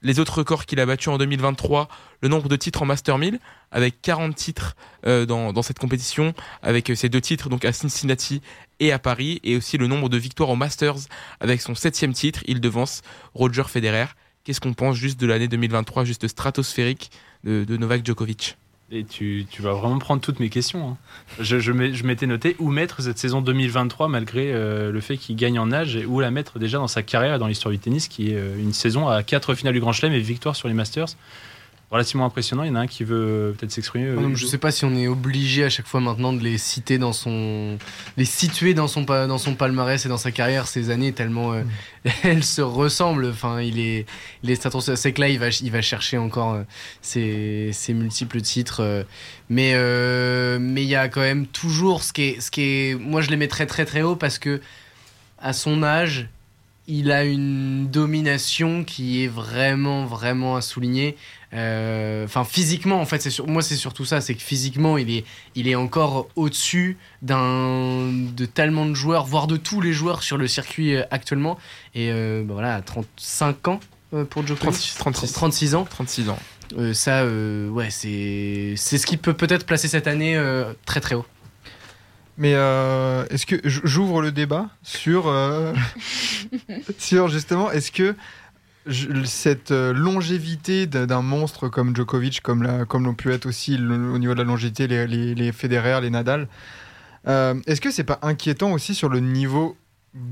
[0.03, 1.89] Les autres records qu'il a battus en 2023,
[2.21, 3.41] le nombre de titres en Master 1000,
[3.73, 7.73] avec 40 titres euh, dans, dans cette compétition, avec euh, ces deux titres donc à
[7.73, 8.43] Cincinnati
[8.79, 11.09] et à Paris, et aussi le nombre de victoires au Masters,
[11.41, 13.01] avec son septième titre, il devance
[13.35, 14.07] Roger Federer.
[14.47, 17.11] Qu'est-ce qu'on pense juste de l'année 2023, juste stratosphérique
[17.43, 18.57] de, Novak Djokovic?
[18.93, 20.91] Et tu, vas vraiment prendre toutes mes questions.
[20.91, 20.97] hein.
[21.41, 25.73] Je m'étais noté où mettre cette saison 2023 malgré euh, le fait qu'il gagne en
[25.73, 28.31] âge et où la mettre déjà dans sa carrière et dans l'histoire du tennis qui
[28.31, 31.17] est euh, une saison à quatre finales du Grand Chelem et victoire sur les Masters.
[31.89, 32.65] Relativement impressionnant.
[32.65, 34.07] Il y en a un qui veut peut-être s'exprimer.
[34.07, 36.99] euh, je sais pas si on est obligé à chaque fois maintenant de les citer
[36.99, 37.79] dans son,
[38.17, 41.63] les situer dans son dans son palmarès et dans sa carrière ces années tellement euh,
[42.25, 43.27] elles se ressemblent.
[43.27, 44.05] Enfin, il est,
[44.43, 46.63] il est c'est que là il va il va chercher encore euh,
[47.03, 49.07] ses, ses multiples titres,
[49.49, 49.75] mais
[50.59, 53.31] mais il y a quand même toujours ce qui est ce qui est, moi je
[53.31, 54.61] les mettrais très très haut parce que
[55.39, 56.29] à son âge
[56.89, 61.17] il a une domination qui est vraiment vraiment à souligner.
[61.57, 63.47] Euh, Enfin, physiquement, en fait, c'est sur...
[63.47, 68.47] moi c'est surtout ça, c'est que physiquement, il est, il est encore au-dessus d'un de
[68.47, 71.57] tellement de joueurs, voire de tous les joueurs sur le circuit euh, actuellement.
[71.95, 73.81] Et euh, bah voilà, à 35 ans
[74.13, 74.95] euh, pour Djokovic.
[74.99, 75.33] 36, 36.
[75.33, 75.87] 36 ans.
[75.89, 76.39] 36 ans.
[76.79, 81.01] Euh, ça, euh, ouais, c'est c'est ce qui peut peut-être placer cette année euh, très
[81.01, 81.27] très haut.
[82.39, 85.73] Mais euh, est-ce que j'ouvre le débat sur euh,
[86.99, 88.15] sur justement est-ce que
[88.87, 94.19] je- cette euh, longévité d'un monstre comme Djokovic, comme l'ont pu être aussi le- au
[94.19, 96.49] niveau de la longévité les, les, les Federer, les Nadal,
[97.27, 99.77] euh, est-ce que c'est pas inquiétant aussi sur le niveau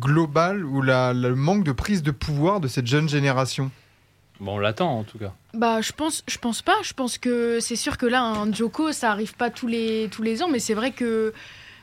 [0.00, 3.70] global ou la, le manque de prise de pouvoir de cette jeune génération?
[4.40, 5.32] Bon, on l'attend en tout cas.
[5.54, 6.76] Bah, je pense, je pense pas.
[6.82, 10.22] Je pense que c'est sûr que là, un Joko, ça arrive pas tous les, tous
[10.22, 11.32] les ans, mais c'est vrai que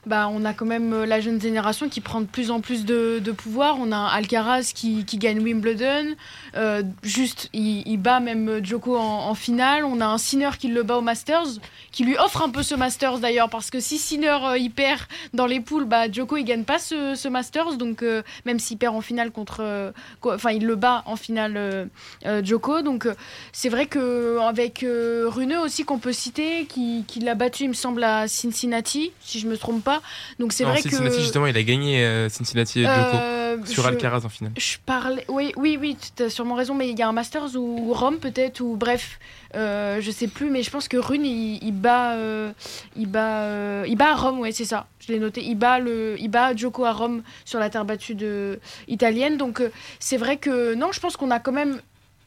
[0.05, 2.85] bah, on a quand même euh, la jeune génération qui prend de plus en plus
[2.85, 3.77] de, de pouvoir.
[3.79, 6.15] On a Alcaraz qui, qui gagne Wimbledon.
[6.55, 9.85] Euh, juste, il, il bat même Joko en, en finale.
[9.85, 11.59] On a un Sinner qui le bat au Masters,
[11.91, 15.01] qui lui offre un peu ce Masters d'ailleurs, parce que si Sinner euh, il perd
[15.33, 17.77] dans les poules, bah, Joko il gagne pas ce, ce Masters.
[17.77, 19.57] Donc, euh, même s'il perd en finale contre.
[19.61, 21.85] euh, co- Enfin, il le bat en finale euh,
[22.25, 22.81] euh, Joko.
[22.81, 23.13] Donc, euh,
[23.51, 27.69] c'est vrai que avec euh, Runeux aussi qu'on peut citer, qui, qui l'a battu, il
[27.69, 29.90] me semble, à Cincinnati, si je me trompe pas.
[29.91, 30.01] Pas.
[30.39, 33.83] Donc c'est vrai Cincinnati, que justement, il a gagné euh, Cincinnati et Euh, Djoko sur
[33.83, 34.53] je- Alcaraz en finale.
[34.57, 35.25] Je parlais.
[35.27, 38.17] Oui, oui, oui, tu as sûrement raison, mais il y a un Masters ou Rome
[38.17, 39.19] peut-être, ou bref,
[39.55, 42.51] euh, je sais plus, mais je pense que Rune, il, il bat, euh,
[42.95, 45.43] il, bat, euh, il bat à Rome, ouais, c'est ça, je l'ai noté.
[45.43, 49.35] Il bat, le, il bat Djoko à Rome sur la terre battue de, italienne.
[49.37, 49.69] Donc euh,
[49.99, 51.81] c'est vrai que, non, je pense qu'on a quand même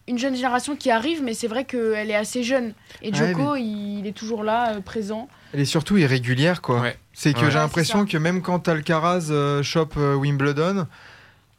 [0.06, 2.74] une jeune génération qui arrive, mais c'est vrai qu'elle est assez jeune.
[3.02, 5.28] Et Ouais, Djoko, il, est toujours là, euh, présent.
[5.52, 6.84] Elle est surtout irrégulière, quoi.
[7.12, 7.50] C'est que Ouais.
[7.50, 10.86] j'ai l'impression que même quand Alcaraz euh, chope euh, Wimbledon,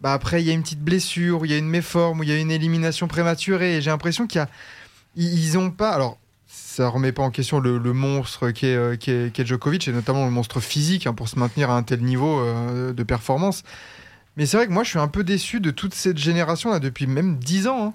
[0.01, 2.23] bah après il y a une petite blessure, ou il y a une méforme, ou
[2.23, 3.77] il y a une élimination prématurée.
[3.77, 4.49] Et j'ai l'impression qu'il y a,
[5.15, 5.91] ils ils ont pas.
[5.91, 6.17] Alors,
[6.47, 9.91] ça remet pas en question le, le monstre qui est, euh, qui, est, Djokovic, et
[9.93, 13.63] notamment le monstre physique hein, pour se maintenir à un tel niveau euh, de performance.
[14.37, 16.79] Mais c'est vrai que moi, je suis un peu déçu de toute cette génération là
[16.79, 17.85] depuis même 10 ans.
[17.87, 17.93] hein.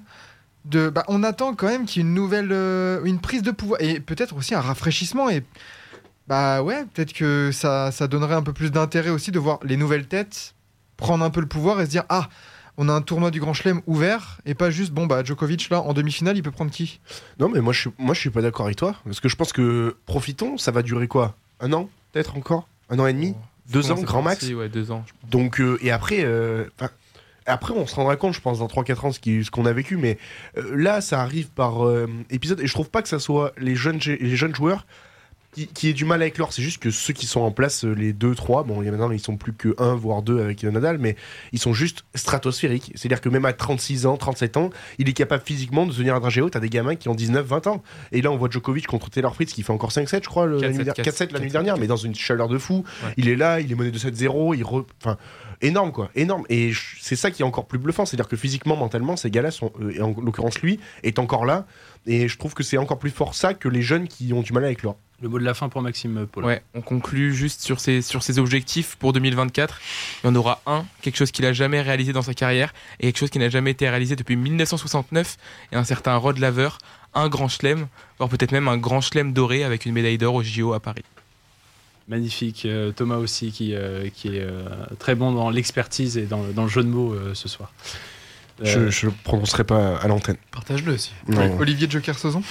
[0.67, 3.51] De, bah, on attend quand même qu'il y ait une nouvelle, euh, une prise de
[3.51, 5.31] pouvoir et peut-être aussi un rafraîchissement.
[5.31, 5.43] Et
[6.29, 9.77] bah ouais, peut-être que ça, ça donnerait un peu plus d'intérêt aussi de voir les
[9.77, 10.55] nouvelles têtes
[10.97, 12.29] prendre un peu le pouvoir et se dire ah,
[12.77, 15.81] on a un tournoi du Grand Chelem ouvert et pas juste bon bah Djokovic là
[15.81, 17.01] en demi-finale, il peut prendre qui?
[17.39, 18.95] Non, mais moi je, suis- moi, je suis pas d'accord avec toi.
[19.05, 21.35] Parce que je pense que profitons, ça va durer quoi?
[21.61, 22.69] Un an Peut-être encore?
[22.91, 23.35] Un an et demi?
[23.73, 24.47] Deux Comment ans, grand max?
[24.51, 25.05] Ouais, deux ans.
[25.07, 25.31] je pense.
[25.31, 26.65] Donc, euh, et après, euh,
[27.51, 29.97] après, on se rendra compte, je pense, dans 3-4 ans, ce qu'on a vécu.
[29.97, 30.17] Mais
[30.57, 32.61] euh, là, ça arrive par euh, épisode.
[32.61, 34.87] Et je trouve pas que ça soit les jeunes, les jeunes joueurs
[35.53, 36.53] qui, qui aient du mal avec l'or.
[36.53, 38.93] C'est juste que ceux qui sont en place, euh, les 2-3, bon, il y a
[38.93, 41.17] maintenant, ils sont plus que 1, voire 2 avec Nadal, mais
[41.53, 42.93] ils sont juste stratosphériques.
[42.95, 46.21] C'est-à-dire que même à 36 ans, 37 ans, il est capable physiquement de tenir un
[46.21, 46.51] dragé haut.
[46.51, 47.83] T'as des gamins qui ont 19-20 ans.
[48.13, 50.61] Et là, on voit Djokovic contre Taylor Fritz qui fait encore 5-7, je crois, le-
[50.61, 52.85] la 4-7, nuit der- 4-7 la nuit dernière, mais dans une chaleur de fou.
[53.05, 53.15] Ouais.
[53.17, 55.17] Il est là, il est mené de 7-0, il re- enfin
[55.63, 56.45] énorme quoi, énorme.
[56.49, 59.73] Et c'est ça qui est encore plus bluffant, c'est-à-dire que physiquement, mentalement, ces gars-là sont,
[59.81, 61.67] euh, et en l'occurrence lui, est encore là.
[62.07, 64.53] Et je trouve que c'est encore plus fort ça que les jeunes qui ont du
[64.53, 64.97] mal avec l'or.
[65.23, 66.47] Le mot de la fin pour Maxime Paul.
[66.47, 69.81] Ouais, on conclut juste sur ses, sur ses objectifs pour 2024.
[70.25, 73.09] Il y en aura un, quelque chose qu'il a jamais réalisé dans sa carrière, et
[73.09, 75.37] quelque chose qui n'a jamais été réalisé depuis 1969,
[75.73, 76.71] et un certain Rod Laver,
[77.13, 80.43] un grand chelem, voire peut-être même un grand chelem doré avec une médaille d'or au
[80.43, 81.05] JO à Paris.
[82.11, 82.67] Magnifique.
[82.67, 84.63] Euh, Thomas aussi, qui, euh, est euh,
[84.99, 87.73] très bon dans l'expertise et dans, le jeu de mots ce soir.
[88.63, 90.37] Je, Euh, je le prononcerai pas à l'antenne.
[90.51, 91.13] Partage-le aussi.
[91.29, 91.57] Non.
[91.59, 92.43] Olivier Joker Saison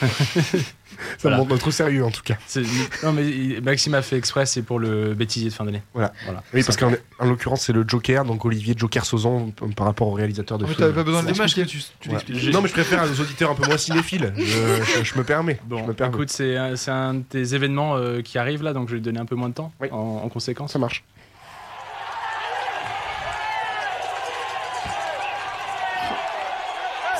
[0.02, 1.38] Ça Voilà.
[1.38, 2.36] montre notre sérieux en tout cas.
[2.46, 2.60] c'est-
[3.02, 5.82] Non, mais Maxime a fait exprès, c'est pour le bêtisier de fin d'année.
[5.94, 6.12] Voilà.
[6.24, 6.42] Voilà.
[6.52, 10.08] Oui, parce qu'en en l'occurrence, c'est le Joker, donc Olivier Joker Sauzon p- par rapport
[10.08, 10.86] au réalisateur de Ah, mais film.
[10.88, 11.64] t'avais pas besoin de l'expliquer.
[11.66, 12.50] tu, tu.
[12.50, 14.32] Non, mais je préfère aux auditeurs un peu moins cinéphiles.
[14.36, 15.58] Je, je- je me permets.
[15.64, 16.14] Bon, je me permets.
[16.14, 19.04] écoute, c'est un, c'est un des événements euh, qui arrive là, donc je vais lui
[19.04, 19.88] donner un peu moins de temps Oui.
[19.90, 20.72] en, en conséquence.
[20.72, 21.02] ça marche.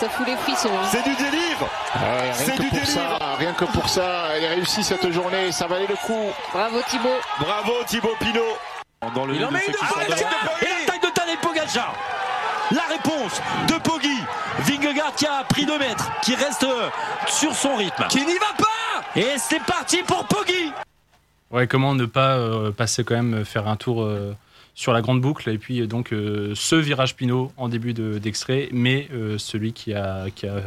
[0.00, 0.70] Ça fout les frissons.
[0.72, 0.88] hein.
[0.90, 2.88] C'est du délire Ouais, C'est rien, que du pour délire.
[2.88, 6.30] ça, rien que pour ça, elle a réussi cette journée, ça valait le coup.
[6.54, 7.08] Bravo Thibaut.
[7.38, 8.40] Bravo Thibaut Pinot
[9.14, 10.18] Dans le Il en met une Ah, Ah, l'attaque
[10.60, 11.94] de Et l'attaque de Tadej Pogacar
[12.70, 14.18] La réponse de Poggi
[14.60, 16.88] Vingegaard qui a pris 2 mètres, qui reste euh,
[17.26, 18.06] sur son rythme.
[18.08, 20.72] Qui n'y va pas Et c'est parti pour Poggi
[21.50, 24.34] Ouais, comment ne pas euh, passer quand même, euh, faire un tour euh,
[24.80, 28.18] sur la grande boucle et puis euh, donc euh, ce virage Pinot en début de-
[28.18, 30.62] d'extrait, mais euh, celui qui a, qui a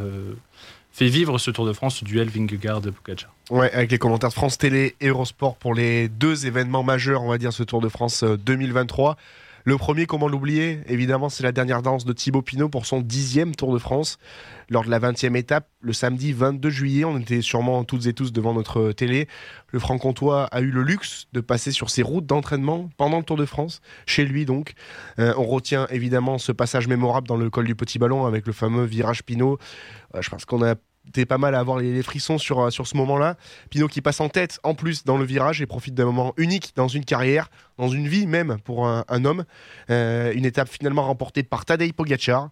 [0.91, 3.30] fait vivre ce Tour de France, ce duel Vingegaard-Pogacar.
[3.49, 7.40] Ouais, avec les commentaires France Télé et Eurosport pour les deux événements majeurs, on va
[7.40, 9.18] dire, ce Tour de France euh, 2023.
[9.65, 13.56] Le premier, comment l'oublier Évidemment, c'est la dernière danse de Thibaut Pinot pour son dixième
[13.56, 14.18] Tour de France.
[14.69, 18.34] Lors de la 20e étape, le samedi 22 juillet, on était sûrement toutes et tous
[18.34, 19.30] devant notre télé.
[19.69, 23.38] Le franc-comtois a eu le luxe de passer sur ses routes d'entraînement pendant le Tour
[23.38, 24.73] de France, chez lui donc.
[25.19, 28.52] Euh, on retient évidemment ce passage mémorable dans le col du Petit Ballon avec le
[28.52, 29.60] fameux virage Pinot.
[30.14, 30.76] Euh, je pense qu'on a
[31.07, 33.38] été pas mal à avoir les, frissons sur, euh, sur ce moment-là.
[33.69, 36.73] Pinot qui passe en tête en plus dans le virage et profite d'un moment unique
[36.75, 39.45] dans une carrière, dans une vie même pour un, un homme.
[39.89, 42.49] Euh, une étape finalement remportée par Tadej Pogacar,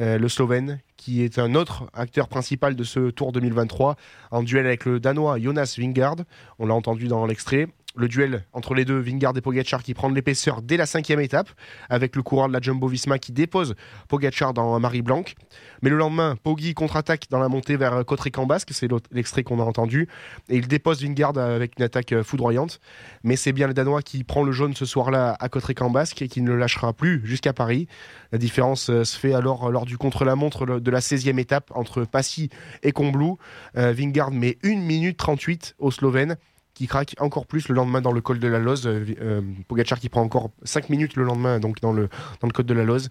[0.00, 3.96] euh, le Slovène, qui est un autre acteur principal de ce Tour 2023,
[4.32, 6.16] en duel avec le Danois Jonas Vingard.
[6.58, 7.68] On l'a entendu dans l'extrait.
[7.96, 11.20] Le duel entre les deux, Vingard et Pogacar, qui prend de l'épaisseur dès la cinquième
[11.20, 11.48] étape,
[11.88, 13.76] avec le coureur de la Jumbo-Visma qui dépose
[14.08, 15.24] Pogacar dans Marie-Blanc.
[15.80, 20.08] Mais le lendemain, Poggi contre-attaque dans la montée vers Cotré-Cambasque, c'est l'extrait qu'on a entendu,
[20.48, 22.80] et il dépose Vingard avec une attaque euh, foudroyante.
[23.22, 26.42] Mais c'est bien le Danois qui prend le jaune ce soir-là à Cotré-Cambasque et qui
[26.42, 27.86] ne le lâchera plus jusqu'à Paris.
[28.32, 32.04] La différence euh, se fait alors euh, lors du contre-la-montre de la 16e étape entre
[32.04, 32.50] Passy
[32.82, 33.38] et Combloux.
[33.74, 36.36] Vingard met 1 minute 38 au Slovène
[36.74, 38.86] qui craque encore plus le lendemain dans le col de la Loze.
[38.86, 42.08] Euh, euh, Pogacar qui prend encore 5 minutes le lendemain donc dans le,
[42.40, 43.10] dans le col de la Loze.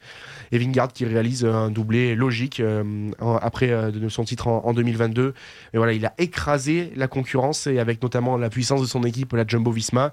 [0.52, 4.66] Et Vingard qui réalise un doublé logique euh, en- après euh, de son titre en,
[4.66, 5.34] en 2022.
[5.74, 9.32] Et voilà, il a écrasé la concurrence et avec notamment la puissance de son équipe,
[9.34, 10.12] la Jumbo Visma,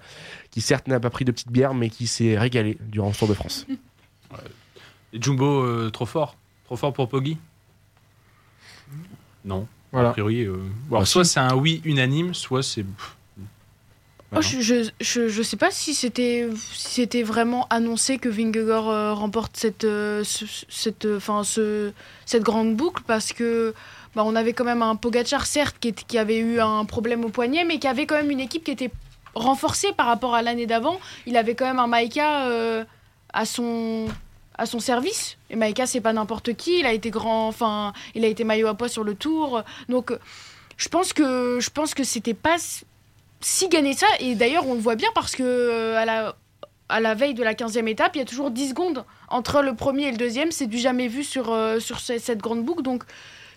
[0.53, 3.29] qui certes n'a pas pris de petites bières mais qui s'est régalé durant ce Tour
[3.29, 3.67] de France.
[5.13, 6.37] Et Jumbo, euh, trop fort
[6.67, 7.37] Trop fort pour Poggi?
[9.45, 9.67] Non.
[9.93, 10.11] Voilà.
[10.11, 10.53] A priori, euh,
[10.89, 12.85] alors, Bah, soit c'est un oui unanime, soit c'est.
[14.37, 18.89] Oh, je, je, je, je sais pas si c'était si c'était vraiment annoncé que Vingegaard
[18.89, 21.93] euh, remporte cette euh, ce- cette euh, ce
[22.27, 23.75] cette grande boucle parce que
[24.15, 27.65] bah, on avait quand même un Pogacar certes qui, avait eu un problème au poignet
[27.65, 28.93] mais qui avait quand même une équipe qui était
[29.35, 31.01] renforcée par rapport à l'année d'avant.
[31.27, 32.85] Il avait quand même un Maïka
[33.33, 34.07] à son
[34.57, 36.79] à son service et Maïka c'est pas n'importe qui.
[36.79, 40.13] Il a été grand enfin il a été maillot à poids sur le Tour donc
[40.77, 42.59] je pense que je pense que c'était pas
[43.41, 44.07] si gagner ça.
[44.21, 46.37] Et d'ailleurs, on le voit bien parce que euh, à la,
[46.89, 49.75] à la veille de la 15e étape, il y a toujours 10 secondes entre le
[49.75, 50.51] premier et le deuxième.
[50.51, 52.83] C'est du jamais vu sur, euh, sur ce- cette grande boucle.
[52.83, 53.05] Donc,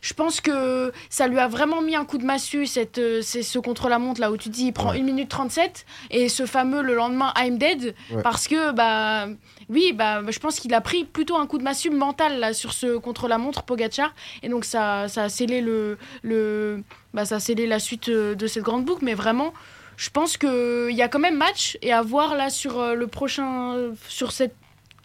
[0.01, 3.41] je pense que ça lui a vraiment mis un coup de massue, cette, euh, c'est
[3.41, 6.93] ce contre-la-montre là où tu dis il prend 1 minute 37 et ce fameux le
[6.93, 8.21] lendemain I'm dead Ouais.
[8.21, 9.27] parce que bah
[9.69, 12.73] oui bah je pense qu'il a pris plutôt un coup de massue mental là sur
[12.73, 17.67] ce contre-la-montre Pogacar et donc ça, ça a scellé le, le bah, ça a scellé
[17.67, 19.53] la suite euh, de cette grande boucle mais vraiment
[19.97, 23.07] je pense qu'il y a quand même match et à voir là sur euh, le
[23.07, 24.55] prochain sur cette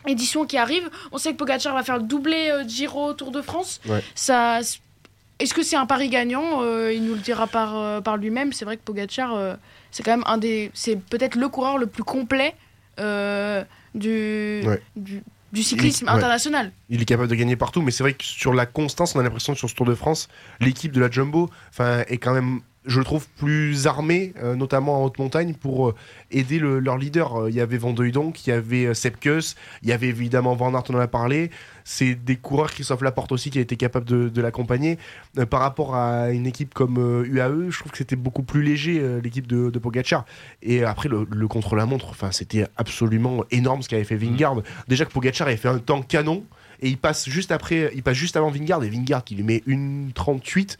[0.06, 3.42] édition qui arrive on sait que Pogacar va faire le doublé euh, Giro Tour de
[3.42, 4.02] France Ouais.
[4.14, 4.60] ça
[5.40, 8.52] est-ce que c'est un pari gagnant Euh, Il nous le dira par, euh, par lui-même.
[8.52, 9.54] C'est vrai que Pogacar, euh,
[9.92, 12.56] c'est quand même un des, c'est peut-être le coureur le plus complet
[12.98, 13.62] euh,
[13.94, 14.82] du, Ouais.
[14.96, 15.22] du,
[15.52, 16.72] du cyclisme Il- international.
[16.90, 19.22] Il est capable de gagner partout, mais c'est vrai que sur la constance, on a
[19.22, 20.28] l'impression que sur ce Tour de France,
[20.60, 21.50] l'équipe de la Jumbo
[21.80, 25.94] est quand même, je le trouve, plus armée, euh, notamment en haute montagne, pour euh,
[26.30, 27.42] aider le- leur leader.
[27.42, 30.54] Euh, Il y avait Van Donk, il y avait Sepp Kuss, il y avait évidemment
[30.54, 31.50] Van Aert, on en a parlé.
[31.90, 34.98] C'est des coureurs, Christophe Laporte aussi, qui a été capable de, de l'accompagner.
[35.38, 38.62] Euh, par rapport à une équipe comme euh, UAE, je trouve que c'était beaucoup plus
[38.62, 40.26] léger, euh, l'équipe de, de Pogacar.
[40.60, 44.56] Et après, le, le contre-la-montre, enfin, c'était absolument énorme ce qu'avait fait Vingard.
[44.86, 46.44] Déjà que Pogacar avait fait un temps canon,
[46.82, 49.62] et il passe juste après, il passe juste avant Vingard, et Vingard qui lui met
[49.64, 50.78] une 38.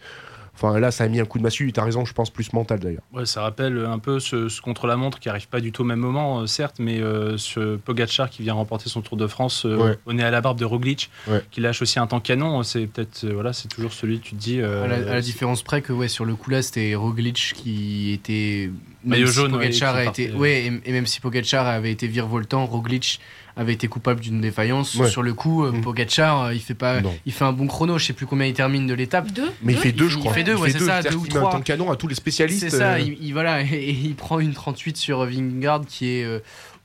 [0.61, 1.73] Enfin là, ça a mis un coup de massue.
[1.73, 3.03] T'as raison, je pense plus mental d'ailleurs.
[3.13, 6.01] Ouais, ça rappelle un peu ce, ce contre-la-montre qui arrive pas du tout au même
[6.01, 9.77] moment, euh, certes, mais euh, ce Pogacar qui vient remporter son Tour de France euh,
[9.77, 9.99] Ouais.
[10.07, 11.43] au nez à la barbe de Roglic, Ouais.
[11.53, 12.65] qui lâche aussi un temps canon.
[12.65, 14.61] C'est peut-être, euh, voilà, c'est toujours celui, tu te dis.
[14.61, 16.95] euh, À la, à la c'est- différence près que ouais, sur le coup là, c'était
[16.97, 18.71] Roglic qui était.
[19.05, 22.09] Maillot même si jaune, Pogacar a été, ouais, et, et même si Pogacar avait été
[22.09, 23.21] virevoltant, Roglic
[23.59, 24.95] avait été coupable d'une défaillance.
[24.95, 25.11] Ouais.
[25.11, 27.13] Sur le coup, Pogacar, euh, il fait pas, Non.
[27.27, 27.99] il fait un bon chrono.
[27.99, 29.31] Je sais plus combien il termine de l'étape.
[29.33, 29.51] Deux.
[29.63, 30.33] Mais il fait deux, je Il crois.
[30.33, 31.53] fait deux, ouais, c'est ça, deux ou qu'il met un trois.
[31.53, 32.61] temps canon à tous les spécialistes.
[32.61, 36.25] C'est ça, euh, il, il- voilà, et il prend une 38 sur Vingard qui est
[36.25, 36.39] euh,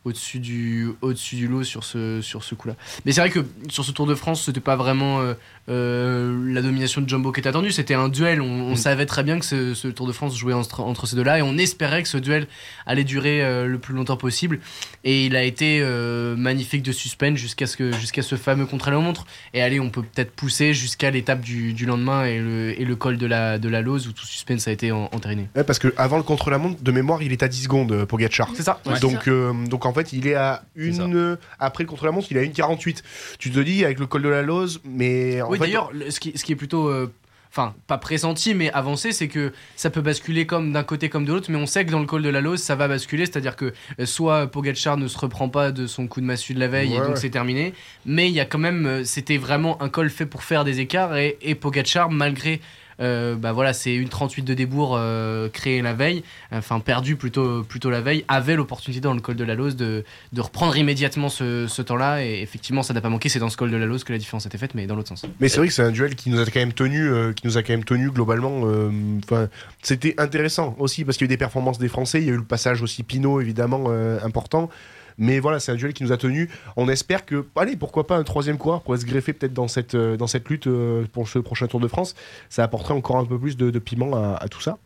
[0.06, 2.76] au-dessus du, au-dessus du lot sur ce, sur ce coup-là.
[3.06, 5.34] Mais c'est vrai que sur ce Tour de France, c'était pas vraiment euh,
[5.68, 8.42] la domination de Jumbo qui était attendue, c'était un duel.
[8.42, 8.76] On, on Mm.
[8.76, 11.42] savait très bien que ce, ce Tour de France jouait entre, entre ces deux-là et
[11.42, 12.48] on espérait que ce duel
[12.86, 14.60] allait durer euh, le plus longtemps possible.
[15.04, 19.26] Et il a été euh, magnifique de suspense jusqu'à ce, que, jusqu'à ce fameux contre-la-montre.
[19.54, 22.96] Et allez, on peut peut-être pousser jusqu'à l'étape du, du lendemain et le, et le
[22.96, 25.50] col de la, de la Lose où tout suspense a été en- entériné.
[25.56, 28.50] Ouais, parce que avant le contre-la-montre, de mémoire, il est à 10 secondes, euh, Pogacar.
[28.56, 28.80] C'est ça.
[28.86, 29.00] Ouais.
[29.00, 31.16] donc, euh, donc en fait, il est à une.
[31.16, 33.04] euh, après le contre-la-montre, il est à une 48.
[33.40, 35.42] Tu te dis, avec le col de la Lose, mais.
[35.42, 36.88] En oui, d'ailleurs, le- ce qui, ce qui est plutôt.
[36.90, 37.12] euh,
[37.56, 41.32] Enfin, pas pressenti, mais avancé, c'est que ça peut basculer comme d'un côté comme de
[41.32, 43.56] l'autre, mais on sait que dans le col de la Lose, ça va basculer, c'est-à-dire
[43.56, 46.68] que euh, soit Pogacar ne se reprend pas de son coup de massue de la
[46.68, 47.16] veille, et donc ouais.
[47.16, 47.76] c'est terminé,
[48.08, 50.80] mais il y a quand même, euh, c'était vraiment un col fait pour faire des
[50.80, 52.60] écarts, et, et Pogacar, malgré,
[53.00, 57.64] euh, bah voilà, c'est une 38 de débours euh, créée la veille, enfin perdu plutôt,
[57.64, 61.30] plutôt la veille, avait l'opportunité dans le col de la Lose de, de reprendre immédiatement
[61.30, 63.86] ce, ce temps-là, et effectivement, ça n'a pas manqué, c'est dans ce col de la
[63.86, 65.26] Lose que la différence a été faite, mais dans l'autre sens.
[65.40, 67.48] Mais c'est vrai que c'est un duel qui nous a quand même tenu, euh, qui
[67.48, 68.62] nous a quand même tenu globalement.
[68.66, 68.90] euh,
[69.24, 69.48] Enfin,
[69.82, 72.22] c'était intéressant aussi parce qu'il y a eu des performances des Français.
[72.22, 74.70] Il y a eu le passage aussi Pinot évidemment euh, important.
[75.18, 76.50] Mais voilà, c'est un duel qui nous a tenu.
[76.76, 79.96] On espère que, allez, pourquoi pas un troisième coureur pourrait se greffer peut-être dans cette,
[79.96, 82.14] euh, dans cette lutte euh, pour ce prochain Tour de France.
[82.50, 84.78] Ça apporterait encore un peu plus de, de piment à, à tout ça.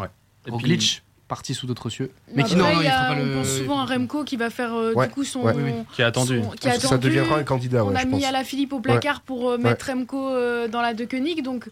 [0.00, 0.08] Ouais.
[0.46, 2.10] Et Roglic, parti sous d'autres cieux.
[2.34, 3.32] Mais qui non, non, il a- fera pas on le.
[3.34, 5.42] pense souvent à Remco qui va faire euh, Ouais, du coup son.
[5.42, 5.52] ouais.
[5.56, 5.72] Oui, oui.
[5.94, 6.42] Qui est attendu.
[6.42, 7.08] son- qui Parce que ça attendu.
[7.08, 8.24] deviendra un candidat, On ouais, a je mis pense.
[8.24, 9.22] à la Philippe au placard Ouais.
[9.26, 11.42] pour euh, mettre Remco euh, dans la De Koenig.
[11.42, 11.68] Donc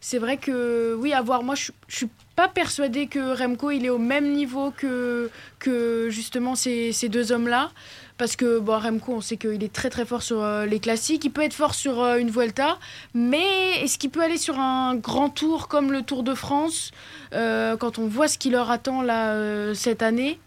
[0.00, 1.42] c'est vrai que oui, à voir.
[1.42, 6.54] Moi, je, suis pas persuadée que Remco il est au même niveau que, que justement
[6.54, 7.70] ces, ces deux hommes-là.
[8.18, 11.24] Parce que bon, Remco, on sait qu'il est très très fort sur euh, les classiques.
[11.24, 12.78] Il peut être fort sur euh, une Vuelta,
[13.14, 16.92] mais est-ce qu'il peut aller sur un grand tour comme le Tour de France
[17.34, 20.38] euh, Quand on voit ce qui leur attend là cette année,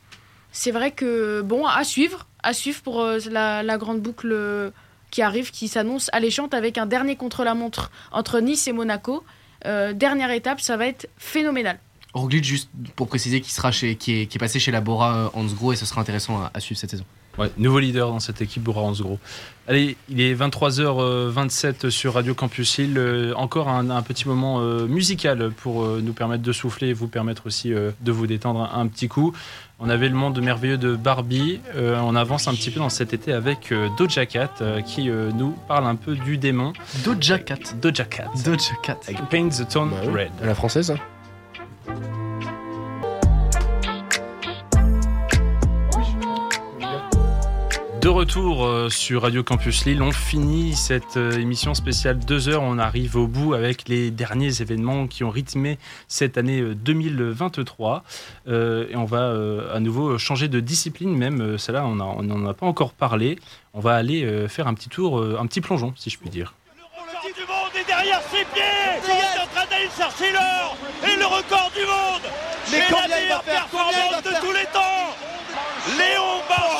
[0.51, 4.71] c'est vrai que bon, à suivre, à suivre pour la, grande boucle
[5.11, 9.23] qui arrive, qui s'annonce alléchante avec un dernier contre-la-montre entre Nice et Monaco.
[9.65, 11.79] Dernière étape, ça va être phénoménal.
[12.13, 15.73] Roglic, juste pour préciser, qui, sera chez, qui, est, passé chez la Bora euh, Hansgrohe
[15.73, 17.05] et ce sera intéressant à suivre cette saison.
[17.39, 19.17] Ouais, nouveau leader dans cette équipe Bora Hansgrohe.
[19.67, 22.97] Allez, il est 23h27 sur Radio Campus Hill.
[22.97, 26.93] Euh, encore un, un petit moment euh, musical pour euh, nous permettre de souffler et
[26.93, 29.33] vous permettre aussi de vous détendre un, petit coup.
[29.81, 31.61] On avait le monde merveilleux de Barbie.
[31.75, 35.09] Euh, on avance un petit peu dans cet été avec euh, Doja Cat euh, qui
[35.09, 36.73] euh, nous parle un peu du démon.
[37.05, 37.75] Doja Cat.
[37.81, 38.29] Doja Cat.
[38.43, 38.99] Doja Cat.
[39.07, 40.31] Avec Paint the Tone Red.
[40.43, 40.93] À la française
[48.01, 52.61] De retour euh, sur Radio Campus Lille, on finit cette euh, émission spéciale 2 heures.
[52.63, 55.77] On arrive au bout avec les derniers événements qui ont rythmé
[56.07, 58.03] cette année euh, 2023.
[58.47, 62.53] Euh, et on va euh, à nouveau changer de discipline, même celle-là, on n'en a
[62.53, 63.37] pas encore parlé.
[63.73, 66.29] On va aller euh, faire un petit tour, euh, un petit plongeon, si je puis
[66.29, 66.53] dire.
[67.35, 68.63] du monde est derrier ses pieds
[69.03, 72.31] Il est en train d'aller chercher l'or et le record du monde
[72.71, 73.67] Mais combien la il va meilleure faire?
[73.69, 74.99] Combien il performance de tous les temps
[75.97, 76.78] Léon Marchand,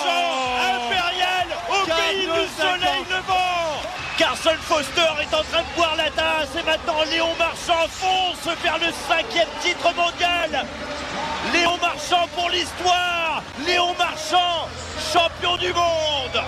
[2.80, 3.82] soleil levant
[4.18, 6.50] Carson Foster est en train de boire la tasse.
[6.60, 10.66] Et maintenant Léon Marchand fonce vers le cinquième titre mondial.
[11.54, 13.44] Léon Marchand pour l'histoire.
[13.66, 14.68] Léon Marchand,
[15.14, 16.44] champion du monde.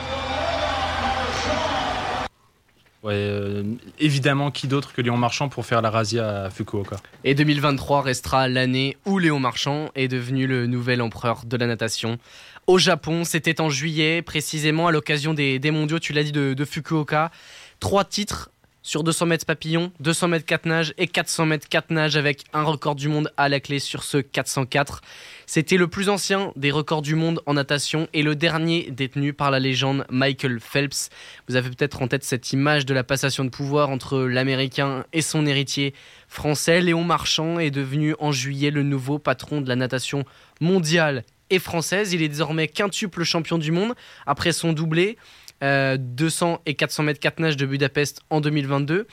[3.04, 3.64] Ouais, euh,
[3.98, 6.98] évidemment, qui d'autre que Léon Marchand pour faire la razzia à Fukuoka?
[7.24, 12.20] Et 2023 restera l'année où Léon Marchand est devenu le nouvel empereur de la natation.
[12.68, 16.66] Au Japon, c'était en juillet, précisément à l'occasion des, des mondiaux, tu l'as dit, de,
[16.66, 17.32] Fukuoka.
[17.80, 18.52] Trois titres
[18.84, 22.64] sur 200 mètres papillon, 200 mètres 4 nages et 400 mètres 4 nages avec un
[22.64, 25.02] record du monde à la clé sur ce 404.
[25.46, 29.52] C'était le plus ancien des records du monde en natation et le dernier détenu par
[29.52, 31.10] la légende Michael Phelps.
[31.48, 35.22] Vous avez peut-être en tête cette image de la passation de pouvoir entre l'Américain et
[35.22, 35.94] son héritier
[36.28, 36.82] français.
[36.82, 40.26] Léon Marchand est devenu en juillet le nouveau patron de la natation
[40.60, 42.14] mondiale et française.
[42.14, 43.94] Il est désormais quintuple champion du monde
[44.26, 45.18] après son doublé.
[45.64, 49.06] euh, 200 et 400 mètres 4 nages de Budapest en 2022.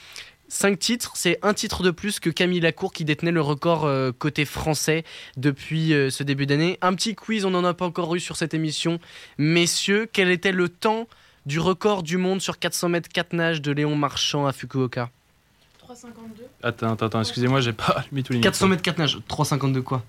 [0.51, 4.11] 5 titres, c'est un titre de plus que Camille Lacour qui détenait le record euh,
[4.11, 5.03] côté français
[5.37, 6.79] depuis euh, ce début d'année.
[6.81, 8.99] Un petit quiz, on n'en a pas encore eu sur cette émission.
[9.37, 11.07] Messieurs, quel était le temps
[11.45, 15.11] du record du monde sur 400 mètres 4 nages de Léon Marchand à Fukuoka?
[15.87, 16.07] 3,52.
[16.63, 18.69] Attends, attends, attends, excusez-moi, j'ai pas allumé tous les 400 micros.
[18.71, 20.03] mètres 4 nages, 3,52 quoi?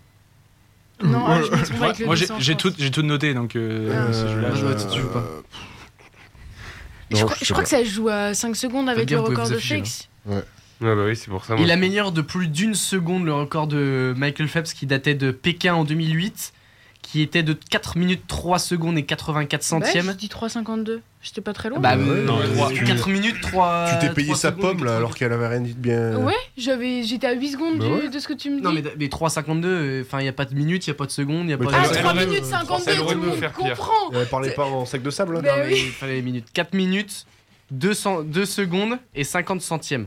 [1.02, 2.90] Non, ah, je me trompe Moi, avec le moi, j'ai 200, j'ai je tout, j'ai
[2.90, 5.24] tout noté, donc euh, ce jeu-là, moi, je tu- joues pas.
[7.10, 9.46] Je, crois, je crois que ça joue à 5 secondes avec le vous pouvez record
[9.46, 10.08] vous de afficher, Félix.
[10.26, 10.42] Ouais,
[10.80, 11.54] bah oui, c'est pour ça.
[11.56, 15.30] moi, Il améliore de plus d'une seconde le record de Michael Phelps qui datait de
[15.30, 16.52] Pékin en 2008,
[17.10, 20.06] qui était de 4 minutes 3 secondes et 84 centièmes.
[20.06, 21.00] Ouais, je dis 3,52.
[21.22, 21.80] J'étais pas très loin.
[21.80, 24.96] Bah, Ouais, euh, non, trois- tu- 4 minutes 3 Tu t'es payé sa pomme là
[24.96, 26.16] alors qu'elle avait rien dit de bien.
[26.18, 28.08] Ouais, j'avais, j'étais à 8 secondes Bah ouais.
[28.08, 28.62] de ce que tu me dis.
[28.62, 31.06] Non mais, mais 3,52, enfin il n'y a pas de minutes, il n'y a pas
[31.06, 31.94] de secondes, il n'y a Mais pas ah, de...
[31.94, 33.92] sais, 3 elle aurait- minutes 52, tout le monde comprend.
[34.14, 35.82] Elle parlait pas en sac de sable là Bah Non, mais oui.
[35.86, 36.46] il fallait les minutes.
[36.54, 37.26] 4 minutes,
[37.72, 40.06] 200, 2 secondes et 50 centièmes.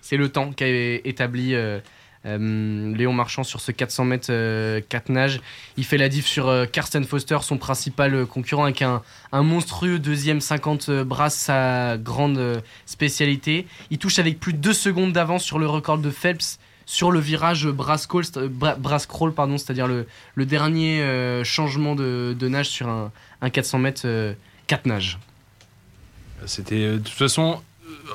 [0.00, 1.80] C'est le temps qu'a établi euh,
[2.24, 5.40] Léon Marchand sur ce 400 mètres euh, 4 nages.
[5.76, 9.98] Il fait la diff sur euh, Karsten Foster, son principal euh, concurrent, avec un, monstrueux
[9.98, 13.66] deuxième 50 euh, brasses, sa grande euh, spécialité.
[13.90, 17.20] Il touche avec plus de 2 secondes d'avance sur le record de Phelps sur le
[17.20, 20.06] virage brass crawl, euh, pardon, c'est-à-dire le,
[20.46, 24.34] dernier euh, changement de, nage sur un, un 400 mètres euh,
[24.66, 25.18] 4 nages.
[26.46, 27.56] C'était euh, de toute façon, euh,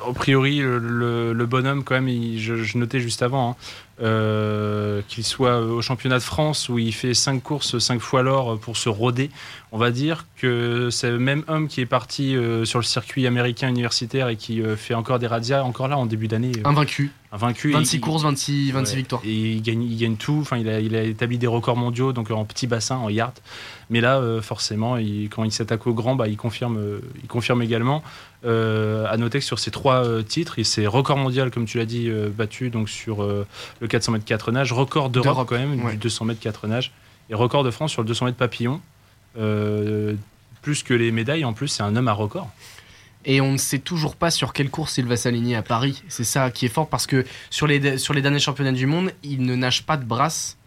[0.08, 3.56] a priori, le, bonhomme, quand même, il- je, je notais juste avant, hein,
[4.00, 8.58] euh, qu'il soit au championnat de France où il fait 5 courses, 5 fois l'or
[8.58, 9.30] pour se roder.
[9.72, 13.26] On va dire que c'est le même homme qui est parti euh, sur le circuit
[13.26, 16.52] américain universitaire et qui euh, fait encore des radias, encore là en début d'année.
[16.64, 17.10] Invaincu.
[17.32, 17.72] Invaincu.
[17.72, 18.96] 26 Et- courses, 26, 26 Ouais.
[18.98, 19.22] victoires.
[19.24, 20.38] Et il gagne, il gagne tout.
[20.40, 23.34] Enfin, il a, il a établi des records mondiaux, donc en petit bassin, en yard.
[23.90, 26.78] Mais là, forcément, il- quand il s'attaque au grand, bah, il, confirme,
[27.22, 28.02] il confirme également.
[28.44, 31.78] Euh, à noter que sur ces trois euh, titres, il s'est record mondial, comme tu
[31.78, 33.46] l'as dit, euh, battu donc sur euh,
[33.80, 35.92] le 400 mètres 4 nage, record d'Europe quand même, ouais.
[35.92, 36.92] du 200 mètres 4 nage,
[37.30, 38.80] et record de France sur le 200 mètres papillon.
[40.62, 42.50] Plus que les médailles, en plus, c'est un homme à record.
[43.24, 46.02] Et on ne sait toujours pas sur quelle course il va s'aligner à Paris.
[46.08, 49.12] C'est ça qui est fort parce que sur les, sur les derniers championnats du monde,
[49.22, 50.57] il ne nage pas de brasse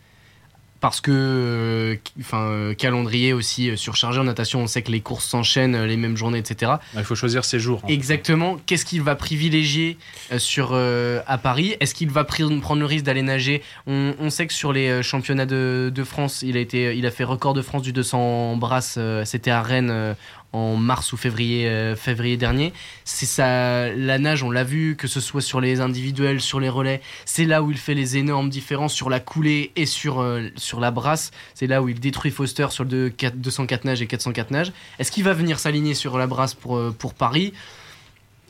[0.82, 4.99] parce que euh, enfin euh, calendrier aussi euh, surchargé en natation on sait que les
[4.99, 8.58] courses s'enchaînent les mêmes journées etc il faut choisir ses jours exactement.
[8.66, 9.98] Qu'est-ce qu'il va privilégier
[10.38, 11.76] sur à Paris?
[11.80, 13.62] Est-ce qu'il va prendre le risque d'aller nager?
[13.86, 17.24] On, sait que sur les championnats de, de, France il a été il a fait
[17.24, 20.16] record de France du 200 brasses c'était à Rennes
[20.53, 22.73] en mars ou février, euh, février dernier.
[23.06, 26.69] C'est ça, la nage, on l'a vu, que ce soit sur les individuels, sur les
[26.69, 30.49] relais, c'est là où il fait les énormes différences sur la coulée et sur, euh,
[30.56, 31.32] sur la brasse.
[31.53, 34.72] C'est là où il détruit Foster sur le 204 nage et 404 nage.
[34.99, 37.53] Est-ce qu'il va venir s'aligner sur la brasse pour, euh, pour Paris?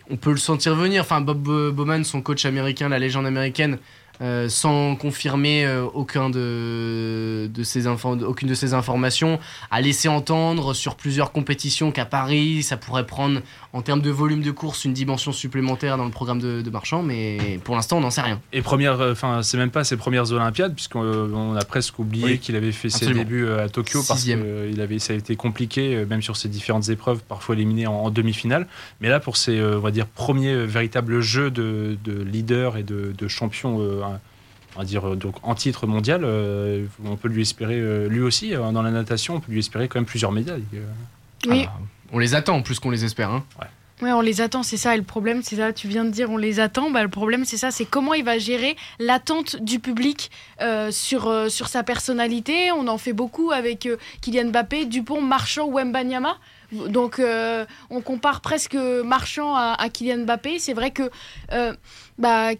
[0.09, 1.03] On peut le sentir venir.
[1.03, 1.41] Enfin, Bob
[1.71, 3.77] Bowman, son coach américain, la légende américaine,
[4.21, 9.39] euh, sans confirmer euh, aucun de, de ces aucune de ces informations,
[9.71, 13.41] a laissé entendre sur plusieurs compétitions qu'à Paris, ça pourrait prendre
[13.73, 17.01] en termes de volume de course une dimension supplémentaire dans le programme de, de Marchand,
[17.01, 18.39] mais pour l'instant on n'en sait rien.
[18.53, 22.55] Et première, euh, enfin c'est même pas ses premières Olympiades, puisqu'on a presque oublié qu'il
[22.55, 26.37] avait fait ses débuts à Tokyo parce que avait, ça a été compliqué, même sur
[26.37, 28.67] ses différentes épreuves, parfois éliminé en, demi-finale.
[28.99, 33.13] Mais là pour ses, on va dire, premiers véritables jeux de, de leader et de,
[33.17, 33.79] de champion
[34.75, 38.55] on va dire donc en titre mondial, euh, on peut lui espérer euh, lui aussi
[38.55, 40.63] euh, dans la natation, on peut lui espérer quand même plusieurs médailles.
[41.47, 41.65] Oui.
[41.67, 41.73] Ah,
[42.11, 43.29] on les attend plus qu'on les espère.
[43.29, 43.43] Hein.
[44.01, 44.11] Ouais.
[44.11, 44.93] on les attend, c'est ça.
[44.93, 45.73] Et le problème, c'est ça.
[45.73, 46.91] Tu viens de dire, on les attend.
[46.91, 47.71] Bah, le problème, c'est ça.
[47.71, 50.29] C'est comment il va gérer l'attente du public
[50.91, 52.71] sur, sur sa personnalité.
[52.73, 53.87] On en fait beaucoup avec
[54.19, 56.37] Kylian Mbappé, Dupont, Marchand ou Mbanyama.
[56.89, 57.21] Donc,
[57.89, 60.59] on compare presque Marchand à, à Kylian Mbappé.
[60.59, 61.09] C'est vrai que
[62.17, 62.51] bah,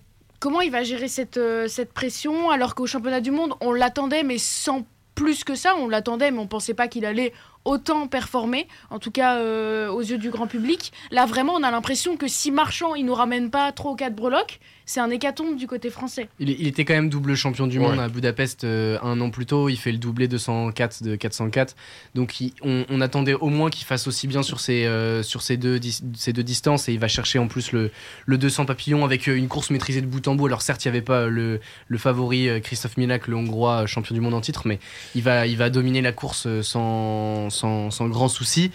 [0.42, 4.24] comment il va gérer cette, euh, cette pression alors qu'au championnat du monde, on l'attendait,
[4.24, 4.86] mais sans
[5.16, 7.32] plus que ça, on l'attendait, mais on pensait pas qu'il allait
[7.66, 10.92] autant performer, en tout cas euh, aux yeux du grand public.
[11.12, 14.16] Là, vraiment, on a l'impression que si Marchand, il nous ramène pas trop au quatre
[14.16, 16.28] breloques, c'est un hécatombe du côté français.
[16.40, 19.70] Il, était quand même double champion du monde à Budapest euh, un an plus tôt.
[19.70, 21.76] Il fait le doublé 204 de 404.
[22.14, 25.80] Donc on, attendait au moins qu'il fasse aussi bien sur ces, euh, sur ces, deux,
[26.16, 26.90] ces deux distances.
[26.90, 27.90] Et il va chercher en plus le,
[28.26, 30.48] le 200 papillon avec une course maîtrisée de bout en bout.
[30.48, 34.20] Alors certes, il n'y avait pas le, le favori Christophe Milak, le Hongrois champion du
[34.20, 34.80] monde en titre, mais
[35.16, 38.72] il va, il va dominer la course sans, sans, sans grand souci.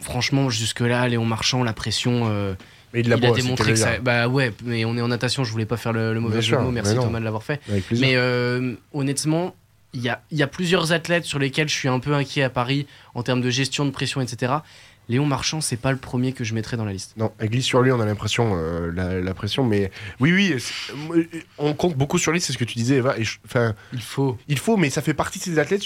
[0.00, 2.56] franchement, jusque-là, Léon Marchand, la pression
[2.92, 3.98] mais il, a démontré que ça.
[3.98, 6.62] Bah ouais, mais on est en natation, je voulais pas faire le, mauvais jeu de
[6.62, 7.60] mots, merci Thomas de l'avoir fait.
[7.92, 9.54] Mais euh, honnêtement,
[9.92, 12.50] il y a, y a, plusieurs athlètes sur lesquels je suis un peu inquiet à
[12.50, 14.54] Paris en termes de gestion de pression, etc.
[15.10, 17.16] Léon Marchand, c'est pas le premier que je mettrais dans la liste.
[17.16, 20.54] Non, elle glisse sur lui, on a l'impression, euh, la, pression, mais oui, oui,
[21.14, 21.24] euh,
[21.58, 23.16] on compte beaucoup sur lui, c'est ce que tu disais, Eva.
[23.44, 24.38] Enfin, il faut.
[24.48, 25.82] Il faut, mais ça fait partie de ces athlètes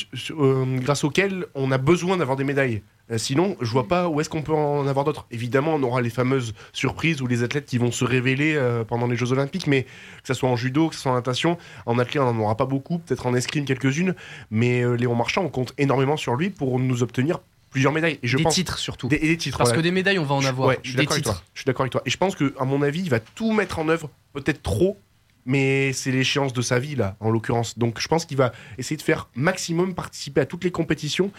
[0.80, 2.82] grâce auxquels on a besoin d'avoir des médailles.
[3.10, 5.26] Euh, sinon, je vois pas où est-ce qu'on peut en avoir d'autres.
[5.30, 9.06] Évidemment, on aura les fameuses surprises ou les athlètes qui vont se révéler euh, pendant
[9.06, 11.98] les Jeux Olympiques, mais que ce soit en judo, que ce soit en natation, en
[11.98, 14.14] athlète, on n'en aura pas beaucoup, peut-être en escrime quelques-unes,
[14.50, 17.40] mais euh, Léon Marchand, on compte énormément sur lui pour nous obtenir
[17.74, 18.20] plusieurs médailles.
[18.22, 19.08] Et je des titres surtout.
[19.08, 19.58] Des, des titres.
[19.58, 20.74] Parce que des médailles, on va en avoir.
[20.82, 21.42] je suis d'accord avec toi.
[21.52, 22.02] Je suis d'accord avec toi.
[22.06, 24.96] Et je pense que, à mon avis, il va tout mettre en œuvre, peut-être trop,
[25.44, 28.96] mais c'est l'échéance de sa vie là en l'occurrence donc je pense qu'il va essayer
[28.96, 31.30] de faire maximum participer à toutes les compétitions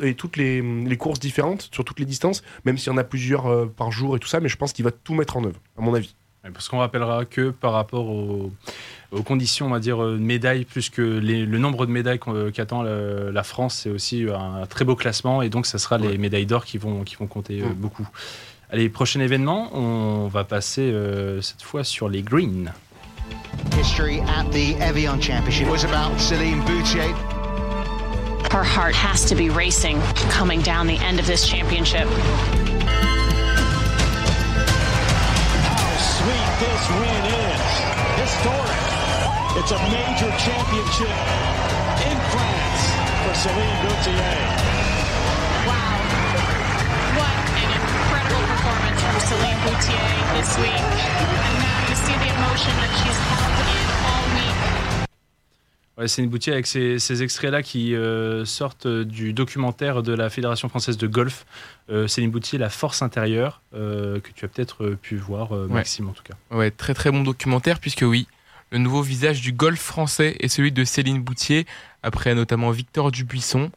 [0.00, 3.48] et toutes les, courses différentes sur toutes les distances même s'il y en a plusieurs
[3.48, 5.60] euh, par jour et tout ça mais je pense qu'il va tout mettre en œuvre
[5.76, 6.14] à mon avis
[6.54, 8.08] parce qu'on rappellera que par rapport
[9.10, 12.82] aux, conditions, on va dire, euh, médailles, plus que le nombre de médailles euh, qu'attend
[12.82, 15.42] la, France, c'est aussi un très beau classement.
[15.42, 17.72] Et donc, ça sera les médailles d'or qui vont, qui vont compter mm.
[17.74, 18.08] beaucoup.
[18.70, 20.94] Allez, prochain événement, on va passer
[21.40, 22.72] cette fois sur les greens.
[23.76, 27.12] History at the Evian Championship was about Celine Boutier.
[28.50, 32.08] Her heart has to be racing coming down the end of this championship.
[35.68, 37.60] How sweet this win is.
[38.20, 38.89] Historic.
[39.56, 41.16] It's a major championship
[42.06, 42.82] in France
[43.22, 44.38] for Celine Boutier.
[45.66, 45.98] Wow.
[47.18, 50.06] What an incredible performance from Celine Boutier
[50.36, 51.00] this week.
[56.06, 60.96] c'est une boutique avec ces, extraits-là qui euh, sortent du documentaire de la Fédération française
[60.96, 61.44] de golf.
[61.90, 66.12] Euh, Céline Boutier, La force intérieure, euh, que tu as peut-être pu voir, Maxime en
[66.12, 66.34] tout cas.
[66.56, 68.26] Ouais, très très bon documentaire, puisque oui,
[68.70, 71.66] le nouveau visage du golf français est celui de Céline Boutier,
[72.02, 73.70] après notamment Victor Dubuisson.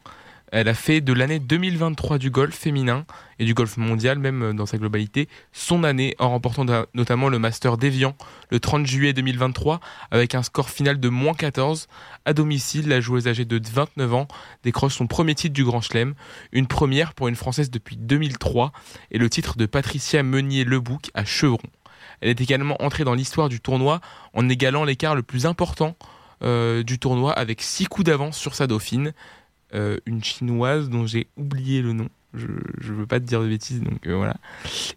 [0.52, 3.08] Elle a fait de l'année 2023 du golf féminin
[3.40, 6.64] et du golf mondial, même dans sa globalité, son année en remportant
[6.94, 8.16] notamment le Master d'Evian
[8.52, 9.80] le 30 juillet 2023
[10.12, 11.88] avec un score final de moins 14.
[12.26, 14.28] À domicile, la joueuse âgée de 29 ans
[14.62, 16.14] décroche son premier titre du Grand Chelem,
[16.52, 18.72] une première pour une Française depuis 2003
[19.10, 21.58] et le titre de Patricia Meunier-Lebouc à Chevron.
[22.22, 24.02] Elle est également entrée dans l'histoire du tournoi
[24.34, 25.96] en égalant l'écart le plus important
[26.44, 29.14] euh, du tournoi avec 6 coups d'avance sur sa dauphine,
[29.74, 32.10] euh, une chinoise dont j'ai oublié le nom.
[32.34, 34.36] Je ne veux pas te dire de bêtises, donc euh, voilà.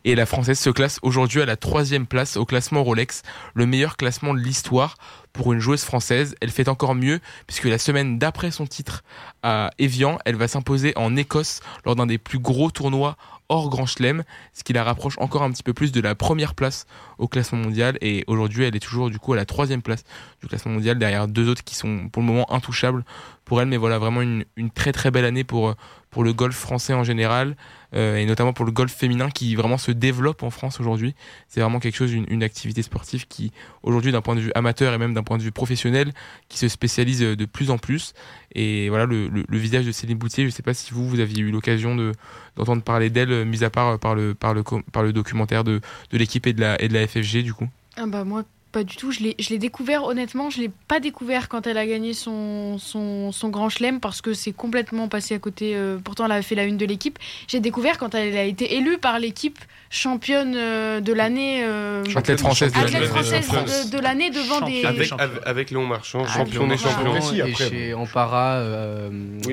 [0.04, 3.22] Et la française se classe aujourd'hui à la troisième place au classement Rolex,
[3.54, 4.96] le meilleur classement de l'histoire
[5.34, 6.34] pour une joueuse française.
[6.40, 9.04] Elle fait encore mieux puisque la semaine d'après son titre
[9.42, 13.16] à Evian, elle va s'imposer en Écosse lors d'un des plus gros tournois
[13.48, 16.54] hors Grand Chelem, ce qui la rapproche encore un petit peu plus de la première
[16.54, 16.86] place
[17.18, 17.98] au classement mondial.
[18.00, 20.04] Et aujourd'hui, elle est toujours du coup à la troisième place
[20.40, 23.04] du classement mondial, derrière deux autres qui sont pour le moment intouchables
[23.44, 23.68] pour elle.
[23.68, 25.74] Mais voilà, vraiment une, une très très belle année pour,
[26.10, 27.56] pour le golf français en général.
[27.94, 31.14] Euh, et notamment pour le golf féminin qui vraiment se développe en France aujourd'hui.
[31.48, 33.52] C'est vraiment quelque chose, une, activité sportive qui
[33.82, 36.12] aujourd'hui d'un point de vue amateur et même d'un point de vue professionnel,
[36.48, 38.12] qui se spécialise de plus en plus.
[38.54, 41.42] Et voilà le, visage de Céline Boutier, je ne sais pas si vous, vous aviez
[41.42, 42.12] eu l'occasion de,
[42.56, 45.80] d'entendre parler d'elle, mis à part par le, par le, par le documentaire de,
[46.10, 47.68] de l'équipe et de la, et de la FFG du coup.
[47.96, 49.10] Ah bah moi pas du tout.
[49.10, 53.48] Je l'ai découvert, honnêtement, je l'ai pas découvert quand elle a gagné son, son, son
[53.48, 55.74] grand chelem parce que c'est complètement passé à côté.
[55.74, 57.18] Euh, pourtant, elle a fait la une de l'équipe.
[57.48, 61.64] J'ai découvert quand elle a été élue par l'équipe championne euh, de l'année.
[61.64, 64.84] Euh, athlète française de l'année devant des.
[64.84, 65.10] Avec,
[65.44, 67.16] avec, Léon Marchand, ah, champion des champions.
[67.16, 68.62] Et chez, en para,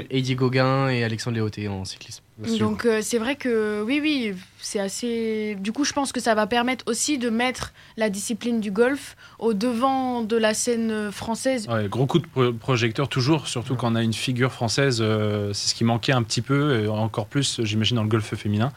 [0.10, 2.24] Eddie Gauguin et Alexandre Léoté en cyclisme.
[2.40, 5.56] Donc euh, c'est vrai que oui, oui, c'est assez...
[5.60, 9.16] Du coup, je pense que ça va permettre aussi de mettre la discipline du golf
[9.40, 11.68] au devant de la scène française.
[11.90, 15.00] gros coup de projecteur toujours, surtout quand on a une figure française.
[15.02, 18.72] Euh, c'est ce qui manquait un petit peu, encore plus, j'imagine, dans le golf féminin.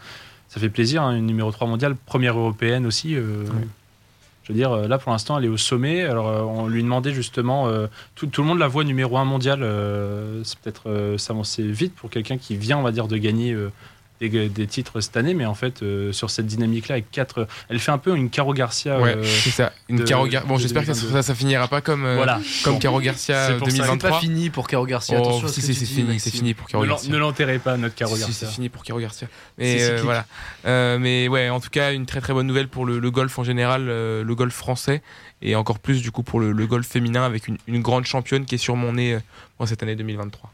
[0.49, 3.15] Ça fait plaisir, hein, une numéro 3 mondiale, première européenne aussi.
[3.15, 3.45] Euh,
[4.47, 6.03] je veux dire, euh, là pour l'instant, elle est au sommet.
[6.03, 9.59] Alors, euh, on lui demandait justement, euh, tout, le monde la voit numéro un mondial.
[10.45, 13.57] c'est peut-être s'avancer vite pour quelqu'un qui vient, on va dire, de gagner
[14.21, 17.47] des, titres cette année, mais en fait, euh, sur cette dynamique-là, avec quatre.
[17.69, 19.01] Elle fait un peu une Caro Garcia.
[19.01, 19.73] Ouais, euh, c'est ça.
[19.89, 22.41] Une Caro Bon, j'espère que ça, ça, finira pas comme, euh, voilà.
[22.65, 23.87] comme Caro Garcia 2023.
[23.93, 25.21] C'est pas fini pour Caro Garcia.
[25.23, 27.13] Oh, si, c'est fini, c'est fini pour Caro ne Garcia.
[27.13, 28.33] Ne l'enterrez pas, notre Caro Garcia.
[28.33, 29.29] c'est fini pour Caro Garcia.
[29.59, 30.27] Mais voilà.
[30.99, 33.87] mais ouais, en tout cas, une très très bonne nouvelle pour le, golf en général,
[33.87, 35.03] le golf français,
[35.43, 38.57] et encore plus du coup pour le, golf féminin avec une, une, grande championne qui
[38.57, 39.19] est sûrement née
[39.59, 40.51] en cette année 2023.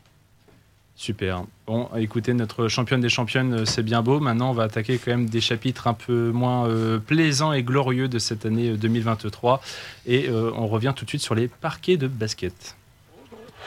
[0.96, 1.44] Super.
[1.66, 4.20] Bon, écoutez, notre championne des championnes, euh, c'est bien beau.
[4.20, 8.08] Maintenant, on va attaquer quand même des chapitres un peu moins euh, plaisants et glorieux
[8.08, 9.60] de cette année 2023.
[10.08, 12.76] Euh, et on revient tout de suite sur les parquets de basket.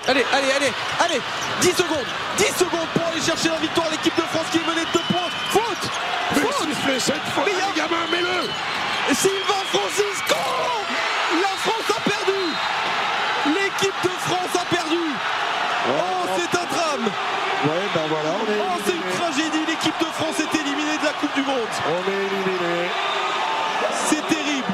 [0.08, 0.72] Allez, allez, allez,
[1.04, 1.22] allez
[1.62, 2.06] 10 secondes
[2.38, 3.88] 10 secondes pour aller chercher la victoire.
[3.90, 5.32] L'équipe de France qui est menée de 2 points.
[5.50, 5.90] Faute
[6.36, 10.38] Faute Mais cette fois, mais gamin, mets-le Sylvain Francisco
[11.42, 12.42] La France a perdu
[13.48, 15.02] L'équipe de France a perdu
[15.88, 17.06] Oh, c'est un drame
[17.66, 18.36] Ouais, ben voilà.
[18.42, 19.66] oh, c'est une tragédie.
[19.68, 21.54] L'équipe de France est éliminée de la Coupe du Monde.
[21.88, 22.90] On est éliminé.
[23.92, 24.74] C'est terrible.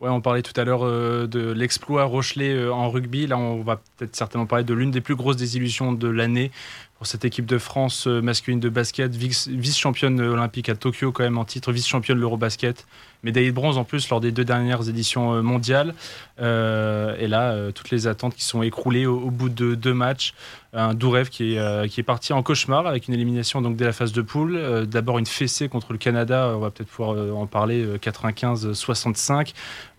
[0.00, 3.26] Ouais, on parlait tout à l'heure euh, de l'exploit Rochelet euh, en rugby.
[3.26, 6.50] Là, on va peut-être certainement parler de l'une des plus grosses désillusions de l'année
[6.96, 11.38] pour cette équipe de France euh, masculine de basket, vice-championne olympique à Tokyo quand même
[11.38, 12.86] en titre, vice-championne de l'Eurobasket,
[13.22, 15.94] médaillée de bronze en plus lors des deux dernières éditions mondiales.
[16.38, 20.34] et là, toutes les attentes qui sont écroulées au bout de deux matchs
[20.72, 23.76] un doux rêve qui est, euh, qui est parti en cauchemar avec une élimination donc
[23.76, 24.56] dès la phase de poule.
[24.56, 29.52] Euh, d'abord une fessée contre le Canada, on va peut-être pouvoir euh, en parler, 95-65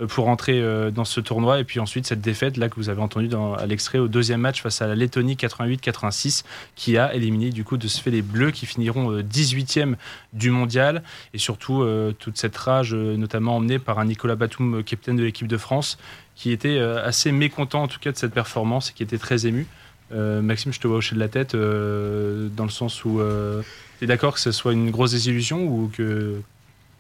[0.07, 0.61] pour entrer
[0.91, 1.60] dans ce tournoi.
[1.60, 4.61] Et puis ensuite cette défaite là que vous avez entendu à l'extrait au deuxième match
[4.61, 6.43] face à la Lettonie 88-86
[6.76, 9.95] qui a éliminé du coup de ce fait les Bleus qui finiront 18e
[10.34, 11.03] du mondial.
[11.34, 11.85] Et surtout
[12.19, 15.98] toute cette rage notamment emmenée par un Nicolas Batum, capitaine de l'équipe de France,
[16.36, 19.68] qui était assez mécontent en tout cas de cette performance et qui était très ému.
[20.14, 23.62] Euh, Maxime, je te vois hocher de la tête euh, dans le sens où euh,
[24.00, 26.42] tu es d'accord que ce soit une grosse désillusion ou que.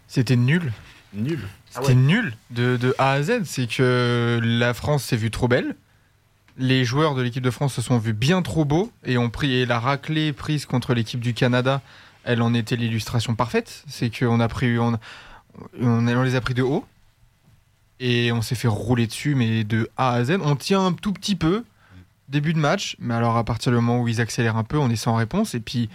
[0.07, 0.71] C'était nul.
[1.13, 1.39] Nul.
[1.69, 3.43] C'était ah nul de, de, A à Z.
[3.45, 5.75] C'est que la France s'est vue trop belle.
[6.57, 9.55] Les joueurs de l'équipe de France se sont vus bien trop beaux et ont pris
[9.55, 11.81] et la raclée prise contre l'équipe du Canada.
[12.23, 13.83] Elle en était l'illustration parfaite.
[13.87, 14.97] C'est qu'on a pris, on,
[15.79, 16.85] on, les a pris de haut
[17.99, 20.37] et on s'est fait rouler dessus, mais de A à Z.
[20.43, 21.63] On tient un tout petit peu,
[22.29, 24.89] début de match, mais alors à partir du moment où ils accélèrent un peu, on
[24.89, 25.53] est sans réponse.
[25.53, 25.89] Et puis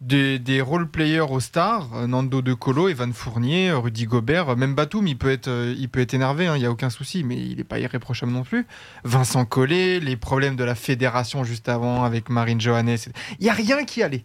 [0.00, 4.50] des, des role players aux stars, euh, Nando De Colo, Evan Fournier, euh, Rudy Gobert,
[4.50, 7.24] euh, même Batum, il peut être, il peut être énervé, il n'y a aucun souci,
[7.24, 8.66] mais il n'est pas irréprochable non plus.
[9.04, 12.96] Vincent Collet, les problèmes de la fédération juste avant avec Marine Johannes,
[13.38, 14.24] il n'y a rien qui allait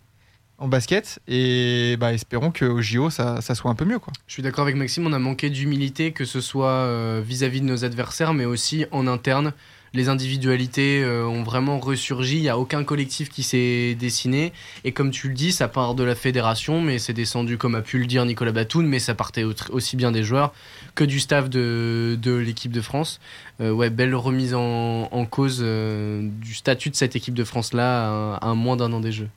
[0.59, 3.99] en basket, et bah, espérons qu'au JO, ça, ça soit un peu mieux.
[3.99, 4.13] Quoi.
[4.27, 7.65] Je suis d'accord avec Maxime, on a manqué d'humilité, que ce soit euh, vis-à-vis de
[7.65, 9.53] nos adversaires, mais aussi en interne.
[9.93, 14.53] Les individualités euh, ont vraiment ressurgi, il n'y a aucun collectif qui s'est dessiné.
[14.83, 17.81] Et comme tu le dis, ça part de la fédération, mais c'est descendu, comme a
[17.81, 20.53] pu le dire Nicolas Batum, mais ça partait au- aussi bien des joueurs
[20.93, 23.19] que du staff de, de l'équipe de France.
[23.61, 28.77] Euh, ouais, belle remise en, cause du statut de cette équipe de France-là à moins
[28.77, 29.29] d'un an des Jeux.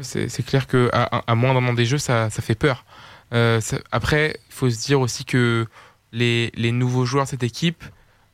[0.00, 2.84] C'est clair que à, à moins d'un an des jeux, ça, fait peur.
[3.32, 3.60] Euh,
[3.92, 5.66] après, il faut se dire aussi que
[6.12, 7.84] les, les nouveaux joueurs de cette équipe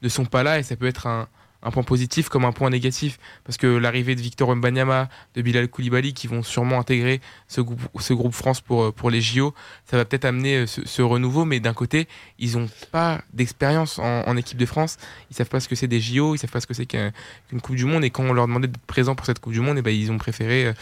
[0.03, 1.29] ne sont pas là et ça peut être un,
[1.63, 3.19] un point positif comme un point négatif.
[3.45, 7.81] Parce que l'arrivée de Victor Wembanyama, de Bilal Koulibaly, qui vont sûrement intégrer ce groupe,
[7.99, 9.55] ce groupe France pour, euh, pour les JO,
[9.85, 11.45] ça va peut-être amener euh, ce, ce renouveau.
[11.45, 12.09] Mais d'un côté,
[12.39, 14.97] ils n'ont pas d'expérience en, en équipe de France.
[15.31, 17.13] Ils savent pas ce que c'est des JO, ils savent pas ce que c'est qu'un-
[17.49, 18.05] qu'une Coupe du Monde.
[18.05, 20.11] Et quand on leur demandait d'être présents pour cette Coupe du Monde, et ben, ils
[20.11, 20.73] ont préféré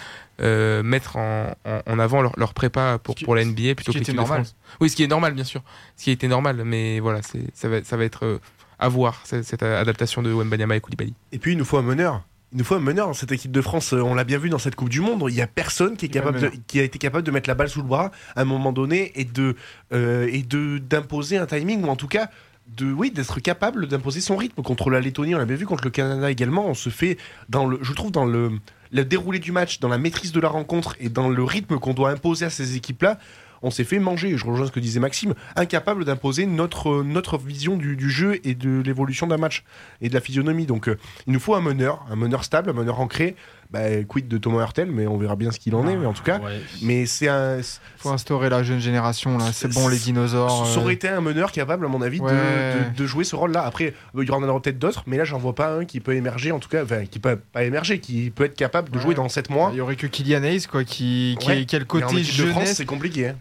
[0.40, 3.98] euh, mettre en, en- en avant leur, leur prépa pour, pour la NBA plutôt que
[3.98, 4.18] l'équipe de.
[4.44, 4.56] France.
[4.80, 5.62] Oui, ce qui est normal, bien sûr.
[5.96, 7.20] Ce qui était normal, mais voilà,
[7.55, 8.40] ça, va, ça va être
[8.78, 11.14] à voir, cette, cette adaptation de Wembanyama et Koulibaly.
[11.32, 12.22] Et puis il nous faut un meneur.
[12.52, 13.92] Il nous faut un meneur dans cette équipe de France.
[13.92, 15.22] Euh, On l'a bien vu dans cette Coupe du Monde.
[15.28, 17.55] Il n'y a personne qui, est capable de- qui a été capable de mettre la
[17.55, 19.55] balle sous le bras à un moment donné et de
[19.92, 22.30] euh, et de d'imposer un timing ou en tout cas
[22.76, 25.34] de oui d'être capable d'imposer son rythme contre la Lettonie.
[25.34, 26.66] On l'a bien vu contre le Canada également.
[26.68, 27.18] On se fait
[27.50, 28.52] dans le, je trouve dans le
[28.90, 31.92] le déroulé du match, dans la maîtrise de la rencontre et dans le rythme qu'on
[31.92, 33.18] doit imposer à ces équipes-là.
[33.62, 37.76] On s'est fait manger, je rejoins ce que disait Maxime, incapable d'imposer notre, notre vision
[37.76, 39.64] du, du jeu et de l'évolution d'un match
[40.01, 40.66] et de la physionomie.
[40.66, 43.35] Donc euh, il nous faut un meneur, un meneur stable, un meneur ancré.
[43.70, 46.14] Bah, quid de Thomas Hurtel, mais on verra bien ce qu'il en est, mais en
[46.14, 46.40] tout cas.
[46.80, 47.59] Mais c'est un.
[47.98, 49.52] faut instaurer la jeune génération, là.
[49.52, 50.66] C'est bon, les dinosaures.
[50.66, 52.32] Ça euh, aurait été un meneur capable, à mon avis, de- Ouais.
[52.32, 53.62] de, de jouer ce rôle-là.
[53.66, 56.14] Après, il y en aura peut-être d'autres, mais là, j'en vois pas un qui peut
[56.14, 59.14] émerger, en tout cas, enfin, qui peut pas émerger, qui peut être capable de jouer
[59.14, 59.68] dans 7 mois.
[59.74, 61.66] Il y aurait que Kylian Hayes, quoi, qui, qui, Ouais.
[61.66, 62.76] qui a le côté équipe de France, jeunesse.
[62.78, 63.28] c'est compliqué.
[63.28, 63.36] hein.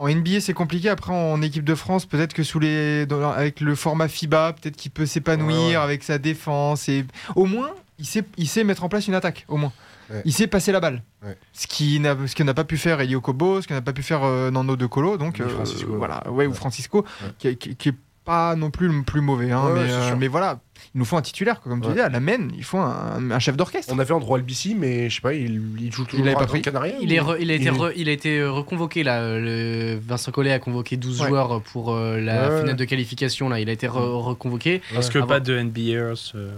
[0.00, 0.88] En NBA, c'est compliqué.
[0.88, 4.76] Après, en équipe de France, peut-être que sous les, dans- avec le format FIBA, peut-être
[4.76, 5.74] qu'il peut s'épanouir Ouais, ouais.
[5.76, 6.88] avec sa défense.
[6.88, 7.04] Et
[7.36, 9.44] au moins, il sait, il sait mettre en place une attaque.
[9.48, 9.72] Au moins,
[10.10, 10.22] Ouais.
[10.24, 11.02] il sait passer la balle.
[11.52, 14.02] Ce qui n'a, ce n'a pas pu faire Elio Kobo, ce que n'a pas pu
[14.02, 15.94] faire euh, Nando De Colo, donc Ou euh, Francisco.
[15.96, 17.04] voilà, ouais, ou Francisco,
[17.38, 17.94] qui, qui- qui est
[18.24, 20.60] pas non plus le plus mauvais, hein, mais, euh, mais voilà,
[20.94, 23.30] il nous faut un titulaire, quoi, comme tu disais, à la main, il faut un,
[23.30, 23.92] un chef d'orchestre.
[23.94, 26.46] On avait en droit LBC, mais je sais pas, il, il joue toujours à pas
[26.46, 26.62] pris.
[26.62, 29.20] Canaria Il, ou- est re- il a été, re- il a été euh, reconvoqué là.
[29.20, 31.28] euh, Le Vincent Collet a convoqué 12 Ouais.
[31.28, 33.48] joueurs pour euh, la Ouais, fenêtre de qualification.
[33.48, 34.82] Là, il a été re- reconvoqué.
[34.94, 36.14] Parce que Avant- pas de NBAers.
[36.34, 36.50] euh,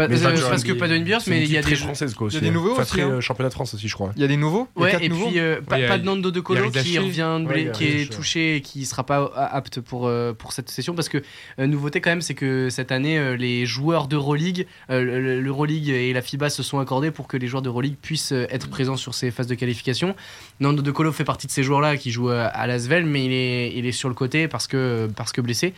[0.00, 1.60] Pas- Mais euh, pas de parce que pas de NBA, C'est mais il y a
[1.60, 2.28] des très française, quoi.
[2.30, 2.52] il y a aussi, des hein.
[2.52, 3.10] nouveaux aussi, hein.
[3.10, 4.12] euh, championnat de France aussi, je crois.
[4.16, 5.88] Il y a des nouveaux Ouais, et nouveaux puis euh, pas, Ouais, il y a-
[5.88, 9.30] pas de Nando De Colo qui revient, de qui est touché et qui sera pas
[9.36, 11.18] a- apte pour, euh, pour cette session parce que
[11.58, 15.88] euh, nouveauté quand même c'est que cette année euh, les joueurs d'Euroleague, euh, le- l'Euroleague
[15.88, 18.96] et la FIBA se sont accordés pour que les joueurs d'Euroleague puissent euh, être présents
[18.96, 20.14] sur ces phases de qualification.
[20.60, 23.32] Nando De Colo fait partie de ces joueurs-là qui jouent euh, à Lasvel mais il
[23.32, 25.74] est, il est sur le côté parce que, parce que blessé.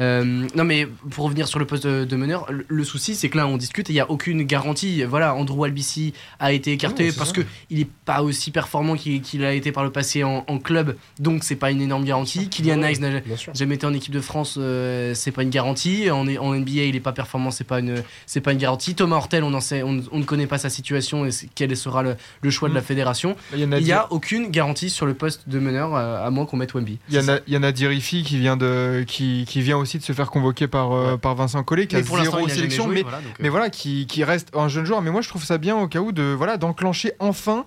[0.00, 3.28] Euh, non mais pour revenir sur le poste de, de meneur, le, le souci c'est
[3.28, 5.02] que là on discute et il n'y a aucune garantie.
[5.04, 7.36] Voilà, Andrew Albici a été écarté Non, parce ça.
[7.36, 10.58] que il est pas aussi performant qu'il qu'il a été par le passé en, en
[10.58, 12.48] club, donc c'est pas une énorme garantie.
[12.48, 13.20] Kylian Hayes n'a
[13.54, 16.10] jamais été en équipe de France, euh, c'est pas une garantie.
[16.10, 18.02] En, en NBA, il est pas performant, c'est pas une,
[18.42, 18.94] pas une garantie.
[18.94, 22.02] Thomas Hortel, on, en sait, on, on ne connaît pas sa situation et quel sera
[22.02, 22.84] le, le choix de la Mm.
[22.84, 23.36] fédération.
[23.56, 26.56] Il a n'y a aucune garantie sur le poste de meneur, euh, à moins qu'on
[26.56, 26.98] mette Wemby.
[27.08, 30.12] Il y en a, a Dirifi qui vient de, qui, qui vient aussi de se
[30.12, 33.02] faire convoquer par, euh, par Vincent Collet, qui Mais a pour zéro sélection, joué, mais,
[33.02, 33.36] voilà, donc, euh.
[33.40, 35.02] mais voilà, qui, qui reste un jeune joueur.
[35.02, 37.66] Mais moi, je trouve ça bien au cas où de, voilà, d'enclencher enfin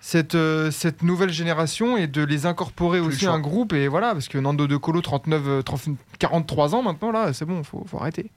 [0.00, 3.72] cette, euh, cette nouvelle génération et de les incorporer Plus aussi à un groupe.
[3.72, 5.82] Et voilà, parce que Nando De Colo, 39, euh, 30
[6.18, 8.30] 43 ans maintenant, là, c'est bon, faut, faut arrêter.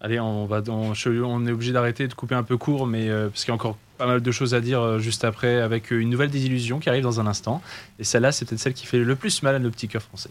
[0.00, 3.28] Allez, on, va, on, on est obligé d'arrêter de couper un peu court, mais euh,
[3.28, 5.90] parce qu'il y a encore pas mal de choses à dire euh, juste après, avec
[5.90, 7.60] une nouvelle désillusion qui arrive dans un instant.
[7.98, 10.30] Et celle-là, c'est peut-être celle qui fait le plus mal à nos petits cœurs français.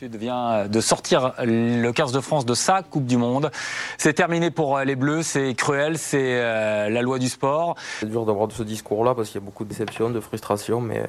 [0.00, 3.50] Sud vient de sortir le 15 de France de sa Coupe du Monde.
[3.98, 7.74] C'est terminé pour les Bleus, c'est cruel, c'est euh, la loi du sport.
[7.98, 11.04] C'est dur d'avoir ce discours-là parce qu'il y a beaucoup de déception, de frustration, mais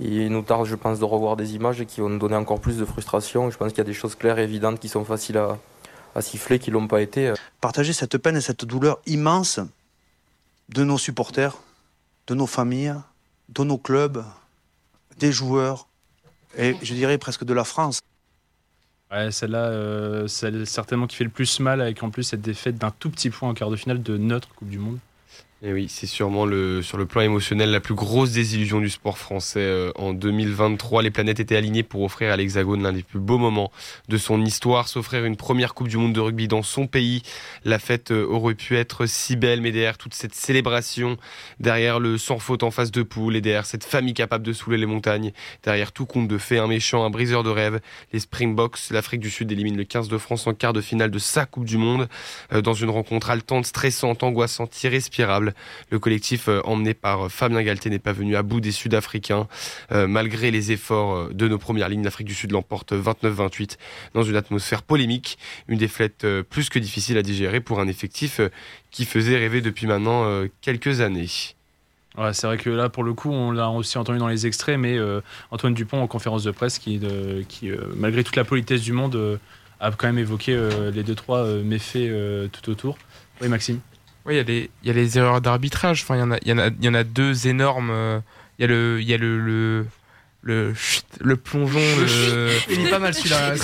[0.00, 2.76] il nous tarde, je pense, de revoir des images qui vont nous donner encore plus
[2.76, 3.52] de frustration.
[3.52, 5.56] Je pense qu'il y a des choses claires et évidentes qui sont faciles à,
[6.16, 7.34] à siffler, qui l'ont pas été.
[7.60, 9.60] Partager cette peine et cette douleur immense
[10.70, 11.56] de nos supporters,
[12.26, 12.96] de nos familles,
[13.50, 14.24] de nos clubs,
[15.20, 15.86] des joueurs
[16.58, 18.00] et je dirais presque de la France.
[19.14, 22.78] Ouais, celle-là, euh, celle certainement qui fait le plus mal avec en plus cette défaite
[22.78, 24.98] d'un tout petit point en quart de finale de notre Coupe du Monde.
[25.66, 29.16] Et oui, c'est sûrement le, sur le plan émotionnel la plus grosse désillusion du sport
[29.16, 29.60] français.
[29.60, 33.38] Euh, en 2023, les planètes étaient alignées pour offrir à l'Hexagone l'un des plus beaux
[33.38, 33.72] moments
[34.10, 37.22] de son histoire, s'offrir une première Coupe du Monde de rugby dans son pays.
[37.64, 41.16] La fête euh, aurait pu être si belle, mais derrière toute cette célébration,
[41.60, 44.78] derrière le sans faute en face de poule et derrière cette famille capable de soulever
[44.78, 45.32] les montagnes,
[45.62, 47.80] derrière tout compte de fait, un méchant, un briseur de rêve,
[48.12, 51.18] les Springboks, l'Afrique du Sud élimine le 15 de France en quart de finale de
[51.18, 52.06] sa Coupe du Monde
[52.52, 55.53] euh, dans une rencontre haletante, stressante, angoissante, irrespirable.
[55.90, 59.46] Le collectif euh, emmené par euh, Fabien Galté n'est pas venu à bout des Sud-Africains.
[59.92, 63.76] Euh, malgré les efforts de nos premières lignes, l'Afrique du Sud l'emporte 29-28
[64.14, 65.38] dans une atmosphère polémique.
[65.68, 68.40] Une défaite plus que difficile à digérer pour un effectif
[68.90, 71.26] qui faisait rêver depuis maintenant quelques années.
[72.32, 74.98] c'est vrai que là, pour le coup, on l'a aussi entendu dans les extraits, mais
[75.50, 77.00] Antoine Dupont, en conférence de presse, qui,
[77.96, 79.40] malgré toute la politesse du monde,
[79.80, 80.56] a quand même évoqué
[80.92, 82.10] les deux, trois méfaits
[82.52, 82.98] tout autour.
[83.40, 83.80] Oui, Maxime
[84.26, 86.02] oui, il y, a les erreurs d'arbitrage.
[86.02, 87.90] Enfin, il y, en a, y, en a, y en a deux énormes.
[87.90, 88.20] Euh,
[88.58, 89.86] il y a le, y a le, le,
[90.40, 90.72] le,
[91.20, 91.78] le plongeon.
[91.78, 92.50] Le...
[92.70, 93.54] Il est pas mal celui-là.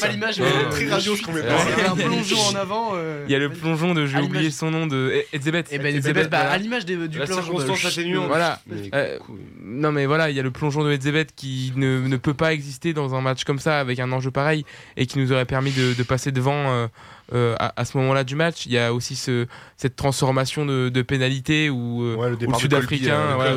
[0.00, 1.56] Pas l'image, mais très radio qu'on met pas.
[1.78, 2.92] Il y a un plongeon en avant.
[3.26, 5.64] Il y a le plongeon de, j'ai oublié son nom, de Edzebet.
[5.70, 7.42] Et ben Edzebet, bah, à l'image du la plongeon.
[7.42, 8.26] circonstance atténuante.
[8.26, 8.60] Voilà.
[8.92, 9.18] Euh,
[9.62, 12.52] non, mais voilà, il y a le plongeon de Edzebet qui ne, ne, peut pas
[12.52, 14.66] exister dans un match comme ça avec un enjeu pareil
[14.98, 16.88] et qui nous aurait permis de, de passer devant.
[17.32, 18.66] Euh, à, ce moment-là du match.
[18.66, 19.46] Il y a aussi ce,
[19.78, 23.56] cette transformation de, de pénalité où, euh, le, Sud-Africain, euh,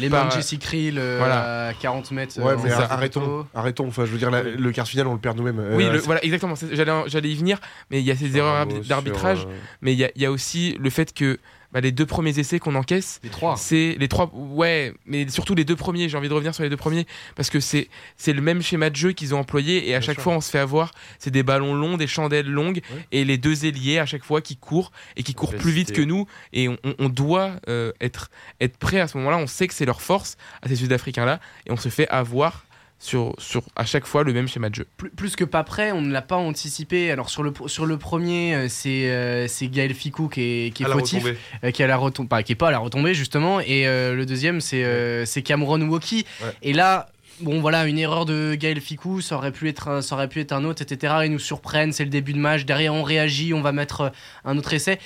[0.00, 2.40] les mains de Jesse Krill à 40 mètres.
[2.40, 3.86] Ouais, mais arrêtons, arrêtons.
[3.86, 5.62] Enfin, je veux dire, le quart final, on le perd nous-mêmes.
[5.74, 6.54] Oui, voilà, exactement.
[6.72, 7.58] J'allais y venir,
[7.90, 9.46] mais il y a ces erreurs d'arbitrage,
[9.82, 11.38] mais il y, a, il y a aussi le fait que
[11.72, 13.20] bah, les deux premiers essais qu'on encaisse.
[13.22, 13.56] Les trois.
[13.56, 16.08] C'est les trois, ouais, mais surtout les deux premiers.
[16.08, 17.06] J'ai envie de revenir sur les deux premiers
[17.36, 20.20] parce que c'est c'est le même schéma de jeu qu'ils ont employé et à chaque
[20.20, 20.92] fois on se fait avoir.
[21.18, 22.80] C'est des ballons longs, des chandelles longues
[23.12, 26.02] et les deux ailiers à chaque fois qui courent et qui courent plus vite que
[26.02, 28.30] nous et on, on doit euh, être
[28.60, 29.38] être prêt à ce moment-là.
[29.38, 32.64] On sait que c'est leur force à ces Sud-Africains là et on se fait avoir
[33.00, 34.86] sur, sur à chaque fois le même schéma de jeu.
[35.16, 37.10] Plus, que pas prêt, on ne l'a pas anticipé.
[37.10, 40.82] Alors sur le, sur le premier, euh, c'est euh, c'est Gaël Ficou qui est, qui
[40.82, 41.24] est fautif,
[41.64, 41.98] euh, qui, a la
[42.28, 43.58] pas, qui est pas à la retombée justement.
[43.60, 46.26] Et le deuxième, c'est c'est Cameron Woki.
[46.62, 47.08] Et là,
[47.40, 50.52] bon voilà, une erreur de Gaël Ficou, ça aurait pu être, ça aurait pu être
[50.52, 51.14] un autre, etc.
[51.24, 52.64] Ils nous surprennent, c'est le début de match.
[52.64, 54.08] Derrière, on réagit, on va mettre euh,
[54.44, 54.98] un autre essai.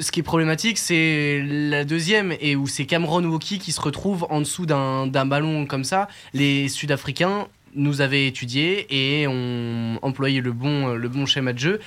[0.00, 4.26] ce qui est problématique, c'est la deuxième et où c'est Cameron Woki qui se retrouve
[4.30, 6.08] en dessous d'un ballon comme ça.
[6.34, 11.80] Les Sud-Africains nous avaient étudié et ont employé le bon, le bon schéma de jeu.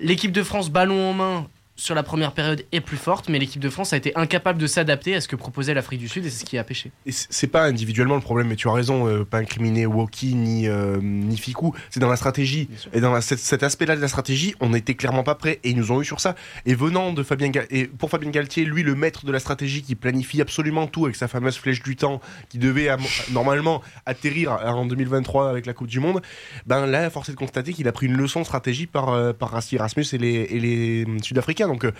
[0.00, 1.46] L'équipe de France, ballon en main,
[1.78, 4.66] sur la première période est plus forte, mais l'équipe de France a été incapable de
[4.66, 6.90] s'adapter à ce que proposait l'Afrique du Sud et c'est ce qui a pêché.
[7.06, 10.98] C'est pas individuellement le problème, mais tu as raison, euh, pas incriminer Woki ni, euh,
[11.00, 12.68] ni Fikou, c'est dans la stratégie.
[12.92, 15.92] Et dans cet, aspect-là de la stratégie, on n'était clairement pas prêt et ils nous
[15.92, 16.34] ont eu sur ça.
[16.66, 19.94] Et venant de Fabien et pour Fabien Galtier, lui, le maître de la stratégie qui
[19.94, 22.88] planifie absolument tout avec sa fameuse flèche du temps qui devait
[23.30, 26.22] normalement atterrir en 2023 avec la Coupe du Monde,
[26.66, 29.32] ben là, force est de constater qu'il a pris une leçon de stratégie par, euh,
[29.32, 31.67] par Rasmus et les, et les Sud-Africains.
[31.68, 31.92] Donc euh,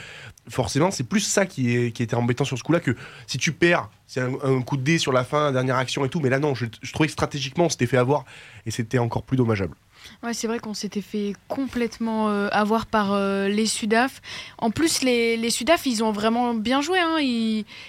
[0.49, 2.97] forcément, c'est plus ça qui, est, qui était embêtant sur ce coup-là que
[3.27, 6.21] si tu perds, c'est un, coup de dé sur la fin, dernière action et tout.
[6.21, 8.25] Mais là, non, je, trouvais que stratégiquement, on s'était fait avoir
[8.67, 9.75] et c'était encore plus dommageable.
[10.23, 14.23] Ouais, c'est vrai qu'on s'était fait complètement euh, avoir par euh, les Sudaf.
[14.57, 16.99] En plus, les, les Sudaf, ils ont vraiment bien joué.
[16.99, 17.19] Hein.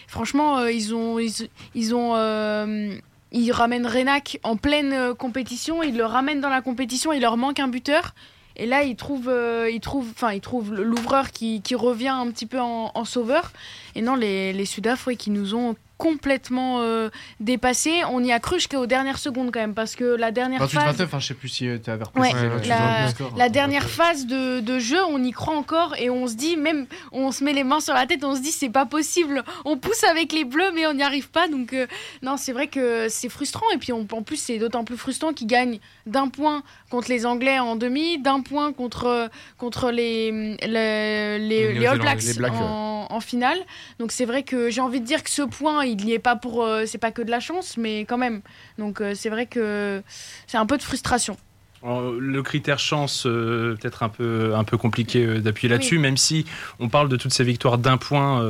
[0.08, 3.00] Franchement, ils ont, ils, ont,
[3.32, 5.82] ils ramènent Renac en pleine compétition.
[5.84, 7.14] Ils le ramènent dans la compétition.
[7.14, 8.14] Il leur manque un buteur.
[8.60, 12.30] Et là, il trouve, euh, il trouve, enfin, il trouve l'ouvreur qui, qui, revient un
[12.30, 13.54] petit peu en, en sauveur.
[13.96, 17.10] Et non, les, les Sudaf, qui nous ont complètement euh,
[17.42, 17.92] dépassé.
[18.10, 20.86] On y a cru jusqu'aux dernières secondes quand même parce que la dernière 28, phase.
[20.86, 22.32] 29, enfin je sais plus si euh, tu avais ouais,
[22.66, 26.56] la, la dernière phase de, de, jeu, on y croit encore et on se dit
[26.56, 29.44] même, on se met les mains sur la tête, on se dit c'est pas possible.
[29.66, 31.50] On pousse avec les bleus mais on n'y arrive pas.
[31.50, 31.86] Donc euh,
[32.22, 35.48] non, c'est vrai que c'est frustrant et puis en plus c'est d'autant plus frustrant qu'ils
[35.48, 41.86] gagnent d'un point contre les Anglais en demi, d'un point contre contre les les, les,
[41.86, 42.22] All Blacks,
[42.52, 43.60] en, en, finale.
[44.00, 46.36] Donc c'est vrai que j'ai envie de dire que ce point il n'y est pas
[46.36, 46.64] pour.
[46.64, 48.42] Euh, c'est pas que de la chance, mais quand même.
[48.78, 50.02] Donc euh, c'est vrai que
[50.48, 51.38] c'est un peu de frustration.
[51.82, 56.46] Le critère chance, euh, peut-être un peu, un peu compliqué d'appuyer là-dessus, même si
[56.82, 58.44] on parle de toutes ces victoires d'un point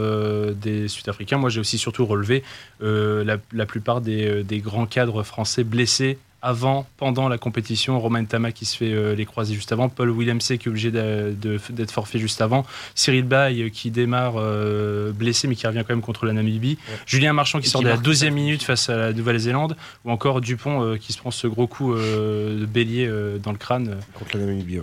[0.55, 1.37] des Sud-Africains.
[1.37, 2.43] Moi, j'ai aussi surtout relevé
[2.79, 7.99] la, la, plupart des, des, grands cadres français blessés avant, pendant la compétition.
[7.99, 9.89] Romain Tama qui se fait euh, les croisés juste avant.
[9.89, 12.65] Paul Williams qui est obligé d'être forfait juste avant.
[12.95, 16.77] Cyril Bay euh, qui démarre euh, blessé mais qui revient quand même contre la Namibie.
[17.05, 19.75] Julien Marchand qui sort de la deuxième minute face à la Nouvelle-Zélande.
[20.05, 23.11] Ou encore Dupont qui se prend ce gros coup de bélier
[23.41, 23.97] dans le crâne.
[24.13, 24.79] Contre la Namibie,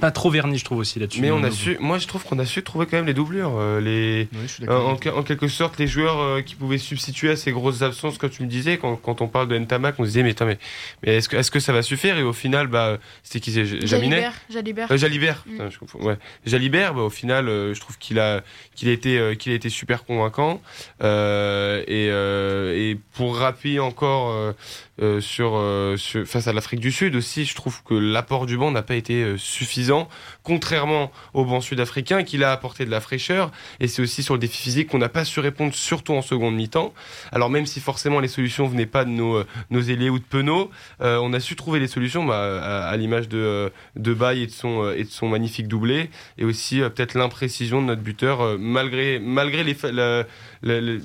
[0.00, 1.20] pas, trop verni, je trouve aussi là-dessus.
[1.20, 3.60] Mais on a su, moi je trouve qu'on a su trouver quand même les doublures.
[3.80, 4.28] les,
[4.68, 8.48] en, quelque sorte, les joueurs qui pouvaient substituer à ces grosses absences, comme tu me
[8.48, 10.58] disais, quand, quand on parle de Ntamak, on se disait, mais, attends, mais
[11.02, 13.64] mais est-ce que, est que ça va suffire Et au final, bah, c'était qui c'est
[13.86, 14.90] Jaminet Jalibert.
[14.90, 15.44] Euh, Jalibert.
[15.46, 16.04] Mm.
[16.04, 16.18] ouais.
[16.46, 18.42] Jalibert, bah, au final, euh, je trouve qu'il a,
[18.74, 20.60] qu'il a, été, euh, qu'il a été super convaincant.
[21.02, 24.54] et, et pour rappuyer encore
[25.00, 28.56] euh, sur, euh, sur, face à l'Afrique du Sud aussi, je trouve que l'apport du
[28.56, 30.08] banc n'a pas été euh, suffisant,
[30.42, 33.52] contrairement au banc sud-africain qui a apporté de la fraîcheur.
[33.78, 36.56] Et c'est aussi sur le défi physique qu'on n'a pas su répondre, surtout en seconde
[36.56, 36.92] mi-temps.
[37.30, 40.70] Alors même si forcément les solutions venaient pas de nos, nos ailiers ou de Penaud,
[41.00, 44.90] on a su trouver les solutions bah, à, l'image de, de Baye et de son,
[44.90, 49.76] et de son magnifique doublé, et aussi peut-être l'imprécision de notre buteur, malgré, malgré les,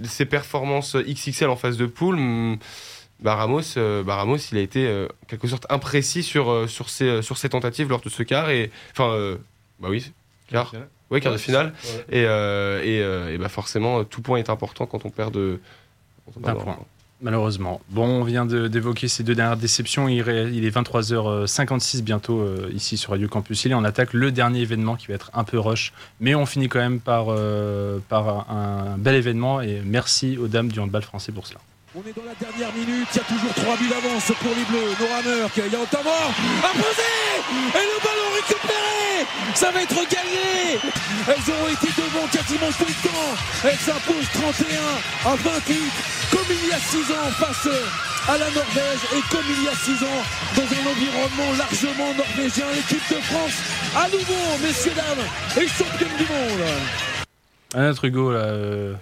[0.03, 2.17] ses performances XXL en phase de poule.
[2.17, 2.57] Hmm,
[3.23, 6.89] bah Ramos, euh, bah, Ramos, il a été euh, quelque sorte imprécis sur, euh, sur,
[6.89, 8.49] ses, sur ses tentatives lors de ce quart.
[8.49, 9.37] Et, enfin,
[9.79, 10.11] bah oui,
[10.47, 10.73] quart.
[11.09, 11.73] Oui, quart de finale.
[12.11, 15.59] Et, et, bah forcément, tout point est important quand on perd de.
[16.43, 16.79] Un point.
[17.21, 17.79] Malheureusement.
[17.89, 20.09] Bon, on vient d'évoquer ces deux dernières déceptions.
[20.09, 23.63] Il, il est 23h56 bientôt ici sur Radio Campus.
[23.63, 25.93] Il on attaque le dernier événement qui va être un peu rush.
[26.19, 27.27] Mais on finit quand même par,
[28.09, 29.61] par un bel événement.
[29.61, 31.61] Et merci aux dames du handball français pour cela.
[31.95, 34.65] On est dans la dernière minute, il y a toujours trois buts d'avance pour les
[34.65, 34.97] Bleus.
[34.97, 37.13] Nora Murk, il y a imposé
[37.69, 39.29] et le ballon récupéré.
[39.53, 40.81] Ça va être gagné.
[41.29, 43.29] Elles ont été devant quasiment tout le temps.
[43.63, 45.77] Elles s'imposent 31 à 28
[46.31, 47.69] comme il y a 6 ans face
[48.27, 50.23] à la Norvège et comme il y a 6 ans
[50.57, 52.65] dans un environnement largement norvégien.
[52.73, 53.61] L'équipe de France
[53.95, 56.65] à nouveau, messieurs, dames, et championne du monde.
[57.75, 58.39] Un autre Hugo là.
[58.39, 58.95] Euh,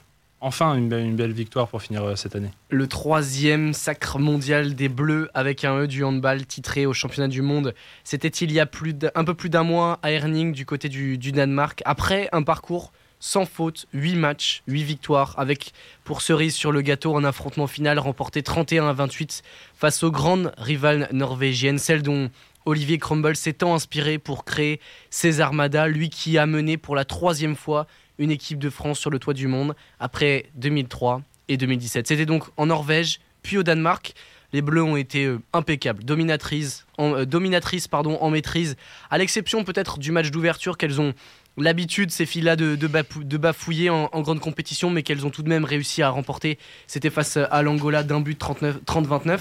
[0.44, 2.50] Enfin, une belle, victoire pour finir euh, cette année.
[2.70, 7.44] Le troisième sacre mondial des Bleus avec un E du handball titré au championnat du
[7.44, 7.76] monde.
[8.04, 8.68] C'était il y a
[9.14, 11.84] un peu plus d'un mois à Erning du côté du, Danemark.
[11.86, 15.74] Après un parcours sans faute, 8 matchs, 8 victoires, avec
[16.04, 19.44] pour cerise sur le gâteau un affrontement final remporté 31 à 28
[19.76, 22.32] face aux grandes rivales norvégiennes, celles dont
[22.66, 24.80] Olivier Crumble s'est tant inspiré pour créer
[25.12, 27.86] ses armadas, lui qui a mené pour la troisième fois
[28.22, 32.08] une équipe de France sur le toit du monde après 2003 et 2017.
[32.08, 34.14] C'était donc en Norvège, puis au Danemark.
[34.54, 38.76] Les Bleus ont été euh, impeccables, dominatrices, en, euh, en maîtrise,
[39.10, 41.14] à l'exception peut-être du match d'ouverture qu'elles ont
[41.58, 45.66] l'habitude, ces filles-là, de, de, bafouiller en, grande compétition, mais qu'elles ont tout de même
[45.66, 46.58] réussi à remporter.
[46.88, 49.40] C'était face à l'Angola d'un but 30-29.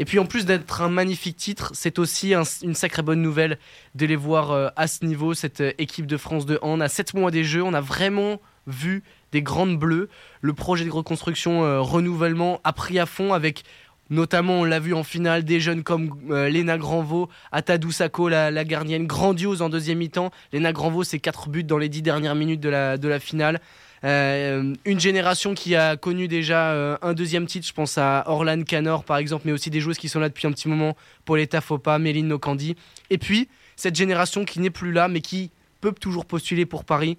[0.00, 3.58] Et puis en plus d'être un magnifique titre, c'est aussi une sacrée bonne nouvelle
[3.94, 6.80] de les voir euh, à ce niveau, cette euh, équipe de France de hand.
[6.80, 10.08] À 7 mois des Jeux, on a vraiment vu des grandes bleues.
[10.40, 13.62] Le projet de reconstruction, euh, renouvellement a pris à fond avec
[14.08, 19.06] notamment on l'a vu en finale des jeunes comme Léna Granvaux, Atadou Sako, la, gardienne
[19.06, 20.30] grandiose en deuxième mi-temps.
[20.52, 23.60] Léna Granvaux, c'est 4 buts dans les 10 dernières minutes de la, de la finale.
[24.02, 28.62] Euh, une génération qui a connu déjà euh, un deuxième titre, je pense à Orlan
[28.62, 31.60] Canor par exemple, mais aussi des joueuses qui sont là depuis un petit moment, Pauletta
[31.60, 32.76] Fopa, Méline Nokandi.
[33.10, 35.50] Et puis, cette génération qui n'est plus là, mais qui
[35.80, 37.18] peut toujours postuler pour Paris.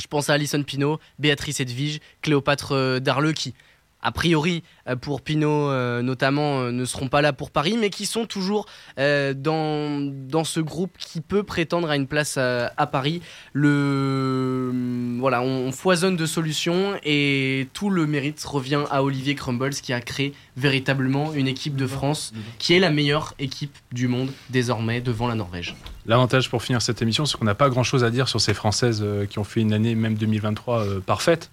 [0.00, 3.54] Je pense à Alison Pinault, Béatrice Edwige, Cléopâtre euh, Darleux qui
[4.02, 7.90] a priori euh, pour Pinot euh, notamment euh, ne seront pas là pour Paris mais
[7.90, 8.66] qui sont toujours
[8.96, 13.20] dans, ce groupe qui peut prétendre à une place à, Paris
[13.52, 14.72] le
[15.18, 20.00] voilà on, foisonne de solutions et tout le mérite revient à Olivier Crumbles qui a
[20.00, 25.26] créé véritablement une équipe de France qui est la meilleure équipe du monde désormais devant
[25.26, 25.76] la Norvège.
[26.06, 28.54] L'avantage pour finir cette émission c'est qu'on n'a pas grand chose à dire sur ces
[28.54, 31.50] Françaises qui ont fait une année même 2023 parfaite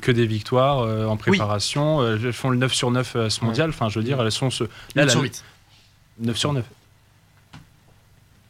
[0.00, 2.00] que, des victoires euh, en préparation.
[2.00, 3.70] Euh, elles font le 9 sur 9 à ce mondial.
[3.70, 4.64] Enfin, je veux dire, elles sont ce.
[4.94, 5.44] 9 sur 8.
[6.20, 6.64] 9 sur 9.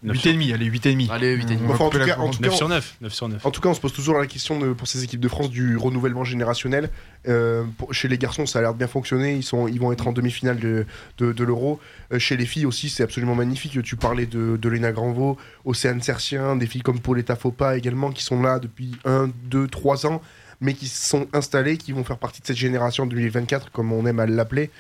[0.04, 1.10] 8,5, allez, 8,5.
[1.10, 1.58] Allez, 8,5.
[1.68, 3.46] Enfin, en, tout cas, en, 9 sur 9, 9 sur 9.
[3.46, 5.50] En tout cas, on se pose toujours la question de, pour ces équipes de France
[5.50, 6.90] du renouvellement générationnel.
[7.28, 9.34] Euh, pour, chez les garçons, ça a l'air de bien fonctionner.
[9.34, 10.86] Ils, sont, ils vont être en demi-finale de,
[11.18, 11.80] de, de l'Euro.
[12.12, 13.82] Euh, chez les filles aussi, c'est absolument magnifique.
[13.82, 18.22] Tu parlais de, de Léna Granvaux, Océane Sertien, des filles comme Pauletta Fopa également, qui
[18.22, 20.22] sont là depuis 1, 2, 3 ans
[20.61, 24.20] mais qui sont installés, qui vont faire partie de cette génération 2024, comme on aime
[24.20, 24.70] à l'appeler.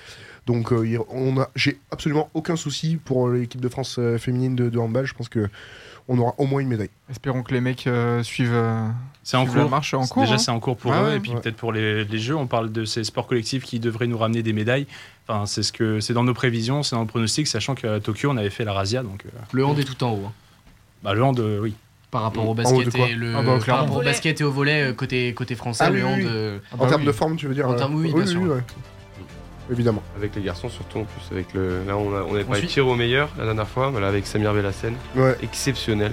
[0.46, 4.68] Donc euh, on a, j'ai absolument aucun souci pour l'équipe de France euh, féminine de,
[4.68, 5.04] de handball.
[5.04, 5.48] Je pense que
[6.08, 6.90] on aura au moins une médaille.
[7.10, 8.52] Espérons que les mecs euh, suivent.
[8.54, 8.88] euh,
[9.24, 9.70] C'est en suivent la cours.
[9.72, 10.22] marche en cours.
[10.22, 10.38] Déjà, hein.
[10.38, 10.96] c'est en cours pour eux.
[11.04, 11.16] ouais.
[11.16, 11.40] Et puis Ouais.
[11.40, 14.44] peut-être pour les, les Jeux, on parle de ces sports collectifs qui devraient nous ramener
[14.44, 14.86] des médailles.
[15.26, 18.30] Enfin, c'est ce que c'est dans nos prévisions, c'est dans nos pronostics, sachant qu'à Tokyo,
[18.30, 19.02] on avait fait la razzia.
[19.02, 20.22] Donc, euh, Le hand est tout en haut.
[20.28, 20.32] hein.
[21.02, 21.74] bah, le hand, euh, oui.
[22.16, 23.82] Par rapport au basket et le Ah bah, par clairement.
[23.82, 26.24] rapport au basket et au volet euh, côté côté français Ah le oui, hand oui,
[26.24, 26.30] oui.
[26.32, 28.26] euh, En termes de forme, tu veux dire En euh, termes oui, oui, bien oui,
[28.28, 28.40] sûr.
[28.40, 28.62] oui, ouais.
[29.70, 30.02] Évidemment.
[30.16, 31.30] Avec les garçons, surtout en plus.
[31.30, 31.84] Avec le...
[31.86, 34.54] Là, on, a- on avait tir au meilleur la dernière fois, mais là, avec Samir
[34.54, 34.94] Bellassen.
[35.42, 36.12] Exceptionnel.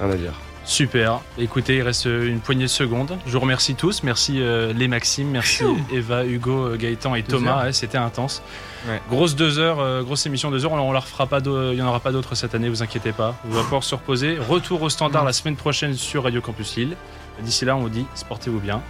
[0.00, 0.32] Rien à dire.
[0.68, 1.22] Super.
[1.38, 3.18] Écoutez, il reste une poignée de secondes.
[3.26, 4.02] Je vous remercie tous.
[4.02, 7.64] Merci euh, les Maxime, merci Eva, Hugo, euh, Gaëtan et Deux Thomas.
[7.64, 8.42] Ouais, C'était intense.
[9.08, 10.72] Grosse deux heures, euh, grosse émission deux heures.
[10.72, 11.38] On, on la refera pas.
[11.38, 12.68] Il n'y en aura pas d'autres cette année.
[12.68, 13.34] Vous inquiétez pas.
[13.48, 14.36] On va pouvoir se reposer.
[14.38, 16.96] Retour au standard la semaine prochaine sur Radio Campus Lille.
[17.40, 18.82] D'ici là, on vous dit sportez-vous bien